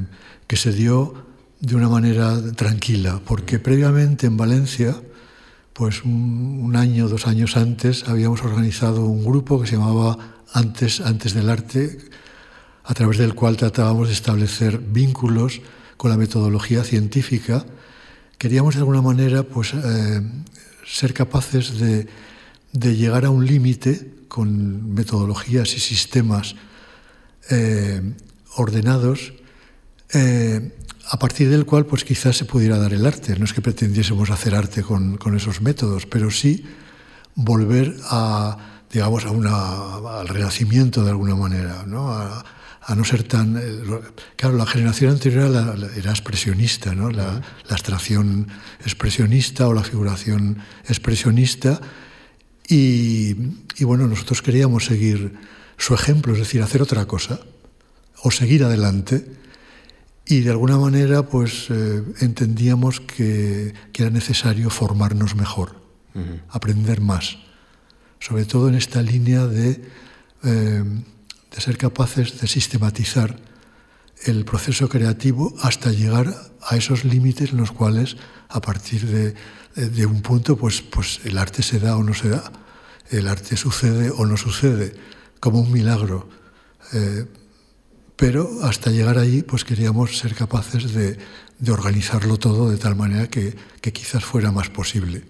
que 0.47 0.57
se 0.57 0.73
dio 0.73 1.15
de 1.61 1.75
una 1.75 1.89
manera 1.89 2.41
tranquila, 2.53 3.21
porque 3.25 3.59
previamente 3.59 4.27
en 4.27 4.37
Valencia, 4.37 4.95
pues 5.73 6.05
un, 6.05 6.75
año, 6.77 7.09
dos 7.09 7.27
años 7.27 7.57
antes, 7.57 8.09
habíamos 8.09 8.43
organizado 8.43 9.05
un 9.05 9.25
grupo 9.25 9.61
que 9.61 9.67
se 9.67 9.77
llamaba 9.77 10.37
Antes, 10.53 11.01
antes 11.01 11.35
del 11.35 11.51
Arte, 11.51 11.99
a 12.85 12.95
través 12.95 13.19
del 13.19 13.35
cual 13.35 13.57
tratábamos 13.57 14.09
de 14.09 14.15
establecer 14.15 14.79
vínculos 14.79 15.61
con 15.97 16.11
la 16.11 16.17
metodología 16.17 16.85
científica. 16.85 17.65
Queríamos 18.39 18.75
de 18.75 18.81
alguna 18.81 19.03
manera 19.03 19.43
pues, 19.43 19.75
eh, 19.75 20.23
ser 20.87 21.13
capaces 21.15 21.79
de, 21.79 22.07
de 22.73 22.97
llegar 22.97 23.25
a 23.25 23.31
un 23.31 23.45
límite 23.45 24.13
con 24.29 24.93
metodologías 24.93 25.75
y 25.75 25.81
sistemas 25.81 26.55
eh, 27.51 28.03
ordenados, 28.57 29.33
eh, 30.13 30.73
a 31.09 31.19
partir 31.19 31.51
del 31.51 31.65
cual 31.65 31.87
pues 31.87 32.05
quizás 32.05 32.37
se 32.37 32.45
pudiera 32.45 32.79
dar 32.79 32.93
el 32.93 33.07
arte. 33.07 33.39
No 33.39 33.45
es 33.45 33.53
que 33.53 33.63
pretendiésemos 33.63 34.31
hacer 34.31 34.55
arte 34.55 34.83
con, 34.83 35.19
esos 35.37 35.61
métodos, 35.61 36.07
pero 36.07 36.31
sí 36.31 36.65
volver 37.35 37.97
a, 38.11 38.83
digamos, 38.93 39.25
a 39.25 39.31
una, 39.31 40.19
al 40.21 40.29
renacimiento 40.29 41.05
de 41.05 41.11
alguna 41.11 41.37
manera, 41.37 41.85
¿no? 41.87 42.13
A, 42.13 42.45
no 42.95 43.05
ser 43.05 43.25
tan... 43.25 43.57
Eh, 43.57 43.83
claro, 44.37 44.57
la 44.57 44.65
generación 44.65 45.11
anterior 45.11 45.51
era, 45.97 46.11
expresionista, 46.11 46.95
¿no? 46.95 47.11
La, 47.11 47.43
la, 47.69 47.75
abstracción 47.75 48.47
expresionista 48.85 49.67
o 49.67 49.75
la 49.75 49.83
figuración 49.83 50.59
expresionista. 50.89 51.81
Y, 52.69 53.35
y 53.77 53.85
bueno, 53.85 54.07
nosotros 54.07 54.41
queríamos 54.41 54.85
seguir 54.85 55.35
su 55.77 55.95
ejemplo, 55.95 56.33
es 56.33 56.39
decir, 56.39 56.63
hacer 56.63 56.81
otra 56.81 57.07
cosa 57.07 57.41
o 58.23 58.31
seguir 58.31 58.63
adelante 58.63 59.27
y 60.27 60.41
de 60.41 60.51
alguna 60.51 60.77
manera 60.77 61.23
pues 61.23 61.69
eh, 61.71 62.03
entendíamos 62.21 63.01
que, 63.01 63.75
era 63.95 64.11
necesario 64.11 64.69
formarnos 64.69 65.35
mejor, 65.35 65.81
aprender 66.49 67.01
más, 67.01 67.39
sobre 68.21 68.45
todo 68.45 68.69
en 68.69 68.75
esta 68.75 69.03
línea 69.03 69.47
de, 69.47 69.83
eh, 70.45 70.85
de, 71.51 71.61
ser 71.61 71.79
capaces 71.79 72.41
de 72.41 72.47
sistematizar 72.47 73.37
el 74.25 74.45
proceso 74.45 74.89
creativo 74.89 75.55
hasta 75.63 75.93
llegar 75.93 76.35
a 76.63 76.77
esos 76.77 77.05
límites 77.05 77.53
en 77.53 77.59
los 77.59 77.73
cuales 77.73 78.17
a 78.49 78.61
partir 78.61 79.07
de, 79.07 79.35
de 79.77 80.07
un 80.07 80.23
punto 80.23 80.57
pues, 80.57 80.83
pues 80.83 81.21
el 81.25 81.39
arte 81.39 81.63
se 81.63 81.79
da 81.79 81.97
o 81.97 82.03
no 82.03 82.15
se 82.15 82.31
da, 82.31 82.53
el 83.11 83.29
arte 83.29 83.57
sucede 83.57 84.11
o 84.11 84.27
no 84.27 84.37
sucede, 84.37 84.95
como 85.41 85.61
un 85.61 85.73
milagro. 85.73 86.29
Eh, 86.93 87.27
pero 88.17 88.49
hasta 88.63 88.91
llegar 88.91 89.19
allí 89.19 89.43
pues 89.43 89.65
queríamos 89.65 90.19
ser 90.19 90.35
capaces 90.35 90.93
de, 90.93 91.19
organizarlo 91.71 92.39
todo 92.39 92.71
de 92.71 92.77
tal 92.77 92.97
manera 92.97 93.29
que, 93.29 93.55
quizás 93.81 94.25
fuera 94.25 94.51
más 94.51 94.69
posible. 94.69 95.23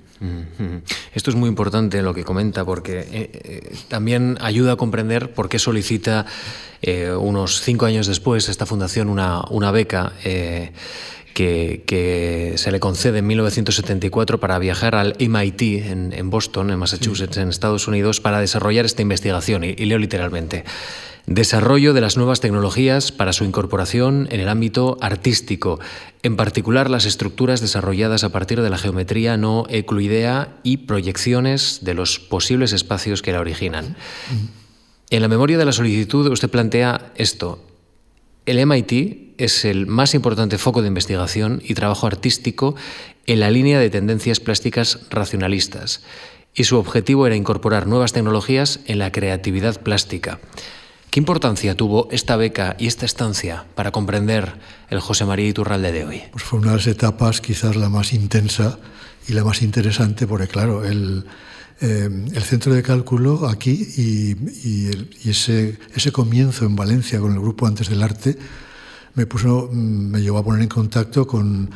Esto 1.13 1.31
es 1.31 1.37
muy 1.37 1.49
importante 1.49 2.01
lo 2.01 2.15
que 2.15 2.25
comenta 2.25 2.65
porque 2.65 3.01
eh, 3.01 3.07
eh, 3.11 3.77
también 3.89 4.39
ayuda 4.41 4.73
a 4.73 4.77
comprender 4.77 5.35
por 5.35 5.51
qué 5.51 5.59
solicita 5.59 6.25
eh, 6.81 7.11
unos 7.13 7.61
cinco 7.61 7.85
años 7.85 8.07
después 8.07 8.49
esta 8.49 8.65
fundación 8.65 9.11
una, 9.11 9.43
una 9.51 9.71
beca 9.73 10.15
que, 11.35 12.55
se 12.57 12.73
le 12.73 12.81
concede 12.81 13.19
en 13.19 13.27
1974 13.27 14.41
para 14.41 14.59
viajar 14.59 14.95
al 14.95 15.17
MIT 15.19 15.85
en, 15.85 16.31
Boston, 16.31 16.71
en 16.71 16.79
Massachusetts, 16.79 17.37
en 17.37 17.51
Estados 17.51 17.87
Unidos, 17.87 18.21
para 18.21 18.41
desarrollar 18.41 18.87
esta 18.87 19.03
investigación. 19.03 19.65
y 19.65 19.75
leo 19.75 19.99
literalmente. 19.99 20.65
Desarrollo 21.27 21.93
de 21.93 22.01
las 22.01 22.17
nuevas 22.17 22.39
tecnologías 22.39 23.11
para 23.11 23.33
su 23.33 23.45
incorporación 23.45 24.29
en 24.31 24.39
el 24.39 24.49
ámbito 24.49 24.97
artístico, 25.01 25.81
en 26.23 26.37
particular 26.37 26.89
las 26.89 27.05
estructuras 27.05 27.61
desarrolladas 27.61 28.23
a 28.23 28.31
partir 28.31 28.63
de 28.63 28.71
la 28.71 28.79
geometría 28.79 29.37
no 29.37 29.67
euclidea 29.69 30.57
y 30.63 30.77
proyecciones 30.79 31.81
de 31.83 31.95
los 31.95 32.21
posibles 32.21 32.73
espacios 32.73 33.23
que 33.23 33.33
la 33.33 33.41
originan. 33.41 33.97
En 35.11 35.21
la 35.21 35.27
memoria 35.27 35.59
de 35.59 35.65
la 35.65 35.73
solicitud 35.73 36.31
usted 36.31 36.49
plantea 36.49 37.13
esto. 37.17 37.61
El 38.47 38.65
MIT 38.65 39.35
es 39.39 39.65
el 39.65 39.89
más 39.89 40.15
importante 40.15 40.59
foco 40.59 40.81
de 40.81 40.89
investigación 40.89 41.61
y 41.65 41.75
trabajo 41.75 42.07
artístico 42.07 42.77
en 43.27 43.41
la 43.41 43.51
línea 43.51 43.81
de 43.81 43.91
tendencias 43.91 44.39
plásticas 44.39 45.01
racionalistas, 45.11 46.05
y 46.55 46.65
su 46.65 46.79
objetivo 46.79 47.27
era 47.27 47.35
incorporar 47.35 47.89
nuevas 47.89 48.13
tecnologías 48.13 48.79
en 48.87 49.01
la 49.01 49.11
creatividad 49.11 49.83
plástica. 49.83 50.39
¿Qué 51.17 51.21
importancia 51.21 51.75
tuvo 51.75 52.09
esta 52.11 52.37
beca 52.37 52.77
y 52.79 52.89
esta 52.89 53.07
estancia 53.07 53.65
para 53.75 53.91
comprender 53.91 54.53
el 54.91 55.01
José 55.01 55.25
María 55.25 55.49
Iturralde 55.49 55.91
de 55.91 56.05
hoy? 56.05 56.23
Pues 56.31 56.45
fue 56.45 56.59
una 56.59 56.73
de 56.73 56.77
las 56.77 56.87
etapas 56.89 57.41
quizás 57.41 57.75
la 57.75 57.89
más 57.89 58.13
intensa 58.13 58.79
y 59.27 59.33
la 59.33 59.43
más 59.43 59.63
interesante, 59.63 60.27
porque 60.27 60.47
claro, 60.47 60.85
el, 60.85 61.25
eh, 61.81 62.11
el 62.35 62.43
centro 62.43 62.75
de 62.75 62.83
cálculo 62.83 63.49
aquí 63.49 63.73
y, 63.97 64.37
ese, 65.27 65.79
comienzo 66.13 66.67
en 66.67 66.77
Valencia 66.77 67.19
con 67.19 67.33
el 67.33 67.41
grupo 67.41 67.67
Antes 67.67 67.89
del 67.89 68.03
Arte 68.03 68.37
me, 69.15 69.25
puso, 69.25 69.71
me 69.73 70.21
llevó 70.21 70.37
a 70.37 70.45
poner 70.45 70.61
en 70.61 70.69
contacto 70.69 71.27
con, 71.27 71.71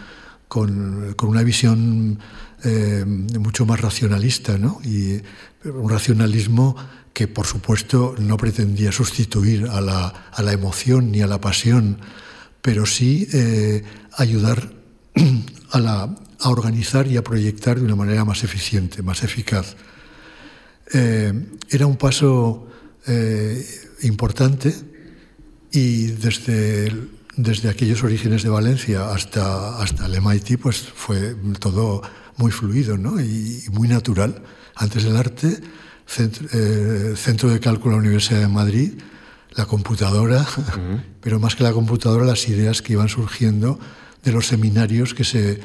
con, 0.48 1.14
con 1.16 1.30
una 1.30 1.42
visión 1.42 2.18
eh, 2.62 3.06
mucho 3.06 3.64
más 3.64 3.80
racionalista, 3.80 4.58
¿no? 4.58 4.82
y 4.84 5.22
un 5.64 5.88
racionalismo 5.88 6.76
que 7.12 7.28
por 7.28 7.46
supuesto 7.46 8.14
no 8.18 8.36
pretendía 8.36 8.92
sustituir 8.92 9.66
a 9.66 9.80
la, 9.80 10.30
a 10.32 10.42
la 10.42 10.52
emoción 10.52 11.10
ni 11.10 11.22
a 11.22 11.26
la 11.26 11.40
pasión, 11.40 11.98
pero 12.62 12.86
sí 12.86 13.28
eh, 13.32 13.82
ayudar 14.16 14.72
a, 15.72 15.80
la, 15.80 16.16
a, 16.38 16.48
organizar 16.48 17.06
y 17.06 17.16
a 17.16 17.24
proyectar 17.24 17.78
de 17.78 17.84
una 17.84 17.96
manera 17.96 18.24
más 18.24 18.44
eficiente, 18.44 19.02
más 19.02 19.22
eficaz. 19.22 19.76
Eh, 20.92 21.32
era 21.68 21.86
un 21.86 21.96
paso 21.96 22.68
eh, 23.06 23.64
importante 24.02 24.74
y 25.72 26.06
desde, 26.06 26.92
desde 27.36 27.68
aquellos 27.68 28.02
orígenes 28.02 28.42
de 28.42 28.48
Valencia 28.48 29.12
hasta, 29.12 29.80
hasta 29.80 30.06
el 30.06 30.20
MIT 30.20 30.60
pues 30.60 30.78
fue 30.78 31.36
todo 31.58 32.02
muy 32.36 32.50
fluido 32.50 32.96
¿no? 32.96 33.20
y, 33.20 33.64
y 33.66 33.70
muy 33.70 33.88
natural. 33.88 34.42
Antes 34.74 35.04
del 35.04 35.16
arte 35.16 35.60
eh, 36.18 37.14
centro, 37.16 37.50
de 37.50 37.60
Cálculo 37.60 37.94
de 37.94 38.00
la 38.00 38.08
Universidad 38.08 38.40
de 38.40 38.48
Madrid, 38.48 38.94
la 39.54 39.66
computadora, 39.66 40.46
pero 41.20 41.38
más 41.38 41.54
que 41.54 41.62
la 41.62 41.72
computadora, 41.72 42.24
las 42.24 42.48
ideas 42.48 42.82
que 42.82 42.94
iban 42.94 43.08
surgiendo 43.08 43.78
de 44.22 44.32
los 44.32 44.46
seminarios 44.46 45.14
que, 45.14 45.24
se, 45.24 45.60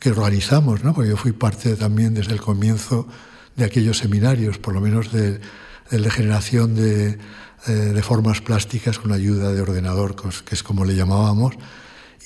que 0.00 0.10
organizamos, 0.10 0.84
¿no? 0.84 0.94
porque 0.94 1.10
yo 1.10 1.16
fui 1.16 1.32
parte 1.32 1.76
también 1.76 2.14
desde 2.14 2.32
el 2.32 2.40
comienzo 2.40 3.06
de 3.56 3.64
aquellos 3.64 3.98
seminarios, 3.98 4.58
por 4.58 4.74
lo 4.74 4.80
menos 4.80 5.12
de, 5.12 5.40
de 5.90 6.10
generación 6.10 6.74
de, 6.74 7.18
eh, 7.66 7.72
de, 7.72 8.02
formas 8.02 8.40
plásticas 8.40 8.98
con 8.98 9.12
ayuda 9.12 9.52
de 9.52 9.60
ordenador, 9.60 10.14
que 10.16 10.54
es 10.54 10.62
como 10.62 10.84
le 10.84 10.94
llamábamos, 10.94 11.54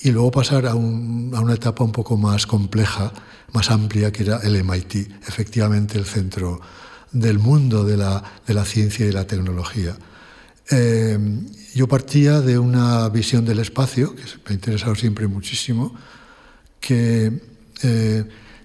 y 0.03 0.11
luego 0.11 0.31
pasar 0.31 0.67
a, 0.67 0.75
un, 0.75 1.33
a, 1.35 1.41
una 1.41 1.55
etapa 1.55 1.85
un 1.85 1.93
poco 1.93 2.17
más 2.17 2.47
compleja, 2.47 3.13
más 3.53 3.71
amplia, 3.71 4.13
que 4.13 4.25
era 4.25 4.41
el 4.43 4.63
MIT, 4.63 5.11
efectivamente 5.27 5.99
el 5.99 6.05
centro 6.05 6.61
del 7.13 7.39
mundo 7.39 7.85
de 7.85 7.97
la, 7.97 8.23
de 8.47 8.55
la 8.55 8.65
ciencia 8.65 9.07
y 9.07 9.13
la 9.13 9.27
tecnología. 9.27 9.97
Eh, 10.71 11.19
yo 11.75 11.89
partía 11.89 12.41
de 12.41 12.59
una 12.59 13.09
visión 13.09 13.45
del 13.45 13.59
espacio, 13.59 14.15
que 14.15 14.23
me 14.23 14.51
ha 14.51 14.53
interesado 14.53 14.95
siempre 14.95 15.27
muchísimo, 15.27 15.95
que, 16.81 17.41
eh, 17.83 18.25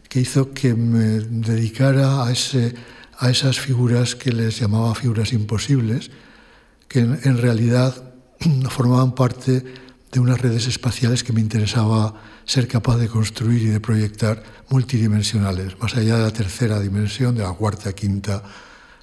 que 0.09 0.19
hizo 0.19 0.51
que 0.51 0.73
me 0.73 1.19
dedicara 1.19 2.25
a, 2.25 2.31
ese, 2.31 2.75
a 3.19 3.29
esas 3.29 3.59
figuras 3.59 4.15
que 4.15 4.31
les 4.31 4.59
llamaba 4.59 4.95
figuras 4.95 5.33
imposibles, 5.33 6.11
que 6.87 6.99
en, 6.99 7.19
en 7.23 7.37
realidad 7.37 8.13
formaban 8.69 9.15
parte 9.15 9.63
de 10.11 10.19
unas 10.19 10.39
redes 10.39 10.67
espaciales 10.67 11.23
que 11.23 11.33
me 11.33 11.41
interesaba 11.41 12.13
ser 12.47 12.67
capaz 12.67 12.97
de 12.97 13.09
construir 13.09 13.61
y 13.61 13.67
de 13.67 13.81
proyectar 13.81 14.41
multidimensionales, 14.69 15.77
más 15.79 15.95
allá 15.95 16.17
de 16.17 16.23
la 16.23 16.31
tercera 16.31 16.79
dimensión, 16.79 17.35
de 17.35 17.43
la 17.43 17.51
cuarta, 17.51 17.93
quinta, 17.93 18.41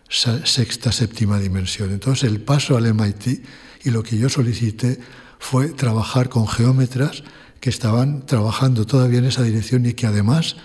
sexta, 0.08 0.90
séptima 0.90 1.38
dimensión. 1.38 1.92
Entonces 1.92 2.28
el 2.28 2.40
paso 2.40 2.76
al 2.76 2.92
MIT 2.92 3.44
y 3.84 3.90
lo 3.90 4.02
que 4.02 4.16
yo 4.16 4.30
solicité 4.30 4.98
fue 5.38 5.68
trabajar 5.68 6.30
con 6.30 6.48
geómetras 6.48 7.22
que 7.60 7.68
estaban 7.68 8.24
trabajando 8.24 8.86
todavía 8.86 9.18
en 9.18 9.26
esa 9.26 9.42
dirección 9.42 9.84
y 9.84 9.92
que 9.92 10.06
además 10.06 10.56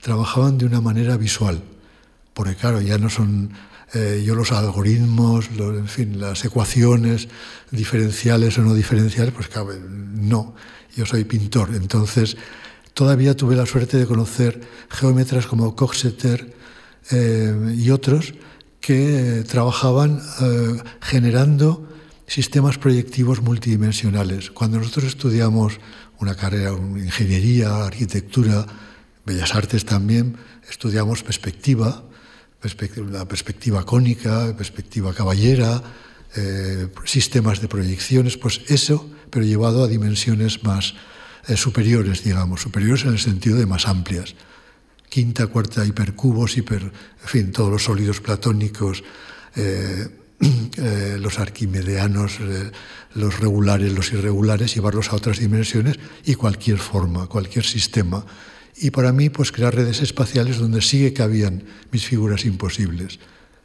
trabajaban 0.00 0.58
de 0.58 0.66
una 0.66 0.80
manera 0.80 1.16
visual. 1.16 1.62
Porque 2.34 2.54
claro, 2.54 2.80
ya 2.80 2.98
no 2.98 3.10
son 3.10 3.50
eh, 3.94 4.22
yo 4.24 4.36
los 4.36 4.52
algoritmos, 4.52 5.48
en 5.58 5.88
fin, 5.88 6.20
las 6.20 6.44
ecuaciones 6.44 7.28
diferenciales 7.72 8.58
o 8.58 8.62
no 8.62 8.74
diferenciales, 8.74 9.34
pues 9.34 9.48
claro, 9.48 9.72
no 9.74 10.54
yo 10.98 11.06
soy 11.06 11.22
pintor, 11.22 11.70
entonces 11.76 12.36
todavía 12.92 13.36
tuve 13.36 13.54
la 13.54 13.66
suerte 13.66 13.96
de 13.98 14.06
conocer 14.06 14.60
geómetras 14.90 15.46
como 15.46 15.76
Coxeter 15.76 16.52
eh, 17.12 17.76
y 17.78 17.90
otros 17.90 18.34
que 18.80 19.44
trabajaban 19.46 20.20
eh, 20.40 20.82
generando 21.00 21.88
sistemas 22.26 22.78
proyectivos 22.78 23.40
multidimensionales. 23.42 24.50
Cuando 24.50 24.78
nosotros 24.78 25.04
estudiamos 25.04 25.78
una 26.18 26.34
carrera, 26.34 26.70
en 26.70 26.98
ingeniería, 26.98 27.84
arquitectura, 27.86 28.66
bellas 29.24 29.54
artes 29.54 29.84
también, 29.84 30.36
estudiamos 30.68 31.22
perspectiva, 31.22 32.02
la 33.12 33.24
perspectiva 33.28 33.84
cónica, 33.84 34.52
perspectiva 34.56 35.14
caballera, 35.14 35.80
eh, 36.34 36.88
sistemas 37.04 37.60
de 37.60 37.68
proyecciones, 37.68 38.36
pues 38.36 38.62
eso 38.66 39.08
pero 39.30 39.44
llevado 39.44 39.84
a 39.84 39.88
dimensiones 39.88 40.64
más 40.64 40.94
eh, 41.46 41.56
superiores, 41.56 42.24
digamos, 42.24 42.62
superiores 42.62 43.04
en 43.04 43.12
el 43.12 43.18
sentido 43.18 43.58
de 43.58 43.66
más 43.66 43.86
amplias. 43.86 44.34
Quinta, 45.08 45.46
cuarta, 45.46 45.86
hipercubos, 45.86 46.56
hiper, 46.56 46.82
en 46.82 47.28
fin, 47.28 47.52
todos 47.52 47.70
los 47.70 47.84
sólidos 47.84 48.20
platónicos, 48.20 49.02
eh, 49.56 50.08
eh, 50.76 51.16
los 51.18 51.38
arquimedeanos, 51.38 52.38
eh, 52.40 52.70
los 53.14 53.40
regulares, 53.40 53.92
los 53.92 54.12
irregulares, 54.12 54.74
llevarlos 54.74 55.10
a 55.10 55.16
otras 55.16 55.38
dimensiones 55.38 55.98
y 56.24 56.34
cualquier 56.34 56.78
forma, 56.78 57.26
cualquier 57.26 57.64
sistema. 57.64 58.24
Y 58.76 58.90
para 58.90 59.12
mí, 59.12 59.30
pues 59.30 59.50
crear 59.50 59.74
redes 59.74 60.00
espaciales 60.02 60.58
donde 60.58 60.80
sigue 60.82 61.12
cabían 61.12 61.64
mis 61.90 62.06
figuras 62.06 62.44
imposibles, 62.44 63.18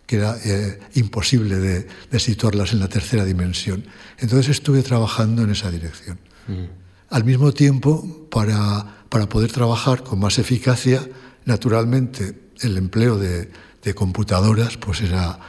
que 0.06 0.18
era 0.18 0.38
eh, 0.44 0.80
imposible 0.96 1.58
de, 1.58 2.20
situarlas 2.20 2.74
en 2.74 2.80
la 2.80 2.88
tercera 2.88 3.26
dimensión. 3.26 3.86
Entonces 4.20 4.50
estuve 4.50 4.84
trabajando 4.84 5.44
en 5.44 5.52
esa 5.52 5.72
dirección. 5.72 6.20
Mm. 6.48 6.66
Al 7.10 7.24
mismo 7.24 7.54
tiempo, 7.54 8.28
para, 8.30 9.06
para 9.10 9.30
poder 9.30 9.52
trabajar 9.52 10.04
con 10.04 10.20
más 10.20 10.40
eficacia, 10.40 11.08
naturalmente 11.46 12.50
el 12.62 12.78
empleo 12.78 13.18
de, 13.18 13.52
de 13.82 13.94
computadoras 13.94 14.78
pues 14.78 15.02
era 15.02 15.40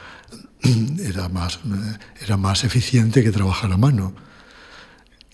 era 0.99 1.29
más, 1.29 1.59
era 2.21 2.37
más 2.37 2.63
eficiente 2.63 3.23
que 3.23 3.31
trabajar 3.31 3.71
a 3.71 3.77
mano. 3.77 4.13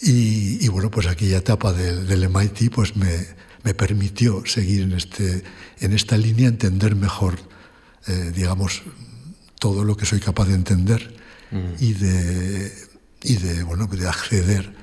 Y, 0.03 0.67
bueno, 0.69 0.89
pues 0.89 1.05
aquella 1.05 1.37
etapa 1.37 1.73
del, 1.73 2.07
del 2.07 2.27
MIT 2.27 2.73
pues 2.73 2.95
me, 2.95 3.27
me, 3.63 3.75
permitió 3.75 4.43
seguir 4.47 4.81
en, 4.81 4.93
este, 4.93 5.43
en 5.79 5.93
esta 5.93 6.17
línea, 6.17 6.47
entender 6.47 6.95
mejor, 6.95 7.37
eh, 8.07 8.31
digamos, 8.35 8.81
todo 9.61 9.83
lo 9.83 9.95
que 9.95 10.07
soy 10.07 10.19
capaz 10.19 10.47
de 10.47 10.55
entender 10.55 11.13
mm. 11.51 11.73
y, 11.77 11.93
de, 11.93 12.73
y 13.21 13.35
de, 13.35 13.61
bueno, 13.61 13.85
de 13.85 14.07
acceder 14.07 14.73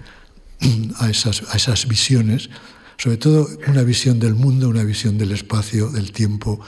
a 1.01 1.11
esas, 1.11 1.43
a 1.53 1.57
esas 1.57 1.89
visiones, 1.89 2.49
sobre 2.97 3.17
todo 3.17 3.49
una 3.67 3.83
visión 3.83 4.21
del 4.21 4.37
mundo, 4.37 4.69
una 4.69 4.85
visión 4.85 5.19
del 5.19 5.33
espacio, 5.33 5.89
del 5.89 6.13
tiempo, 6.13 6.61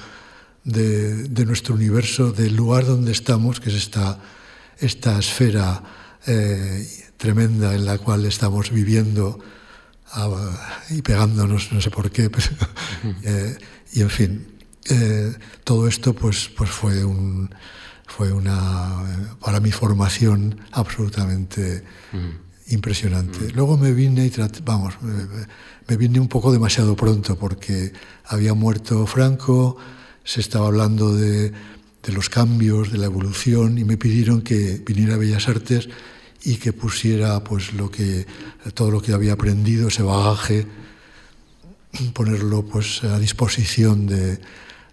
de, 0.65 1.45
nuestro 1.47 1.77
universo, 1.77 2.33
del 2.33 2.57
lugar 2.57 2.85
donde 2.85 3.13
estamos, 3.13 3.61
que 3.61 3.69
es 3.69 3.77
esta, 3.77 4.19
esta 4.81 5.17
esfera 5.17 5.81
eh, 6.27 6.85
tremenda 7.17 7.77
en 7.77 7.85
la 7.85 7.99
cual 7.99 8.25
estamos 8.25 8.73
viviendo 8.73 9.39
ah, 10.15 10.83
y 10.91 11.01
pegándonos, 11.03 11.71
no 11.71 11.81
sé 11.81 11.91
por 11.91 12.11
qué, 12.11 12.29
eh, 13.23 13.57
y 13.93 14.01
en 14.01 14.11
fin, 14.11 14.49
eh, 14.91 15.33
todo 15.63 15.87
esto 15.87 16.13
pues, 16.13 16.51
pues 16.57 16.71
fue, 16.71 17.05
un, 17.05 17.51
fue 18.11 18.33
una, 18.33 19.37
para 19.41 19.61
mi 19.61 19.71
formación 19.71 20.61
absolutamente 20.73 21.85
impresionante. 22.69 23.51
Luego 23.53 23.77
me 23.77 23.93
vine 23.93 24.27
y 24.27 24.33
vamos, 24.65 24.95
me 25.87 25.97
vine 25.97 26.19
un 26.19 26.29
poco 26.29 26.53
demasiado 26.53 26.97
pronto 26.97 27.39
porque 27.39 27.93
había 28.27 28.53
muerto 28.55 29.07
Franco, 29.07 29.77
se 30.25 30.41
estaba 30.41 30.67
hablando 30.67 31.15
de, 31.15 31.53
los 32.13 32.29
cambios, 32.29 32.91
de 32.91 32.99
la 32.99 33.07
evolución, 33.07 33.79
y 33.79 33.85
me 33.85 33.97
pidieron 33.97 34.43
que 34.43 34.83
viniera 34.85 35.15
a 35.15 35.19
Bellas 35.19 35.49
Artes 35.49 35.89
y 36.43 36.57
que 36.57 36.73
pusiera 36.73 37.45
pues, 37.45 37.73
lo 37.75 37.91
que, 37.91 38.27
todo 38.75 38.91
lo 38.91 39.01
que 39.01 39.13
había 39.13 39.35
aprendido, 39.35 39.89
ese 39.89 40.03
bagaje, 40.03 40.67
ponerlo 42.13 42.65
pues, 42.65 43.05
a 43.05 43.19
disposición 43.19 44.07
de, 44.07 44.41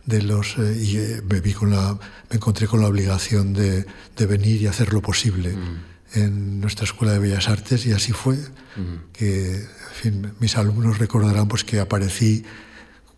los... 0.07 0.57
Eh, 0.57 0.77
y 0.81 0.97
eh, 0.97 1.21
me, 1.29 1.39
vi 1.41 1.53
con 1.53 1.71
la, 1.71 1.93
me 2.29 2.35
encontré 2.35 2.67
con 2.67 2.81
la 2.81 2.87
obligación 2.87 3.53
de, 3.53 3.85
venir 4.27 4.61
y 4.61 4.67
hacer 4.67 4.93
lo 4.93 5.01
posible. 5.01 5.55
Mm. 5.55 6.19
en 6.19 6.61
nuestra 6.61 6.85
Escuela 6.85 7.13
de 7.13 7.19
Bellas 7.19 7.49
Artes 7.49 7.85
y 7.85 7.91
así 7.91 8.13
fue 8.13 8.35
mm. 8.35 9.11
que 9.11 9.55
en 9.55 9.93
fin, 9.93 10.33
mis 10.39 10.55
alumnos 10.55 10.99
recordarán 10.99 11.49
pues 11.49 11.65
que 11.65 11.79
aparecí 11.79 12.45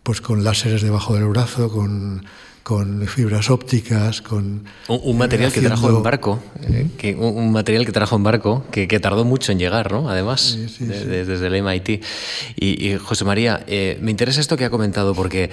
pues 0.02 0.20
con 0.20 0.42
láseres 0.42 0.82
debajo 0.82 1.14
del 1.14 1.26
brazo, 1.26 1.70
con, 1.70 2.24
con 2.62 3.06
fibras 3.06 3.50
ópticas, 3.50 4.20
con... 4.22 4.64
Un, 4.88 5.18
material 5.18 5.52
que 5.52 5.60
trajo 5.60 5.88
en 5.88 6.02
barco, 6.02 6.42
eh, 6.62 6.86
que, 6.98 7.14
un, 7.14 7.52
material 7.52 7.86
que 7.86 7.92
trajo 7.92 8.16
en 8.16 8.22
barco, 8.22 8.64
que, 8.70 8.86
que, 8.86 9.00
tardó 9.00 9.24
mucho 9.24 9.52
en 9.52 9.58
llegar, 9.58 9.90
¿no? 9.90 10.08
Además, 10.08 10.58
desde 10.78 11.46
el 11.46 11.62
MIT. 11.62 12.04
Y, 12.56 12.96
José 12.96 13.24
María, 13.24 13.64
eh, 13.66 13.98
me 14.02 14.10
interesa 14.10 14.40
esto 14.40 14.56
que 14.56 14.64
ha 14.64 14.70
comentado 14.70 15.14
porque... 15.14 15.50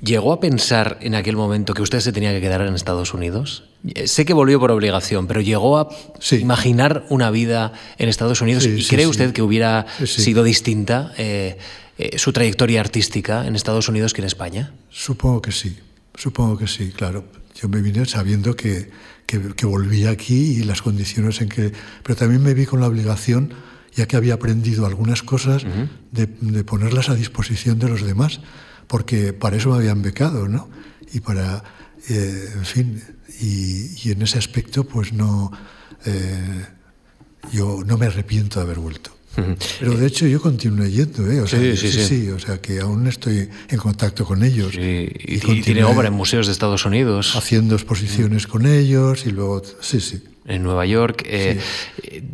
¿Llegó 0.00 0.32
a 0.32 0.38
pensar 0.38 0.98
en 1.00 1.16
aquel 1.16 1.34
momento 1.34 1.74
que 1.74 1.82
usted 1.82 1.98
se 1.98 2.12
tenía 2.12 2.30
que 2.32 2.40
quedar 2.40 2.60
en 2.60 2.74
Estados 2.74 3.14
Unidos? 3.14 3.64
Eh, 3.94 4.06
sé 4.06 4.24
que 4.24 4.32
volvió 4.32 4.60
por 4.60 4.70
obligación, 4.70 5.26
pero 5.26 5.40
llegó 5.40 5.76
a 5.76 5.88
imaginar 6.30 7.04
una 7.08 7.30
vida 7.30 7.72
en 7.98 8.08
Estados 8.08 8.40
Unidos 8.40 8.64
y 8.64 8.84
cree 8.84 9.08
usted 9.08 9.32
que 9.32 9.42
hubiera 9.42 9.86
sido 10.04 10.44
distinta 10.44 11.12
eh, 11.18 11.58
su 12.16 12.32
trayectoria 12.32 12.80
artística 12.80 13.46
en 13.46 13.56
Estados 13.56 13.88
Unidos 13.88 14.12
que 14.12 14.20
en 14.20 14.26
España? 14.26 14.72
Supongo 14.88 15.42
que 15.42 15.52
sí, 15.52 15.76
supongo 16.14 16.56
que 16.56 16.66
sí, 16.66 16.92
claro. 16.92 17.24
Yo 17.60 17.68
me 17.68 17.82
vine 17.82 18.06
sabiendo 18.06 18.54
que, 18.54 18.90
que, 19.26 19.66
volvía 19.66 20.10
aquí 20.10 20.58
y 20.58 20.62
las 20.62 20.80
condiciones 20.80 21.40
en 21.40 21.48
que... 21.48 21.72
Pero 22.02 22.16
también 22.16 22.42
me 22.42 22.54
vi 22.54 22.66
con 22.66 22.80
la 22.80 22.86
obligación, 22.86 23.52
ya 23.94 24.06
que 24.06 24.16
había 24.16 24.34
aprendido 24.34 24.86
algunas 24.86 25.22
cosas, 25.22 25.66
de, 26.12 26.26
ponerlas 26.64 27.10
a 27.10 27.14
disposición 27.14 27.78
de 27.78 27.88
los 27.88 28.02
demás, 28.02 28.40
porque 28.86 29.32
para 29.32 29.56
eso 29.56 29.70
me 29.70 29.76
habían 29.76 30.02
becado, 30.02 30.48
¿no? 30.48 30.70
Y 31.12 31.20
para, 31.20 31.62
eh, 32.08 32.48
en 32.54 32.64
fin, 32.64 33.02
y, 33.40 34.10
en 34.10 34.22
ese 34.22 34.38
aspecto, 34.38 34.84
pues 34.84 35.12
no, 35.12 35.52
eh, 36.06 36.66
yo 37.52 37.82
no 37.84 37.98
me 37.98 38.06
arrepiento 38.06 38.60
de 38.60 38.64
haber 38.64 38.78
vuelto. 38.78 39.17
Pero 39.78 39.94
de 39.94 40.06
hecho 40.06 40.26
yo 40.26 40.40
continué 40.40 40.90
yendo, 40.90 41.30
¿eh? 41.30 41.40
O 41.40 41.46
sea, 41.46 41.60
sí, 41.60 41.76
sí, 41.76 41.92
sí, 41.92 42.30
o 42.30 42.38
sea 42.38 42.60
que 42.60 42.80
aún 42.80 43.06
estoy 43.06 43.48
en 43.68 43.78
contacto 43.78 44.24
con 44.24 44.42
ellos. 44.42 44.74
Y, 44.74 45.38
tiene 45.62 45.84
obra 45.84 46.08
en 46.08 46.14
museos 46.14 46.46
de 46.46 46.52
Estados 46.52 46.84
Unidos. 46.84 47.36
Haciendo 47.36 47.74
exposiciones 47.74 48.46
con 48.46 48.66
ellos 48.66 49.26
y 49.26 49.30
luego, 49.30 49.62
sí, 49.80 50.00
sí. 50.00 50.22
En 50.46 50.62
Nueva 50.62 50.86
York. 50.86 51.24
Eh, 51.26 51.60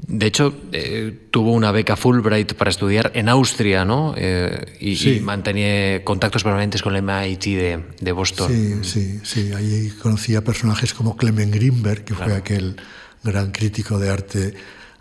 de 0.06 0.26
hecho, 0.26 0.54
eh, 0.70 1.26
tuvo 1.32 1.50
una 1.50 1.72
beca 1.72 1.96
Fulbright 1.96 2.54
para 2.54 2.70
estudiar 2.70 3.10
en 3.14 3.28
Austria, 3.28 3.84
¿no? 3.84 4.14
Eh, 4.16 4.76
y, 4.80 5.18
mantenía 5.20 6.04
contactos 6.04 6.44
permanentes 6.44 6.80
con 6.80 6.94
el 6.94 7.02
MIT 7.02 7.44
de, 7.44 7.84
de, 8.00 8.12
Boston. 8.12 8.52
Sí, 8.52 8.74
sí, 8.82 9.20
sí. 9.24 9.52
Ahí 9.52 9.92
conocí 10.00 10.36
a 10.36 10.44
personajes 10.44 10.94
como 10.94 11.16
Clement 11.16 11.52
Greenberg, 11.52 12.04
que 12.04 12.14
fue 12.14 12.34
aquel 12.34 12.76
gran 13.24 13.50
crítico 13.50 13.98
de 13.98 14.10
arte 14.10 14.54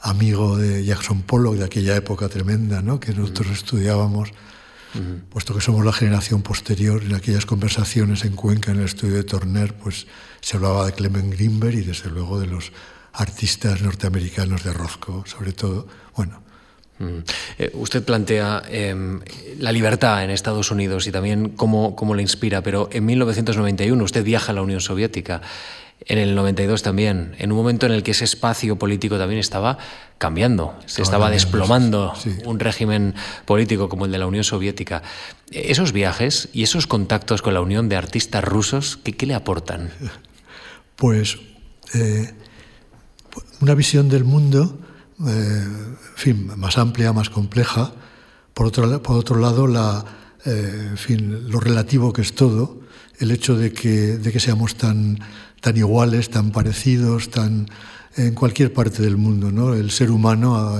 amigo 0.03 0.57
de 0.57 0.83
Jackson 0.83 1.21
Pollock 1.21 1.55
de 1.55 1.65
aquella 1.65 1.95
época 1.95 2.27
tremenda, 2.29 2.81
¿no? 2.81 2.99
que 2.99 3.13
nosotros 3.13 3.49
estudiábamos, 3.51 4.29
puesto 5.29 5.55
que 5.55 5.61
somos 5.61 5.83
la 5.83 5.93
generación 5.93 6.43
posterior, 6.43 7.01
en 7.01 7.15
aquellas 7.15 7.47
conversaciones 7.47 8.25
en 8.25 8.35
Cuenca, 8.35 8.71
en 8.71 8.79
el 8.79 8.85
estudio 8.85 9.15
de 9.15 9.23
Turner, 9.23 9.73
pues 9.73 10.05
se 10.41 10.57
hablaba 10.57 10.85
de 10.85 10.91
Clement 10.91 11.33
Greenberg 11.33 11.75
y 11.75 11.81
desde 11.81 12.09
luego 12.09 12.39
de 12.39 12.47
los 12.47 12.71
artistas 13.13 13.81
norteamericanos 13.81 14.63
de 14.63 14.73
Roscoe, 14.73 15.23
sobre 15.25 15.53
todo. 15.53 15.87
Bueno, 16.15 16.43
eh, 17.57 17.71
usted 17.73 18.03
plantea 18.03 18.61
em, 18.69 19.19
la 19.59 19.71
libertad 19.71 20.23
en 20.23 20.29
Estados 20.29 20.69
Unidos 20.69 21.07
y 21.07 21.11
también 21.11 21.49
cómo, 21.49 21.95
cómo 21.95 22.13
le 22.13 22.21
inspira, 22.21 22.61
pero 22.61 22.89
en 22.91 23.05
1991 23.05 24.03
usted 24.03 24.23
viaja 24.23 24.51
a 24.51 24.55
la 24.55 24.61
Unión 24.61 24.81
Soviética 24.81 25.41
en 26.05 26.17
el 26.17 26.35
92 26.35 26.81
también, 26.83 27.35
en 27.39 27.51
un 27.51 27.57
momento 27.57 27.85
en 27.85 27.91
el 27.93 28.03
que 28.03 28.11
ese 28.11 28.25
espacio 28.25 28.77
político 28.77 29.17
también 29.17 29.39
estaba 29.39 29.77
cambiando, 30.17 30.77
se 30.85 31.01
estaba 31.01 31.29
desplomando 31.29 32.13
un 32.45 32.59
régimen 32.59 33.13
político 33.45 33.89
como 33.89 34.05
el 34.05 34.11
de 34.11 34.17
la 34.17 34.27
Unión 34.27 34.43
Soviética. 34.43 35.01
Esos 35.51 35.91
viajes 35.91 36.49
y 36.53 36.63
esos 36.63 36.87
contactos 36.87 37.41
con 37.41 37.53
la 37.53 37.61
Unión 37.61 37.89
de 37.89 37.95
Artistas 37.95 38.43
Rusos, 38.43 38.97
¿qué, 38.97 39.25
le 39.25 39.33
aportan? 39.33 39.91
Pues 40.95 41.39
eh, 41.95 42.33
una 43.59 43.73
visión 43.73 44.09
del 44.09 44.23
mundo, 44.23 44.79
eh, 45.27 45.67
fin, 46.15 46.51
más 46.55 46.77
amplia, 46.77 47.11
más 47.11 47.29
compleja. 47.29 47.91
Por 48.53 48.67
otro, 48.67 49.01
por 49.01 49.17
otro 49.17 49.39
lado, 49.39 49.67
la, 49.67 50.05
eh, 50.45 50.91
fin, 50.95 51.49
lo 51.49 51.59
relativo 51.59 52.13
que 52.13 52.21
es 52.21 52.35
todo, 52.35 52.81
el 53.19 53.31
hecho 53.31 53.57
de 53.57 53.73
que, 53.73 54.17
de 54.17 54.31
que 54.31 54.39
seamos 54.39 54.75
tan 54.75 55.19
tan 55.63 55.77
iguales, 55.77 56.29
tan 56.29 56.51
parecidos, 56.51 57.31
tan 57.31 57.67
en 58.17 58.33
cualquier 58.35 58.73
parte 58.73 59.01
del 59.01 59.15
mundo, 59.15 59.49
¿no? 59.49 59.73
El 59.73 59.91
ser 59.91 60.11
humano, 60.11 60.77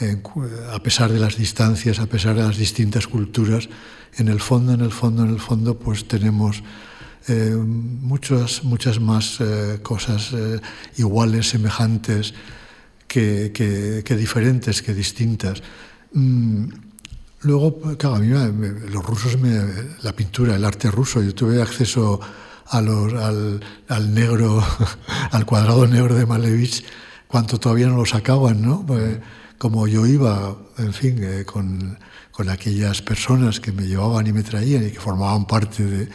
eh, 0.00 0.22
a, 0.70 0.82
pesar 0.82 1.10
de 1.10 1.18
las 1.18 1.38
distancias, 1.38 1.98
a 1.98 2.06
pesar 2.06 2.36
de 2.36 2.42
las 2.42 2.58
distintas 2.58 3.06
culturas, 3.06 3.70
en 4.18 4.28
el 4.28 4.38
fondo, 4.38 4.74
en 4.74 4.82
el 4.82 4.92
fondo, 4.92 5.24
en 5.24 5.30
el 5.30 5.40
fondo, 5.40 5.78
pues 5.78 6.06
tenemos 6.06 6.62
eh, 7.28 7.56
muchas, 7.56 8.64
muchas 8.64 9.00
más 9.00 9.40
eh, 9.40 9.78
cosas 9.82 10.34
iguales, 10.98 11.48
semejantes, 11.48 12.34
que, 13.08 13.50
que, 14.04 14.16
diferentes, 14.16 14.82
que 14.82 14.92
distintas. 14.92 15.62
Mm, 16.12 16.66
luego, 17.40 17.96
claro, 17.96 18.16
a 18.16 18.18
mí 18.18 18.28
los 18.28 19.06
rusos, 19.06 19.38
me, 19.38 19.58
la 20.02 20.12
pintura, 20.12 20.54
el 20.54 20.64
arte 20.66 20.90
ruso, 20.90 21.22
yo 21.22 21.34
tuve 21.34 21.62
acceso 21.62 22.20
al, 22.72 23.60
al, 23.88 24.14
negro, 24.14 24.64
al 25.30 25.46
cuadrado 25.46 25.86
negro 25.86 26.14
de 26.14 26.26
Malevich, 26.26 26.84
cuanto 27.28 27.58
todavía 27.60 27.86
no 27.86 27.96
lo 27.96 28.06
sacaban, 28.06 28.62
¿no? 28.62 28.84
Pues, 28.86 29.18
como 29.58 29.86
yo 29.86 30.06
iba, 30.06 30.56
en 30.78 30.92
fin, 30.92 31.18
eh, 31.22 31.44
con, 31.44 31.98
con, 32.32 32.48
aquellas 32.48 33.00
personas 33.02 33.60
que 33.60 33.70
me 33.72 33.86
llevaban 33.86 34.26
y 34.26 34.32
me 34.32 34.42
traían 34.42 34.86
y 34.86 34.90
que 34.90 34.98
formaban 34.98 35.46
parte 35.46 35.84
de, 35.84 36.08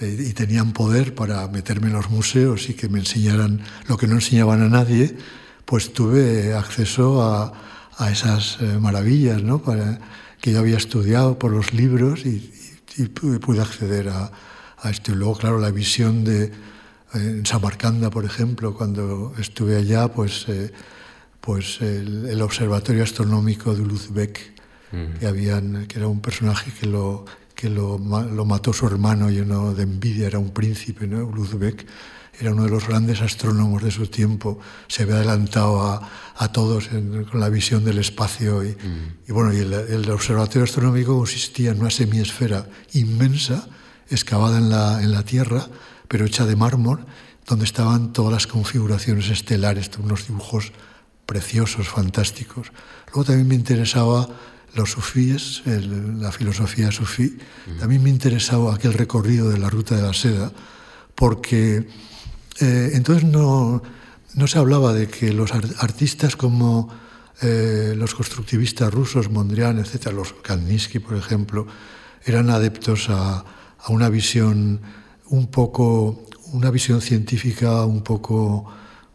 eh, 0.00 0.26
y 0.30 0.32
tenían 0.32 0.72
poder 0.72 1.14
para 1.14 1.46
meterme 1.48 1.88
en 1.88 1.92
los 1.92 2.10
museos 2.10 2.68
y 2.68 2.74
que 2.74 2.88
me 2.88 2.98
enseñaran 2.98 3.60
lo 3.86 3.96
que 3.96 4.08
no 4.08 4.14
enseñaban 4.14 4.62
a 4.62 4.68
nadie, 4.68 5.16
pues 5.64 5.92
tuve 5.92 6.54
acceso 6.54 7.22
a, 7.22 7.52
a 7.98 8.10
esas 8.10 8.58
eh, 8.60 8.78
maravillas 8.80 9.42
¿no? 9.42 9.60
para, 9.60 10.00
que 10.40 10.52
yo 10.52 10.58
había 10.58 10.76
estudiado 10.76 11.38
por 11.38 11.52
los 11.52 11.72
libros 11.74 12.26
y, 12.26 12.52
y 12.96 13.04
pude 13.06 13.60
acceder 13.60 14.08
a, 14.08 14.32
a, 14.82 14.90
esto. 14.90 15.12
Y 15.12 15.14
luego, 15.14 15.36
claro, 15.36 15.58
la 15.58 15.70
visión 15.70 16.24
de 16.24 16.52
en 17.14 17.46
Samarcanda, 17.46 18.10
por 18.10 18.24
ejemplo, 18.24 18.74
cuando 18.74 19.32
estuve 19.38 19.76
allá, 19.76 20.08
pues, 20.08 20.44
eh, 20.48 20.70
pues 21.40 21.80
el, 21.80 22.26
el, 22.26 22.42
observatorio 22.42 23.02
astronómico 23.02 23.74
de 23.74 23.82
Luzbeck, 23.82 24.52
mm. 24.92 25.18
que, 25.18 25.26
habían, 25.26 25.86
que 25.86 25.98
era 25.98 26.08
un 26.08 26.20
personaje 26.20 26.70
que 26.78 26.86
lo, 26.86 27.24
que 27.54 27.70
lo, 27.70 27.98
lo, 27.98 28.44
mató 28.44 28.72
su 28.72 28.86
hermano 28.86 29.30
lleno 29.30 29.74
de 29.74 29.84
envidia, 29.84 30.26
era 30.26 30.38
un 30.38 30.50
príncipe, 30.50 31.06
¿no? 31.06 31.30
Luzbeck 31.30 31.86
era 32.40 32.52
uno 32.52 32.64
de 32.64 32.70
los 32.70 32.86
grandes 32.86 33.20
astrónomos 33.20 33.82
de 33.82 33.90
su 33.90 34.06
tiempo, 34.06 34.60
se 34.86 35.02
había 35.02 35.16
adelantado 35.16 35.82
a, 35.82 36.08
a 36.36 36.52
todos 36.52 36.88
en, 36.92 37.24
con 37.24 37.40
la 37.40 37.48
visión 37.48 37.84
del 37.84 37.98
espacio. 37.98 38.62
Y, 38.64 38.68
mm. 38.68 39.16
y 39.28 39.32
bueno, 39.32 39.52
y 39.52 39.58
el, 39.58 39.72
el, 39.72 40.10
observatorio 40.10 40.64
astronómico 40.64 41.16
consistía 41.16 41.72
en 41.72 41.80
una 41.80 41.90
semiesfera 41.90 42.68
inmensa, 42.92 43.66
excavada 44.10 44.58
en 44.58 44.70
la, 44.70 45.02
en 45.02 45.12
la 45.12 45.22
Tierra, 45.22 45.66
pero 46.08 46.24
hecha 46.24 46.46
de 46.46 46.56
mármol, 46.56 47.04
donde 47.46 47.64
estaban 47.64 48.12
todas 48.12 48.32
las 48.32 48.46
configuraciones 48.46 49.30
estelares, 49.30 49.90
unos 49.98 50.26
dibujos 50.26 50.72
preciosos, 51.26 51.88
fantásticos. 51.88 52.72
Luego 53.08 53.24
también 53.24 53.48
me 53.48 53.54
interesaba 53.54 54.28
los 54.74 54.92
sufíes, 54.92 55.62
el, 55.66 56.20
la 56.20 56.30
filosofía 56.30 56.90
sufí, 56.90 57.38
también 57.80 58.02
me 58.02 58.10
interesaba 58.10 58.74
aquel 58.74 58.92
recorrido 58.92 59.48
de 59.48 59.58
la 59.58 59.70
ruta 59.70 59.96
de 59.96 60.02
la 60.02 60.12
seda, 60.12 60.52
porque 61.14 61.88
eh, 62.60 62.90
entonces 62.94 63.24
no, 63.24 63.82
no, 64.34 64.46
se 64.46 64.58
hablaba 64.58 64.92
de 64.92 65.08
que 65.08 65.32
los 65.32 65.52
artistas 65.52 66.36
como 66.36 66.88
eh, 67.40 67.94
los 67.96 68.14
constructivistas 68.14 68.92
rusos, 68.92 69.30
Mondrian, 69.30 69.78
etc., 69.78 70.12
los 70.12 70.34
Kandinsky, 70.34 70.98
por 70.98 71.16
ejemplo, 71.16 71.66
eran 72.24 72.50
adeptos 72.50 73.08
a, 73.10 73.44
a 73.78 73.92
una 73.92 74.08
visión 74.08 74.80
un 75.30 75.46
poco, 75.48 76.24
una 76.52 76.70
visión 76.70 77.00
científica 77.00 77.84
un 77.84 78.02
poco, 78.02 78.66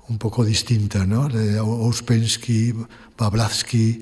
un 0.07 0.17
poco 0.17 0.45
distinta, 0.45 1.05
¿no? 1.05 1.27
De 1.27 1.59
Ouspensky, 1.59 2.73
Bablatsky, 3.17 4.01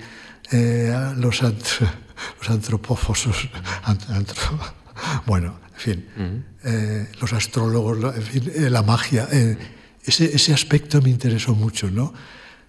eh, 0.52 1.14
los, 1.18 1.44
ant 1.44 1.64
los 2.40 2.50
antropófosos, 2.50 3.50
antro 3.84 4.60
bueno, 5.26 5.60
en 5.74 5.80
fin, 5.80 6.06
uh 6.16 6.22
-huh. 6.22 6.44
eh, 6.64 7.08
los 7.20 7.34
astrólogos, 7.34 8.16
en 8.16 8.24
fin, 8.24 8.52
eh, 8.56 8.70
la 8.70 8.84
magia. 8.84 9.28
Eh, 9.32 9.58
ese, 10.04 10.36
ese, 10.36 10.54
aspecto 10.54 11.02
me 11.02 11.10
interesó 11.10 11.54
mucho, 11.56 11.90
¿no? 11.92 12.14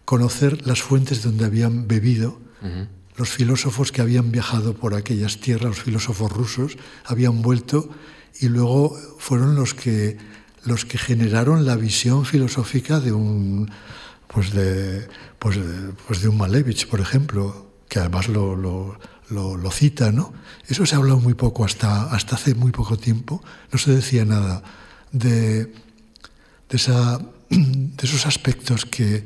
Conocer 0.05 0.67
las 0.67 0.83
fuentes 0.83 1.23
donde 1.23 1.45
habían 1.47 1.89
bebido. 1.89 2.41
Uh 2.63 2.67
-huh. 2.67 2.89
Los 3.17 3.31
filósofos 3.31 3.93
que 3.93 4.01
habían 4.01 4.33
viajado 4.33 4.75
por 4.75 4.95
aquellas 4.95 5.39
tierras, 5.39 5.69
los 5.69 5.83
filósofos 5.83 6.33
rusos, 6.33 6.77
habían 7.05 7.43
vuelto 7.43 7.91
y 8.41 8.49
luego 8.49 8.97
fueron 9.19 9.55
los 9.55 9.75
que, 9.75 10.17
los 10.65 10.85
que 10.85 10.99
generaron 10.99 11.67
la 11.67 11.77
visión 11.77 12.25
filosófica 12.25 13.01
de 13.01 13.13
un, 13.13 13.71
pues 14.29 14.53
de, 14.53 15.07
pues 15.39 15.57
de, 15.57 15.93
pues 16.07 16.23
de 16.23 16.29
un 16.29 16.39
Malevich, 16.39 16.89
por 16.89 17.01
ejemplo, 17.01 17.71
que 17.89 17.99
además 17.99 18.29
lo, 18.29 18.57
lo, 18.57 18.97
lo, 19.29 19.71
cita, 19.71 20.13
¿no? 20.13 20.33
Eso 20.69 20.87
se 20.87 20.95
ha 20.95 20.99
hablado 20.99 21.21
muy 21.21 21.35
poco, 21.35 21.65
hasta, 21.65 22.05
hasta 22.05 22.37
hace 22.37 22.55
muy 22.55 22.73
poco 22.73 22.97
tiempo, 22.97 23.43
no 23.71 23.79
se 23.79 23.95
decía 23.95 24.25
nada 24.25 24.63
de, 25.13 25.65
de, 25.65 25.73
esa, 26.71 27.19
de 27.51 28.07
esos 28.07 28.27
aspectos 28.27 28.87
que, 28.87 29.25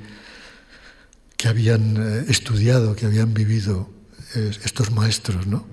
que 1.37 1.49
habían 1.49 1.97
eh, 1.97 2.25
estudiado, 2.29 2.97
que 2.97 3.07
habían 3.07 3.35
vivido 3.35 3.91
eh, 4.35 4.51
estos 4.65 4.91
maestros, 4.91 5.47
¿no? 5.47 5.67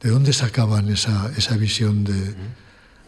¿De 0.00 0.08
dónde 0.08 0.32
sacaban 0.32 0.88
esa, 0.88 1.30
esa 1.36 1.56
visión 1.56 2.04
de, 2.04 2.34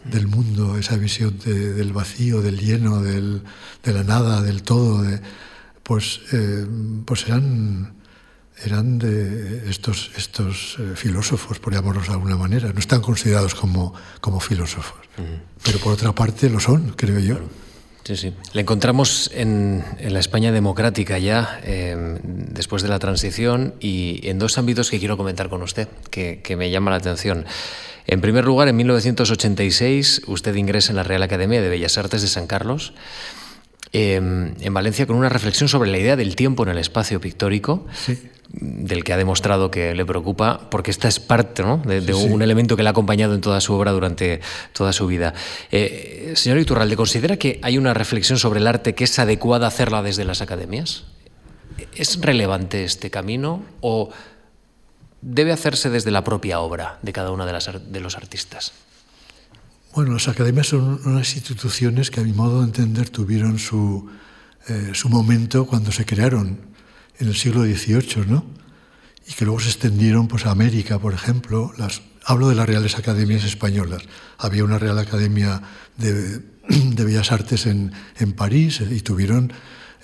del 0.05 0.27
mundo, 0.27 0.77
esa 0.77 0.95
visión 0.95 1.39
de, 1.43 1.73
del 1.73 1.91
vacío, 1.91 2.41
del 2.41 2.59
lleno, 2.59 3.01
del, 3.01 3.41
de 3.83 3.93
la 3.93 4.03
nada, 4.03 4.41
del 4.43 4.61
todo, 4.61 5.01
de, 5.01 5.19
pues, 5.81 6.21
eh, 6.31 6.67
pues 7.03 7.25
eran, 7.25 7.93
eran 8.63 8.99
de 8.99 9.69
estos, 9.71 10.11
estos 10.15 10.77
filósofos, 10.95 11.57
por 11.57 11.73
llamarlos 11.73 12.07
de 12.07 12.13
alguna 12.13 12.37
manera. 12.37 12.71
No 12.71 12.79
están 12.79 13.01
considerados 13.01 13.55
como, 13.55 13.95
como 14.21 14.39
filósofos, 14.39 14.99
uh 15.17 15.21
-huh. 15.21 15.39
pero 15.63 15.79
por 15.79 15.93
otra 15.93 16.13
parte 16.13 16.47
lo 16.47 16.59
son, 16.59 16.93
creo 16.95 17.17
yo. 17.17 17.37
Claro. 17.37 17.62
Sí, 18.03 18.17
sí. 18.17 18.33
Le 18.51 18.61
encontramos 18.61 19.31
en, 19.33 19.83
la 20.01 20.19
España 20.19 20.51
democrática 20.51 21.17
ya, 21.19 21.61
eh, 21.63 22.19
después 22.23 22.83
de 22.83 22.89
la 22.89 22.99
transición, 22.99 23.75
y 23.79 24.19
en 24.27 24.39
dos 24.39 24.57
ámbitos 24.57 24.91
que 24.91 24.99
quiero 24.99 25.15
comentar 25.15 25.49
con 25.49 25.61
usted, 25.61 25.87
que, 26.09 26.55
me 26.57 26.69
llama 26.69 26.91
la 26.91 26.97
atención. 26.97 27.45
En 28.05 28.19
primer 28.19 28.43
lugar, 28.43 28.67
en 28.67 28.75
1986 28.75 30.23
usted 30.27 30.53
ingresa 30.55 30.91
en 30.91 30.97
la 30.97 31.03
Real 31.03 31.23
Academia 31.23 31.61
de 31.61 31.69
Bellas 31.69 31.97
Artes 31.97 32.21
de 32.21 32.27
San 32.27 32.47
Carlos, 32.47 32.93
eh, 33.93 34.15
en 34.15 34.73
Valencia, 34.73 35.05
con 35.07 35.15
una 35.15 35.29
reflexión 35.29 35.69
sobre 35.69 35.89
la 35.89 35.97
idea 35.97 36.17
del 36.17 36.35
tiempo 36.35 36.63
en 36.63 36.69
el 36.69 36.79
espacio 36.79 37.21
pictórico, 37.21 37.87
sí. 37.93 38.19
Del 38.49 39.03
que 39.03 39.13
ha 39.13 39.17
demostrado 39.17 39.71
que 39.71 39.95
le 39.95 40.05
preocupa, 40.05 40.69
porque 40.69 40.91
esta 40.91 41.07
es 41.07 41.19
parte 41.19 41.63
¿no? 41.63 41.77
de, 41.77 42.01
de 42.01 42.13
sí, 42.13 42.23
un 42.25 42.37
sí. 42.37 42.43
elemento 42.43 42.75
que 42.75 42.83
le 42.83 42.89
ha 42.89 42.91
acompañado 42.91 43.33
en 43.33 43.41
toda 43.41 43.59
su 43.61 43.73
obra 43.73 43.91
durante 43.91 44.41
toda 44.73 44.93
su 44.93 45.07
vida. 45.07 45.33
Eh, 45.71 46.33
señor 46.35 46.59
Iturralde, 46.59 46.95
¿considera 46.95 47.37
que 47.37 47.59
hay 47.63 47.77
una 47.77 47.93
reflexión 47.93 48.37
sobre 48.37 48.59
el 48.59 48.67
arte 48.67 48.93
que 48.93 49.05
es 49.05 49.17
adecuada 49.17 49.67
hacerla 49.67 50.03
desde 50.03 50.23
las 50.23 50.41
academias? 50.41 51.05
¿Es 51.95 52.21
relevante 52.21 52.83
este 52.83 53.09
camino 53.09 53.63
o 53.81 54.09
debe 55.21 55.51
hacerse 55.51 55.89
desde 55.89 56.11
la 56.11 56.23
propia 56.23 56.59
obra 56.59 56.99
de 57.01 57.13
cada 57.13 57.31
uno 57.31 57.45
de, 57.45 57.53
las, 57.53 57.69
de 57.91 57.99
los 57.99 58.15
artistas? 58.15 58.73
Bueno, 59.95 60.13
las 60.13 60.27
academias 60.27 60.67
son 60.67 61.01
unas 61.05 61.35
instituciones 61.35 62.11
que 62.11 62.19
a 62.19 62.23
mi 62.23 62.33
modo 62.33 62.59
de 62.59 62.65
entender 62.65 63.09
tuvieron 63.09 63.57
su, 63.57 64.09
eh, 64.67 64.91
su 64.93 65.09
momento 65.09 65.65
cuando 65.65 65.91
se 65.91 66.05
crearon 66.05 66.72
en 67.23 67.29
el 67.29 67.35
siglo 67.35 67.63
XVIII, 67.63 68.25
¿no? 68.27 68.45
Y 69.25 69.33
que 69.33 69.45
luego 69.45 69.59
se 69.61 69.69
extendieron 69.69 70.27
pues, 70.27 70.45
a 70.45 70.51
América, 70.51 70.99
por 70.99 71.13
ejemplo. 71.13 71.71
Las, 71.77 72.01
hablo 72.25 72.49
de 72.49 72.55
las 72.55 72.67
Reales 72.67 72.97
Academias 72.97 73.45
Españolas. 73.45 74.03
Había 74.37 74.65
una 74.65 74.77
Real 74.77 74.99
Academia 74.99 75.61
de, 75.97 76.39
de 76.69 77.03
Bellas 77.05 77.31
Artes 77.31 77.65
en, 77.65 77.93
en, 78.19 78.33
París 78.33 78.81
y 78.81 78.99
tuvieron 78.99 79.53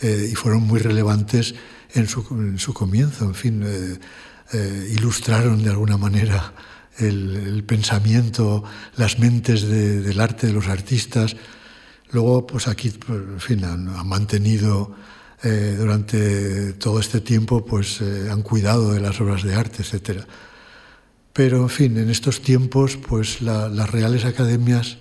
eh, 0.01 0.29
y 0.31 0.35
fueron 0.35 0.63
muy 0.63 0.79
relevantes 0.79 1.55
en 1.93 2.07
su, 2.07 2.25
en 2.31 2.57
su 2.57 2.73
comienzo. 2.73 3.25
En 3.25 3.35
fin, 3.35 3.63
eh, 3.65 3.99
eh, 4.53 4.89
ilustraron 4.93 5.61
de 5.61 5.71
alguna 5.71 5.97
manera 5.97 6.53
el, 6.99 7.35
el 7.35 7.63
pensamiento, 7.65 8.63
las 8.95 9.19
mentes 9.19 9.63
de, 9.63 10.01
del 10.01 10.21
arte 10.21 10.47
de 10.47 10.53
los 10.53 10.67
artistas. 10.67 11.35
Luego, 12.11 12.47
pues 12.47 12.69
aquí, 12.69 12.91
pues, 12.91 13.19
en 13.19 13.41
fin, 13.41 13.65
han, 13.65 13.89
han 13.89 14.07
mantenido 14.07 14.95
eh, 15.43 15.75
durante 15.77 16.73
todo 16.73 16.99
este 16.99 17.21
tiempo, 17.21 17.65
pues 17.65 18.01
eh, 18.01 18.29
han 18.31 18.41
cuidado 18.41 18.91
de 18.93 18.99
las 18.99 19.19
obras 19.21 19.43
de 19.43 19.55
arte, 19.55 19.83
etcétera. 19.83 20.27
Pero, 21.33 21.57
en 21.57 21.69
fin, 21.69 21.97
en 21.97 22.09
estos 22.09 22.41
tiempos, 22.41 22.97
pues 22.97 23.41
la, 23.41 23.69
las 23.69 23.89
reales 23.89 24.25
academias, 24.25 24.97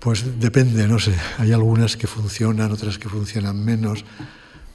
pues 0.00 0.40
depende, 0.40 0.88
no 0.88 0.98
sé, 0.98 1.14
hay 1.38 1.52
algunas 1.52 1.96
que 1.96 2.06
funcionan, 2.06 2.72
otras 2.72 2.98
que 2.98 3.08
funcionan 3.08 3.64
menos, 3.64 4.04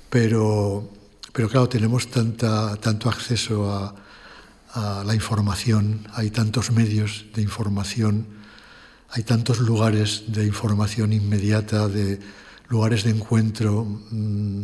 pero 0.10 0.90
Pero 1.34 1.48
claro, 1.48 1.70
tenemos 1.70 2.08
tanta, 2.12 2.76
tanto 2.76 3.08
acceso 3.10 3.72
a, 3.72 3.96
a 4.74 5.04
la 5.06 5.16
información, 5.16 6.08
hay 6.14 6.30
tantos 6.30 6.72
medios 6.72 7.26
de 7.34 7.42
información, 7.42 8.28
hay 9.10 9.24
tantos 9.24 9.60
lugares 9.60 10.24
de 10.28 10.46
información 10.46 11.14
inmediata, 11.14 11.88
de 11.88 12.20
lugares 12.72 13.04
de 13.04 13.12
encuentro 13.12 13.84
mmm, 13.84 14.64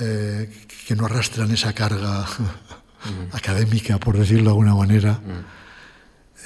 eh, 0.00 0.50
que 0.86 0.96
no 0.96 1.06
arrastran 1.06 1.50
esa 1.52 1.72
carga 1.72 2.26
mm. 2.26 3.36
académica, 3.36 3.98
por 3.98 4.18
decirlo 4.18 4.44
de 4.44 4.50
alguna 4.50 4.74
manera. 4.74 5.12
Mm. 5.12 5.44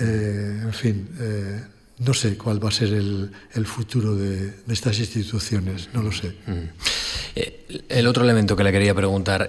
Eh, 0.01 0.61
en 0.65 0.73
fin, 0.73 1.09
eh, 1.19 1.65
no 1.99 2.13
sé 2.13 2.37
cuál 2.37 2.63
va 2.63 2.69
a 2.69 2.73
ser 2.73 2.93
el, 2.93 3.33
el 3.55 3.67
futuro 3.67 4.15
de, 4.15 4.51
de, 4.51 4.75
estas 4.75 4.99
instituciones, 4.99 5.89
no 5.95 6.03
lo 6.03 6.13
sé. 6.13 6.37
Mm. 6.47 7.41
El 7.89 8.07
otro 8.07 8.25
elemento 8.25 8.55
que 8.55 8.65
le 8.65 8.73
quería 8.73 8.95
preguntar, 8.95 9.49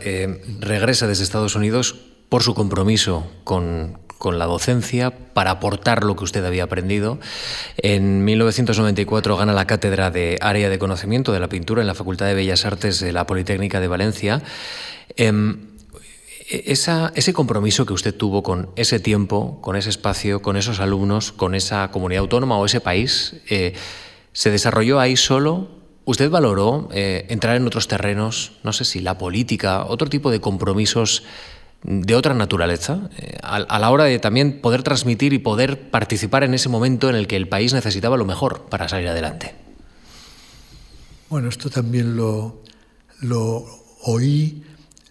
regresa 0.59 1.07
desde 1.07 1.23
Estados 1.23 1.55
Unidos 1.55 1.95
por 2.29 2.41
su 2.41 2.55
compromiso 2.55 3.29
con, 3.43 3.99
con, 4.17 4.39
la 4.39 4.45
docencia 4.45 5.11
para 5.11 5.51
aportar 5.51 6.03
lo 6.03 6.15
que 6.15 6.23
usted 6.23 6.43
había 6.45 6.63
aprendido. 6.63 7.19
En 7.77 8.23
1994 8.25 9.37
gana 9.37 9.53
la 9.53 9.67
cátedra 9.67 10.11
de 10.11 10.37
Área 10.41 10.69
de 10.69 10.79
Conocimiento 10.79 11.31
de 11.31 11.39
la 11.39 11.49
Pintura 11.49 11.81
en 11.81 11.87
la 11.87 11.95
Facultad 11.95 12.25
de 12.25 12.35
Bellas 12.35 12.65
Artes 12.65 12.99
de 12.99 13.11
la 13.11 13.25
Politécnica 13.25 13.79
de 13.79 13.87
Valencia. 13.87 14.41
Eh, 15.17 15.31
E-, 16.49 16.71
ese 16.71 17.33
compromiso 17.33 17.85
que 17.85 17.93
usted 17.93 18.13
tuvo 18.13 18.43
con 18.43 18.69
ese 18.75 18.99
tiempo, 18.99 19.59
con 19.61 19.75
ese 19.75 19.89
espacio, 19.89 20.41
con 20.41 20.57
esos 20.57 20.79
alumnos, 20.79 21.31
con 21.31 21.55
esa 21.55 21.89
comunidad 21.91 22.21
autónoma 22.21 22.57
o 22.57 22.65
ese 22.65 22.81
país, 22.81 23.37
eh, 23.49 23.73
¿se 24.31 24.51
desarrolló 24.51 24.99
ahí 24.99 25.17
solo? 25.17 25.69
¿Usted 26.05 26.29
valoró 26.29 26.87
eh, 26.93 27.25
entrar 27.29 27.55
en 27.55 27.65
otros 27.65 27.87
terrenos, 27.87 28.51
no 28.63 28.73
sé 28.73 28.85
si 28.85 28.99
la 28.99 29.17
política, 29.17 29.85
otro 29.85 30.07
tipo 30.07 30.29
de 30.29 30.39
compromisos 30.39 31.23
de 31.87 32.15
otra 32.15 32.33
naturaleza, 32.33 33.09
eh, 33.17 33.37
a, 33.43 33.79
la 33.79 33.89
hora 33.91 34.05
de 34.05 34.17
también 34.17 34.59
poder 34.59 34.81
transmitir 34.81 35.33
y 35.33 35.39
poder 35.39 35.91
participar 35.91 36.43
en 36.43 36.55
ese 36.55 36.67
momento 36.67 37.09
en 37.09 37.15
el 37.15 37.27
que 37.27 37.35
el 37.35 37.47
país 37.47 37.73
necesitaba 37.73 38.17
lo 38.17 38.25
mejor 38.25 38.65
para 38.69 38.89
salir 38.89 39.07
adelante? 39.07 39.53
Bueno, 41.29 41.49
esto 41.49 41.69
también 41.69 42.17
lo, 42.17 42.63
lo 43.21 43.65
oí 44.01 44.63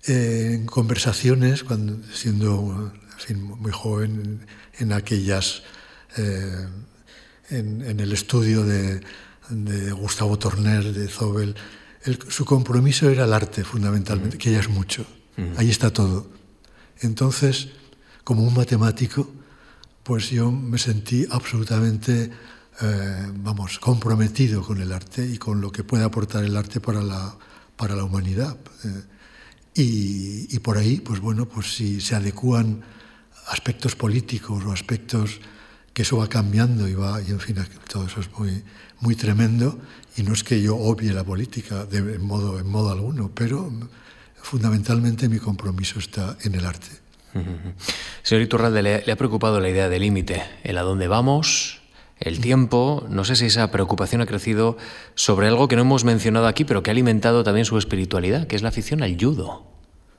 en 0.06 0.66
conversaciones, 0.66 1.62
cuando, 1.62 1.96
siendo 2.12 2.92
muy 3.58 3.72
joven, 3.72 4.44
en 4.78 4.92
aquellas, 4.92 5.62
eh, 6.16 6.66
en, 7.50 8.00
el 8.00 8.12
estudio 8.12 8.64
de, 8.64 9.00
Gustavo 9.92 10.38
Torner, 10.38 10.92
de 10.92 11.06
Zobel, 11.06 11.54
su 12.28 12.44
compromiso 12.44 13.08
era 13.10 13.24
el 13.24 13.32
arte, 13.32 13.62
fundamentalmente, 13.62 14.38
que 14.38 14.50
ya 14.50 14.60
es 14.60 14.68
mucho. 14.68 15.06
Ahí 15.56 15.70
está 15.70 15.92
todo. 15.92 16.33
Entonces, 17.00 17.68
como 18.24 18.42
un 18.42 18.54
matemático, 18.54 19.30
pues 20.02 20.30
yo 20.30 20.52
me 20.52 20.78
sentí 20.78 21.26
absolutamente, 21.30 22.30
eh, 22.82 23.32
vamos, 23.36 23.78
comprometido 23.78 24.62
con 24.62 24.80
el 24.80 24.92
arte 24.92 25.26
y 25.26 25.38
con 25.38 25.60
lo 25.60 25.72
que 25.72 25.82
puede 25.82 26.04
aportar 26.04 26.44
el 26.44 26.56
arte 26.56 26.80
para 26.80 27.02
la, 27.02 27.36
para 27.76 27.96
la 27.96 28.04
humanidad. 28.04 28.56
Eh, 28.84 29.02
y, 29.76 30.58
por 30.60 30.78
ahí, 30.78 31.00
pues 31.00 31.20
bueno, 31.20 31.46
pues 31.46 31.74
si 31.74 32.00
se 32.00 32.14
adecúan 32.14 32.82
aspectos 33.48 33.96
políticos 33.96 34.62
o 34.64 34.72
aspectos 34.72 35.40
que 35.92 36.02
eso 36.02 36.18
va 36.18 36.28
cambiando 36.28 36.86
y 36.88 36.94
va, 36.94 37.20
y 37.20 37.30
en 37.30 37.40
fin, 37.40 37.56
todo 37.88 38.06
eso 38.06 38.20
es 38.20 38.30
muy, 38.38 38.62
muy 39.00 39.16
tremendo. 39.16 39.78
Y 40.16 40.22
no 40.22 40.32
es 40.32 40.44
que 40.44 40.62
yo 40.62 40.76
obvie 40.76 41.12
la 41.12 41.24
política 41.24 41.86
de, 41.86 41.98
en, 41.98 42.24
modo, 42.24 42.58
en 42.60 42.68
modo 42.68 42.92
alguno, 42.92 43.32
pero 43.34 43.72
fundamentalmente 44.44 45.28
mi 45.28 45.38
compromiso 45.38 45.98
está 45.98 46.36
en 46.42 46.54
el 46.54 46.66
arte. 46.66 46.88
Señor 48.22 48.42
Iturralde, 48.42 48.82
¿le, 48.82 49.10
ha 49.10 49.16
preocupado 49.16 49.58
la 49.58 49.68
idea 49.68 49.88
del 49.88 50.02
límite? 50.02 50.44
¿El 50.62 50.78
a 50.78 50.82
dónde 50.82 51.08
vamos? 51.08 51.80
el 52.20 52.40
tiempo, 52.40 53.04
no 53.10 53.24
sé 53.24 53.36
si 53.36 53.46
esa 53.46 53.70
preocupación 53.70 54.22
ha 54.22 54.26
crecido 54.26 54.78
sobre 55.14 55.48
algo 55.48 55.68
que 55.68 55.76
no 55.76 55.82
hemos 55.82 56.04
mencionado 56.04 56.46
aquí, 56.46 56.64
pero 56.64 56.82
que 56.82 56.90
ha 56.90 56.92
alimentado 56.92 57.42
también 57.42 57.66
su 57.66 57.76
espiritualidad, 57.76 58.46
que 58.46 58.56
es 58.56 58.62
la 58.62 58.68
afición 58.68 59.02
al 59.02 59.16
judo. 59.20 59.66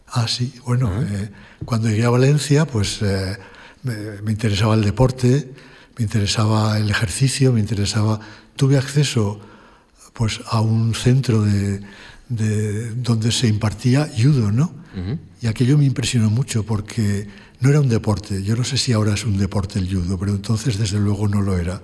Ah, 0.08 0.28
sí, 0.28 0.54
bueno, 0.66 0.92
eh, 1.02 1.32
cuando 1.64 1.90
llegué 1.90 2.04
a 2.04 2.10
Valencia, 2.10 2.66
pues 2.66 3.02
eh, 3.02 3.38
me, 3.82 4.32
interesaba 4.32 4.76
el 4.76 4.84
deporte, 4.84 5.52
me 5.98 6.04
interesaba 6.04 6.78
el 6.78 6.90
ejercicio, 6.90 7.54
me 7.54 7.62
interesaba... 7.62 8.20
Tuve 8.56 8.78
acceso 8.78 9.40
pues, 10.14 10.42
a 10.48 10.62
un 10.62 10.94
centro 10.94 11.42
de, 11.42 11.82
donde 12.28 13.32
se 13.32 13.48
impartía 13.48 14.10
judo, 14.18 14.52
¿no? 14.52 14.74
Y 15.42 15.48
aquello 15.48 15.78
me 15.78 15.86
impresionó 15.86 16.30
mucho 16.30 16.64
porque 16.64 17.28
no 17.60 17.70
era 17.70 17.82
un 17.82 17.90
deporte. 17.90 18.44
Yo 18.44 18.56
no 18.56 18.64
sé 18.64 18.78
si 18.78 18.94
ahora 18.94 19.14
es 19.14 19.26
un 19.26 19.38
deporte 19.38 19.80
el 19.80 19.94
judo, 19.94 20.18
pero 20.18 20.32
entonces 20.32 20.78
desde 20.78 21.00
luego 21.00 21.28
no 21.28 21.42
lo 21.42 21.58
era. 21.58 21.82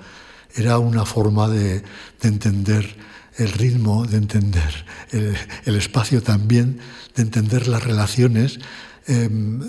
Era 0.55 0.79
una 0.79 1.05
forma 1.05 1.49
de, 1.49 1.83
entender 2.21 2.95
el 3.37 3.51
ritmo, 3.51 4.05
de 4.05 4.17
entender 4.17 4.85
el, 5.11 5.75
espacio 5.75 6.21
también, 6.23 6.79
de 7.15 7.23
entender 7.23 7.67
las 7.67 7.83
relaciones. 7.83 8.59
Em, 9.07 9.61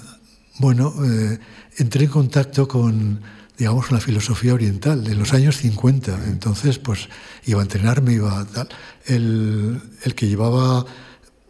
bueno, 0.58 0.94
eh, 1.04 1.38
entré 1.78 2.04
en 2.04 2.10
contacto 2.10 2.68
con, 2.68 3.20
digamos, 3.58 3.90
la 3.90 4.00
filosofía 4.00 4.54
oriental 4.54 5.04
de 5.04 5.14
los 5.14 5.32
años 5.32 5.56
50. 5.58 6.26
Entonces, 6.26 6.78
pues 6.78 7.08
iba 7.44 7.60
a 7.60 7.62
entrenarme, 7.62 8.14
iba 8.14 8.40
a 8.40 8.44
tal. 8.44 8.68
El, 9.06 9.80
que 10.16 10.28
llevaba 10.28 10.84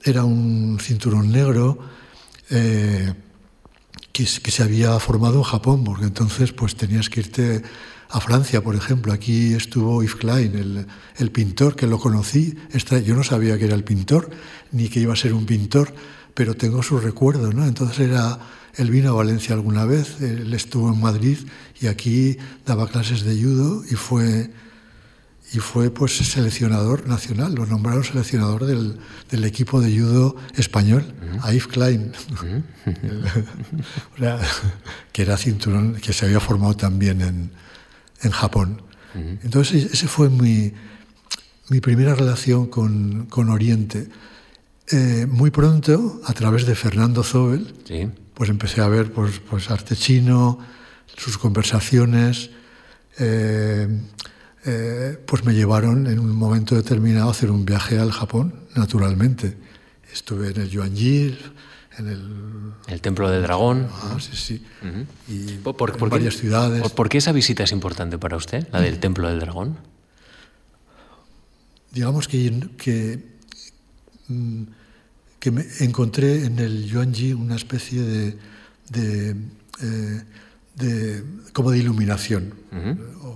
era 0.03 0.25
un 0.25 0.79
cinturón 0.81 1.31
negro. 1.31 1.79
Eh, 2.51 3.15
que, 4.13 4.27
se 4.27 4.63
había 4.63 4.99
formado 4.99 5.39
en 5.39 5.43
Japón, 5.43 5.85
porque 5.85 6.05
entonces 6.05 6.53
pues 6.53 6.77
tenías 6.77 7.09
que 7.09 7.21
irte 7.21 7.63
a 8.11 8.21
Francia, 8.21 8.63
por 8.63 8.75
ejemplo. 8.75 9.13
Aquí 9.13 9.55
estuvo 9.55 10.03
Yves 10.03 10.17
Klein, 10.17 10.55
el, 10.55 10.87
el 11.17 11.31
pintor, 11.31 11.75
que 11.77 11.87
lo 11.87 11.99
conocí. 11.99 12.55
Yo 13.05 13.15
no 13.15 13.25
sabía 13.25 13.59
que 13.59 13.65
era 13.65 13.75
el 13.75 13.85
pintor, 13.85 14.31
ni 14.71 14.89
que 14.89 15.01
iba 15.01 15.15
a 15.15 15.17
ser 15.17 15.33
un 15.33 15.47
pintor, 15.47 15.95
pero 16.35 16.55
tengo 16.55 16.83
su 16.83 16.99
recuerdo, 16.99 17.53
¿no? 17.53 17.67
Entonces 17.67 18.01
era, 18.01 18.39
él 18.77 18.91
vino 18.91 19.11
a 19.11 19.13
Valencia 19.13 19.55
alguna 19.55 19.85
vez, 19.85 20.21
él 20.21 20.53
estuvo 20.55 20.93
en 20.93 21.01
Madrid 21.01 21.39
y 21.81 21.87
aquí 21.87 22.39
daba 22.67 22.89
clases 22.89 23.23
de 23.23 23.41
judo 23.41 23.83
y 23.91 23.95
fue 23.95 24.51
y 25.55 25.59
fue 25.59 25.91
pues 25.91 26.17
seleccionador 26.17 27.07
nacional, 27.07 27.55
lo 27.55 27.67
nombraron 27.67 28.03
seleccionador 28.05 28.65
del, 28.65 28.99
del 29.31 29.45
equipo 29.45 29.83
de 29.83 29.99
judo 29.99 30.35
español, 30.57 31.05
uh 31.45 31.69
Klein, 31.69 32.13
que 35.13 35.23
era 35.23 35.37
cinturón, 35.37 35.97
que 35.97 36.15
se 36.15 36.25
había 36.25 36.41
formado 36.41 36.75
también 36.75 37.21
en, 37.21 37.51
en 38.23 38.31
Japón. 38.31 38.83
Entonces 39.43 39.93
esa 39.93 40.09
fue 40.09 40.31
mi, 40.31 40.73
mi 41.69 41.81
primera 41.81 42.15
relación 42.15 42.67
con, 42.67 43.27
con 43.27 43.51
Oriente. 43.51 44.09
Eh, 44.91 45.27
muy 45.29 45.51
pronto, 45.51 46.23
a 46.25 46.33
través 46.33 46.65
de 46.65 46.75
Fernando 46.75 47.23
Zobel, 47.23 47.75
pues 48.35 48.51
empecé 48.51 48.81
a 48.81 48.89
ver 48.89 49.13
pues, 49.13 49.41
pues 49.41 49.71
arte 49.71 49.97
chino, 49.97 50.59
sus 51.17 51.39
conversaciones. 51.39 52.51
Eh, 53.19 53.89
eh, 54.65 55.19
pues 55.27 55.45
me 55.45 55.55
llevaron 55.55 56.07
en 56.07 56.19
un 56.19 56.35
momento 56.35 56.75
determinado 56.75 57.29
a 57.29 57.33
hacer 57.33 57.51
un 57.51 57.65
viaje 57.65 57.99
al 57.99 58.13
Japón, 58.13 58.55
naturalmente. 58.77 59.57
Estuve 60.13 60.51
en 60.51 60.61
el 60.61 60.71
Yuanji, 60.71 61.39
en 61.99 62.09
el... 62.09 62.73
El 62.87 63.01
Templo 63.01 63.31
del 63.31 63.43
Dragón. 63.43 63.89
Ah, 63.91 64.17
sí, 64.21 64.37
sí. 64.37 64.65
Y 65.29 65.57
por, 65.59 66.09
varias 66.09 66.37
ciudades. 66.37 66.91
Por, 66.91 67.09
qué 67.09 67.19
esa 67.19 67.33
visita 67.33 67.65
es 67.65 67.73
importante 67.73 68.19
para 68.19 68.37
usted, 68.37 68.69
la 68.73 68.81
del 68.81 68.99
Templo 69.01 69.29
del 69.29 69.41
Dragón? 69.41 69.79
Digamos 71.91 72.29
que, 72.29 72.69
que, 72.79 73.25
mm, 74.29 74.63
que 75.43 75.51
me 75.51 75.67
encontré 75.81 76.45
en 76.45 76.61
el 76.61 76.87
Yuanji 76.87 77.33
una 77.33 77.57
especie 77.57 78.01
de, 78.01 78.39
de 78.91 79.37
eh, 79.83 80.23
de, 80.77 81.25
como 81.53 81.73
de 81.73 81.79
iluminación. 81.79 82.55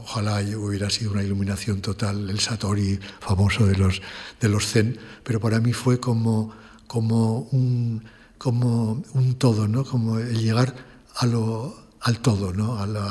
Ojalá 0.04 0.40
hubiera 0.57 0.88
sido 0.88 1.11
una 1.11 1.24
iluminación 1.24 1.80
total, 1.80 2.30
el 2.30 2.38
Satori 2.38 3.00
famoso 3.18 3.66
de 3.66 3.76
los, 3.76 4.00
de 4.40 4.48
los 4.48 4.66
Zen, 4.68 4.98
pero 5.24 5.40
para 5.40 5.59
mí 5.59 5.72
fue 5.72 5.98
como, 5.98 6.52
como, 6.86 7.40
un, 7.50 8.04
como 8.38 9.02
un 9.12 9.34
todo, 9.34 9.66
¿no? 9.66 9.84
como 9.84 10.20
el 10.20 10.38
llegar 10.38 10.74
a 11.16 11.26
lo, 11.26 11.76
al 12.02 12.20
todo, 12.20 12.52
¿no? 12.52 12.78
a, 12.78 12.86
la, 12.86 13.11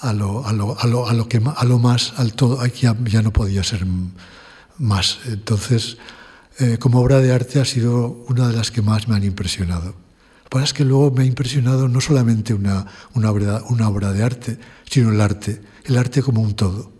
a, 0.00 0.12
lo, 0.12 0.46
a, 0.46 0.52
lo, 0.52 0.80
a, 0.80 0.86
lo, 0.86 1.08
a, 1.08 1.12
lo, 1.12 1.28
que, 1.28 1.42
a 1.44 1.64
lo 1.64 1.80
más, 1.80 2.14
al 2.18 2.34
todo, 2.34 2.64
ya, 2.66 2.96
ya 3.04 3.20
no 3.20 3.32
podía 3.32 3.64
ser 3.64 3.84
más. 4.78 5.18
Entonces, 5.26 5.98
eh, 6.58 6.78
como 6.78 7.00
obra 7.00 7.20
de 7.20 7.32
arte 7.32 7.60
ha 7.60 7.64
sido 7.64 8.24
una 8.28 8.48
de 8.48 8.56
las 8.56 8.70
que 8.70 8.82
más 8.82 9.08
me 9.08 9.16
han 9.16 9.24
impresionado. 9.24 9.86
Lo 9.86 10.44
que 10.44 10.50
pasa 10.50 10.64
es 10.64 10.72
que 10.74 10.84
luego 10.84 11.10
me 11.10 11.24
ha 11.24 11.26
impresionado 11.26 11.88
no 11.88 12.00
solamente 12.00 12.54
una, 12.54 12.86
una, 13.14 13.30
obra, 13.30 13.62
una 13.68 13.88
obra 13.88 14.12
de 14.12 14.22
arte, 14.22 14.58
sino 14.88 15.10
el 15.10 15.20
arte, 15.20 15.60
el 15.84 15.98
arte 15.98 16.22
como 16.22 16.40
un 16.40 16.54
todo. 16.54 16.92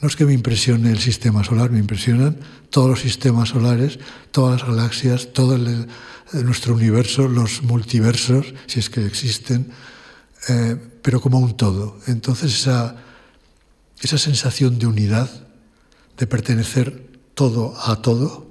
No 0.00 0.08
es 0.08 0.16
que 0.16 0.24
me 0.24 0.32
impresione 0.32 0.90
el 0.90 0.98
sistema 0.98 1.44
solar, 1.44 1.70
me 1.70 1.78
impresionan 1.78 2.38
todos 2.70 2.88
los 2.88 3.00
sistemas 3.00 3.50
solares, 3.50 3.98
todas 4.30 4.60
las 4.60 4.68
galaxias, 4.68 5.32
todo 5.32 5.56
el, 5.56 5.88
nuestro 6.32 6.74
universo, 6.74 7.28
los 7.28 7.62
multiversos, 7.62 8.54
si 8.66 8.80
es 8.80 8.90
que 8.90 9.04
existen, 9.04 9.70
eh, 10.48 10.76
pero 11.02 11.20
como 11.20 11.38
un 11.38 11.56
todo. 11.56 11.98
Entonces 12.06 12.54
esa, 12.54 12.96
esa 14.00 14.18
sensación 14.18 14.78
de 14.78 14.86
unidad, 14.86 15.30
de 16.16 16.26
pertenecer 16.26 17.08
todo 17.34 17.74
a 17.84 18.00
todo, 18.02 18.47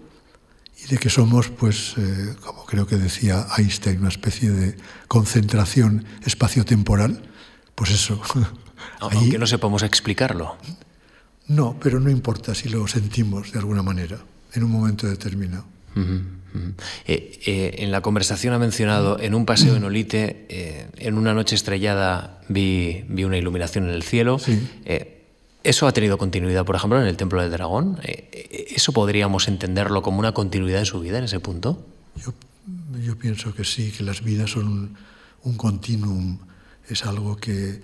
y 0.88 0.92
de 0.92 0.98
que 0.98 1.10
somos, 1.10 1.50
pues, 1.50 1.96
eh, 1.98 2.36
como 2.42 2.66
creo 2.66 2.88
que 2.88 2.98
decía 2.98 3.46
Einstein, 3.58 4.00
una 4.00 4.10
especie 4.10 4.52
de 4.52 4.78
concentración 5.08 6.06
espacio-temporal, 6.26 7.24
pues 7.76 7.92
eso. 7.92 8.22
Aunque 9.00 9.38
no 9.38 9.48
sepamos 9.48 9.84
explicarlo. 9.84 10.58
No, 11.48 11.78
pero 11.80 12.00
no 12.00 12.10
importa 12.10 12.56
si 12.56 12.70
lo 12.70 12.88
sentimos 12.88 13.52
de 13.52 13.60
alguna 13.60 13.84
manera, 13.84 14.18
en 14.54 14.64
un 14.64 14.72
momento 14.72 15.08
determinado. 15.08 15.66
Eh, 17.08 17.40
eh, 17.46 17.76
en 17.80 17.92
la 17.92 18.02
conversación 18.02 18.54
ha 18.54 18.60
mencionado, 18.60 19.20
en 19.20 19.34
un 19.34 19.46
paseo 19.46 19.76
en 19.76 19.84
Olite, 19.84 20.46
en 20.98 21.18
una 21.18 21.34
noche 21.34 21.56
estrellada 21.56 22.42
vi, 22.50 23.04
vi, 23.08 23.24
una 23.24 23.38
iluminación 23.38 23.86
en 23.86 23.92
el 23.92 24.04
cielo. 24.04 24.40
Sí. 24.40 24.68
¿Eso 25.64 25.88
ha 25.88 25.92
tenido 25.92 26.18
continuidad, 26.18 26.66
por 26.66 26.76
ejemplo, 26.76 27.02
en 27.02 27.08
el 27.08 27.18
Templo 27.18 27.42
del 27.42 27.52
Dragón? 27.52 28.00
Eh, 28.04 28.30
eh, 28.32 28.68
¿Eso 28.76 28.94
podríamos 28.94 29.48
entenderlo 29.48 30.02
como 30.02 30.20
una 30.20 30.34
continuidad 30.34 30.80
de 30.80 30.86
su 30.86 31.00
vida 31.00 31.18
en 31.18 31.26
ese 31.26 31.40
punto? 31.40 31.86
Yo 33.04 33.18
pienso 33.18 33.54
que 33.54 33.64
sí, 33.64 33.92
que 33.92 34.04
las 34.04 34.24
vidas 34.24 34.52
son 34.52 34.98
un, 35.44 35.58
continuum, 35.58 36.40
es 36.88 37.06
algo 37.06 37.38
que, 37.38 37.82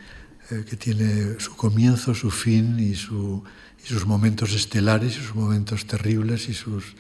eh, 0.52 0.66
que, 0.70 0.76
tiene 0.76 1.40
su 1.40 1.56
comienzo, 1.56 2.14
su 2.14 2.32
fin 2.32 2.80
y, 2.80 2.96
su, 2.96 3.44
y, 3.84 3.88
sus 3.88 4.06
momentos 4.06 4.54
estelares 4.54 5.14
sus 5.14 5.36
momentos 5.36 5.86
terribles 5.86 6.50
y 6.50 6.54
sus... 6.54 6.96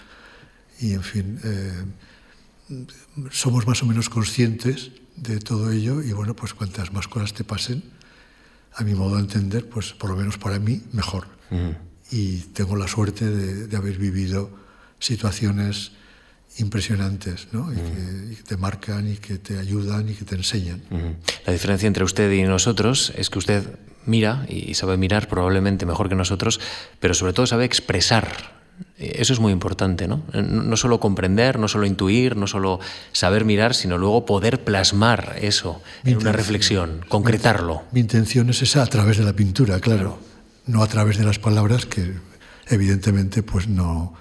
Y 0.80 0.93
en 0.93 1.03
fin, 1.03 1.39
somos 3.32 3.67
más 3.67 3.84
o 3.84 3.86
menos 3.86 4.09
conscientes 4.09 4.91
de 5.15 5.39
todo 5.39 5.71
ello 5.71 6.01
y 6.01 6.11
bueno, 6.11 6.36
pues 6.36 6.53
cuantas 6.53 6.91
más 6.91 7.07
cosas 7.07 7.34
te 7.34 7.43
pasen, 7.43 7.84
a 8.76 8.84
mi 8.84 8.95
modo 8.95 9.15
de 9.15 9.21
entender, 9.21 9.67
pues 9.69 9.93
por 9.93 10.09
lo 10.09 10.15
menos 10.15 10.38
para 10.38 10.59
mí, 10.59 10.82
mejor. 10.91 11.28
Y 12.11 12.38
tengo 12.53 12.76
la 12.76 12.88
suerte 12.88 13.30
de, 13.30 13.67
de 13.67 13.78
haber 13.78 13.97
vivido 13.97 14.49
situaciones 14.99 15.91
impresionantes, 16.57 17.47
¿no? 17.51 17.71
y, 17.71 17.76
que, 17.76 18.43
te 18.43 18.57
marcan 18.57 19.11
y 19.11 19.17
que 19.17 19.38
te 19.38 19.57
ayudan 19.57 20.09
y 20.09 20.13
que 20.13 20.26
te 20.26 20.36
enseñan. 20.36 20.82
La 21.45 21.53
diferencia 21.53 21.88
entre 21.88 22.03
usted 22.03 22.32
y 22.32 22.43
nosotros 22.43 23.11
es 23.15 23.30
que 23.30 23.39
usted 23.39 23.80
mira 24.05 24.45
y 24.47 24.74
sabe 24.76 24.97
mirar 24.97 25.28
probablemente 25.28 25.86
mejor 25.86 26.09
que 26.09 26.15
nosotros, 26.15 26.59
pero 26.99 27.13
sobre 27.13 27.34
todo 27.34 27.47
sabe 27.47 27.65
expresar. 27.65 28.62
Eso 28.97 29.34
es 29.34 29.39
muy 29.39 29.51
importante, 29.51 30.07
¿no? 30.07 30.24
No 30.34 30.78
solo 30.78 30.99
comprender, 30.99 31.59
no 31.59 31.67
solo 31.67 31.86
intuir, 31.86 32.38
no 32.38 32.47
solo 32.47 32.80
saber 33.11 33.43
mirar, 33.43 33.76
sino 33.76 33.97
luego 33.97 34.26
poder 34.26 34.63
plasmar 34.63 35.38
eso 35.41 35.82
en 36.03 36.17
una 36.17 36.32
reflexión, 36.32 37.03
concretarlo. 37.09 37.84
Mi, 37.91 37.99
intención 37.99 38.49
es 38.49 38.61
esa 38.61 38.84
a 38.84 38.88
través 38.88 39.17
de 39.17 39.24
la 39.24 39.34
pintura, 39.34 39.80
claro, 39.80 40.19
no 40.67 40.84
a 40.84 40.88
través 40.88 41.17
de 41.17 41.26
las 41.26 41.39
palabras 41.39 41.86
que 41.86 42.13
evidentemente 42.67 43.43
pues 43.43 43.67
no, 43.67 44.13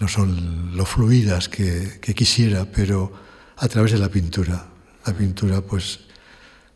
no 0.00 0.08
son 0.08 0.76
lo 0.76 0.84
fluidas 0.84 1.48
que, 1.48 2.00
quisiera, 2.14 2.66
pero 2.66 3.12
a 3.56 3.68
través 3.68 3.92
de 3.92 3.98
la 3.98 4.08
pintura. 4.08 4.66
La 5.06 5.14
pintura, 5.14 5.60
pues, 5.60 6.00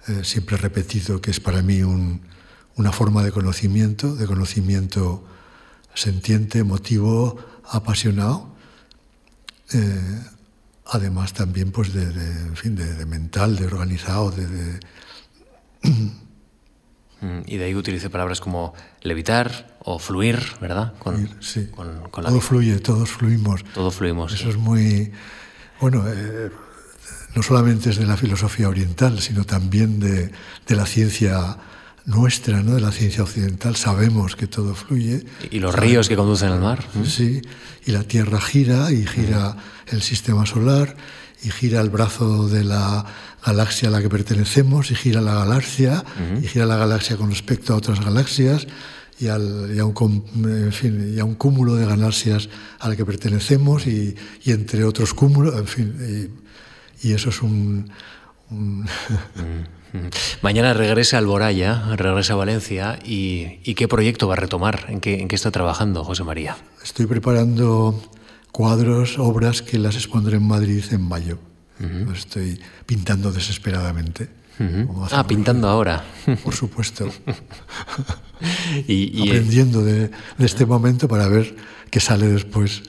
eh, 0.07 0.21
siempre 0.23 0.57
he 0.57 0.61
repetido 0.61 1.21
que 1.21 1.33
es 1.33 1.41
para 1.41 1.61
mí 1.61 1.83
una 1.83 2.93
forma 2.93 3.25
de 3.25 3.33
conocimiento, 3.33 4.15
de 4.15 4.27
conocimiento 4.27 5.25
sentiente, 5.97 6.61
emotivo, 6.61 7.37
apasionado. 7.65 8.55
Eh, 9.73 10.23
además 10.87 11.33
también 11.33 11.73
pues 11.73 11.93
de, 11.93 12.07
fin, 12.55 12.77
de, 12.77 13.05
mental, 13.07 13.57
de 13.57 13.67
organizado, 13.67 14.31
de, 14.31 14.79
Mm, 17.21 17.41
y 17.47 17.57
de 17.57 17.65
ahí 17.65 17.75
utilice 17.75 18.11
palabras 18.11 18.41
como 18.41 18.75
levitar 19.01 19.79
o 19.81 19.99
fluir, 19.99 20.39
¿verdad? 20.61 20.93
Con, 20.99 21.37
sí. 21.41 21.71
Todo 22.13 22.41
fluye, 22.41 22.79
todos 22.81 23.11
fluimos. 23.11 23.65
Todos 23.75 23.95
fluimos. 23.95 24.35
Eso 24.35 24.51
es 24.51 24.57
muy. 24.57 25.13
Bueno, 25.81 26.05
eh, 26.07 26.51
no 27.35 27.43
solamente 27.43 27.91
es 27.91 27.97
de 27.97 28.07
la 28.07 28.17
filosofía 28.17 28.69
oriental, 28.69 29.21
sino 29.21 29.45
también 29.45 29.99
de, 29.99 30.31
de, 30.67 30.77
la 30.77 30.85
ciencia 30.85 31.57
nuestra, 32.07 32.63
¿no? 32.63 32.77
de 32.77 32.81
la 32.81 32.93
ciencia 32.93 33.23
occidental. 33.23 33.77
Sabemos 33.77 34.37
que 34.37 34.47
todo 34.47 34.75
fluye. 34.75 35.25
Y 35.51 35.59
los 35.59 35.75
ríos 35.75 36.09
que 36.09 36.17
conducen 36.17 36.51
al 36.51 36.61
mar. 36.61 36.85
Sí, 37.05 37.43
y 37.85 37.91
la 37.91 38.05
Tierra 38.05 38.41
gira 38.41 38.91
y 38.93 39.07
gira 39.07 39.57
el 39.89 40.03
sistema 40.03 40.47
solar 40.47 40.97
y 41.43 41.51
gira 41.51 41.81
el 41.81 41.91
brazo 41.91 42.49
de 42.49 42.65
la 42.65 43.05
galaxia 43.45 43.89
a 43.89 43.93
la 43.93 44.01
que 44.01 44.09
pertenecemos 44.09 44.91
y 44.91 44.95
gira 44.95 45.21
la 45.21 45.35
galaxia 45.35 46.05
y 46.43 46.47
gira 46.47 46.67
la 46.67 46.77
galaxia 46.77 47.17
con 47.17 47.31
respecto 47.31 47.75
a 47.75 47.77
otras 47.77 48.01
galaxias 48.01 48.67
y, 49.19 49.29
al, 49.29 49.73
y, 49.75 49.79
a, 49.79 49.85
un, 49.85 50.25
en 50.45 50.73
fin, 50.73 51.15
y 51.15 51.21
a, 51.21 51.25
un, 51.25 51.35
cúmulo 51.37 51.75
de 51.75 51.87
galaxias 51.87 52.49
a 52.79 52.89
la 52.89 52.97
que 52.97 53.05
pertenecemos 53.05 53.87
y, 53.87 54.15
y 54.45 54.53
entre 54.53 54.85
otros 54.85 55.15
cúmulos, 55.15 55.57
en 55.57 55.67
fin, 55.67 56.31
y, 57.03 57.13
eso 57.13 57.31
es 57.31 57.43
un... 57.43 57.91
Mañana 60.43 60.73
regresa 60.75 61.19
al 61.19 61.27
Boraya, 61.27 61.97
regresa 61.97 62.35
a 62.35 62.37
Valencia 62.37 62.99
y, 63.05 63.75
qué 63.75 63.89
proyecto 63.89 64.29
va 64.29 64.35
a 64.35 64.37
retomar? 64.37 64.87
¿En 64.89 65.01
qué, 65.01 65.21
¿En 65.21 65.29
qué 65.29 65.37
está 65.37 65.51
trabajando 65.51 66.05
José 66.05 66.25
María? 66.25 66.57
Estoy 66.83 67.07
preparando 67.07 68.01
cuadros, 68.53 69.19
obras 69.19 69.63
que 69.63 69.79
las 69.79 69.97
expondré 69.97 70.37
en 70.37 70.47
Madrid 70.47 70.85
en 70.91 71.03
mayo. 71.03 71.39
Estoy 72.15 72.59
pintando 72.87 73.31
desesperadamente. 73.33 74.29
Ah, 75.11 75.27
pintando 75.27 75.69
ahora. 75.69 76.05
Por 76.43 76.55
supuesto. 76.55 77.11
y, 78.89 79.29
Aprendiendo 79.29 79.83
de, 79.83 80.09
de, 80.09 80.47
este 80.47 80.65
momento 80.65 81.09
para 81.09 81.29
ver 81.29 81.55
qué 81.91 82.01
sale 82.01 82.29
después. 82.29 82.83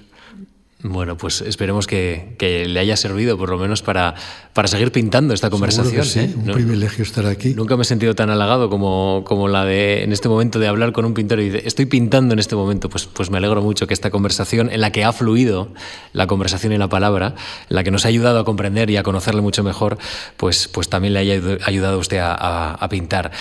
Bueno, 0.83 1.17
pues 1.17 1.41
esperemos 1.41 1.87
que, 1.87 2.35
le 2.39 2.79
haya 2.79 2.95
servido 2.95 3.35
por 3.35 3.49
lo 3.49 3.57
menos 3.57 3.81
para, 3.81 4.13
para 4.53 4.67
seguir 4.67 4.91
pintando 4.91 5.33
esta 5.33 5.49
conversación. 5.49 6.05
sí, 6.05 6.19
¿eh? 6.19 6.33
un 6.35 6.53
privilegio 6.53 7.03
estar 7.03 7.25
aquí. 7.25 7.55
Nunca 7.55 7.75
me 7.75 7.81
he 7.81 7.85
sentido 7.85 8.13
tan 8.13 8.29
halagado 8.29 8.69
como, 8.69 9.23
como 9.25 9.47
la 9.47 9.65
de 9.65 10.03
en 10.03 10.13
este 10.13 10.29
momento 10.29 10.59
de 10.59 10.67
hablar 10.67 10.91
con 10.91 11.05
un 11.05 11.15
pintor 11.15 11.39
y 11.39 11.49
de, 11.49 11.63
estoy 11.65 11.87
pintando 11.87 12.33
en 12.33 12.39
este 12.39 12.55
momento. 12.55 12.89
Pues, 12.89 13.07
pues 13.07 13.31
me 13.31 13.39
alegro 13.39 13.63
mucho 13.63 13.87
que 13.87 13.95
esta 13.95 14.11
conversación, 14.11 14.69
en 14.71 14.81
la 14.81 14.91
que 14.91 15.03
ha 15.03 15.13
fluido 15.13 15.73
la 16.13 16.27
conversación 16.27 16.73
y 16.73 16.77
la 16.77 16.89
palabra, 16.89 17.33
en 17.69 17.75
la 17.75 17.83
que 17.83 17.89
nos 17.89 18.05
ha 18.05 18.09
ayudado 18.09 18.39
a 18.39 18.45
comprender 18.45 18.91
y 18.91 18.97
a 18.97 19.03
conocerle 19.03 19.41
mucho 19.41 19.63
mejor, 19.63 19.97
pues, 20.37 20.67
pues 20.67 20.89
también 20.89 21.15
le 21.15 21.21
haya 21.21 21.41
ayudado 21.65 21.95
a 21.95 21.99
usted 21.99 22.19
a, 22.21 22.87
pintar. 22.87 23.31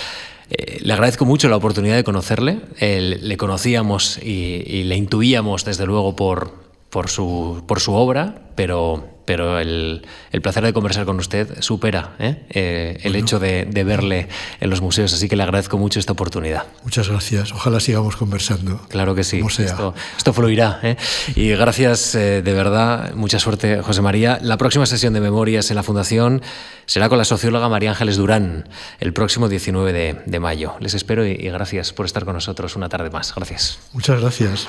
Eh, 0.49 0.79
le 0.81 0.91
agradezco 0.91 1.23
mucho 1.23 1.49
la 1.49 1.57
oportunidad 1.57 1.95
de 1.95 2.03
conocerle. 2.03 2.61
le 2.79 3.37
conocíamos 3.37 4.17
y, 4.23 4.83
le 4.85 4.95
intuíamos, 4.95 5.65
desde 5.65 5.85
luego, 5.85 6.15
por, 6.15 6.66
por 6.89 7.09
su, 7.09 7.63
por 7.67 7.79
su 7.81 7.93
obra, 7.93 8.35
pero, 8.55 9.07
pero 9.25 9.59
el, 9.59 10.07
el, 10.31 10.41
placer 10.41 10.63
de 10.63 10.71
conversar 10.71 11.05
con 11.05 11.17
usted 11.17 11.61
supera 11.61 12.15
¿eh? 12.17 12.45
Eh, 12.49 12.97
el 13.03 13.15
hecho 13.15 13.39
de, 13.39 13.65
de, 13.65 13.83
verle 13.83 14.29
en 14.61 14.69
los 14.69 14.81
museos, 14.81 15.13
así 15.13 15.27
que 15.27 15.35
le 15.35 15.43
agradezco 15.43 15.77
mucho 15.77 15.99
esta 15.99 16.13
oportunidad. 16.13 16.63
Muchas 16.83 17.09
gracias, 17.09 17.51
ojalá 17.51 17.79
sigamos 17.81 18.15
conversando. 18.15 18.81
Claro 18.87 19.15
que 19.15 19.23
sí, 19.23 19.41
Esto, 19.45 19.93
esto, 20.17 20.33
fluirá. 20.33 20.79
¿eh? 20.81 20.95
Y 21.35 21.49
gracias 21.49 22.13
de 22.13 22.41
verdad, 22.41 23.13
mucha 23.15 23.37
suerte 23.37 23.81
José 23.81 24.01
María. 24.01 24.39
La 24.41 24.57
próxima 24.57 24.85
sesión 24.85 25.13
de 25.13 25.19
Memorias 25.19 25.69
en 25.69 25.75
la 25.75 25.83
Fundación 25.83 26.41
será 26.85 27.09
con 27.09 27.17
la 27.17 27.25
socióloga 27.25 27.67
María 27.67 27.89
Ángeles 27.91 28.15
Durán, 28.15 28.69
el 28.99 29.11
próximo 29.11 29.49
19 29.49 29.91
de, 29.91 30.21
de 30.25 30.39
mayo. 30.39 30.75
Les 30.79 30.93
espero 30.93 31.27
y, 31.27 31.31
y 31.31 31.49
gracias 31.49 31.91
por 31.91 32.05
estar 32.05 32.23
con 32.23 32.33
nosotros 32.33 32.75
una 32.77 32.87
tarde 32.87 33.09
más. 33.09 33.35
Gracias. 33.35 33.79
Muchas 33.91 34.21
gracias. 34.21 34.67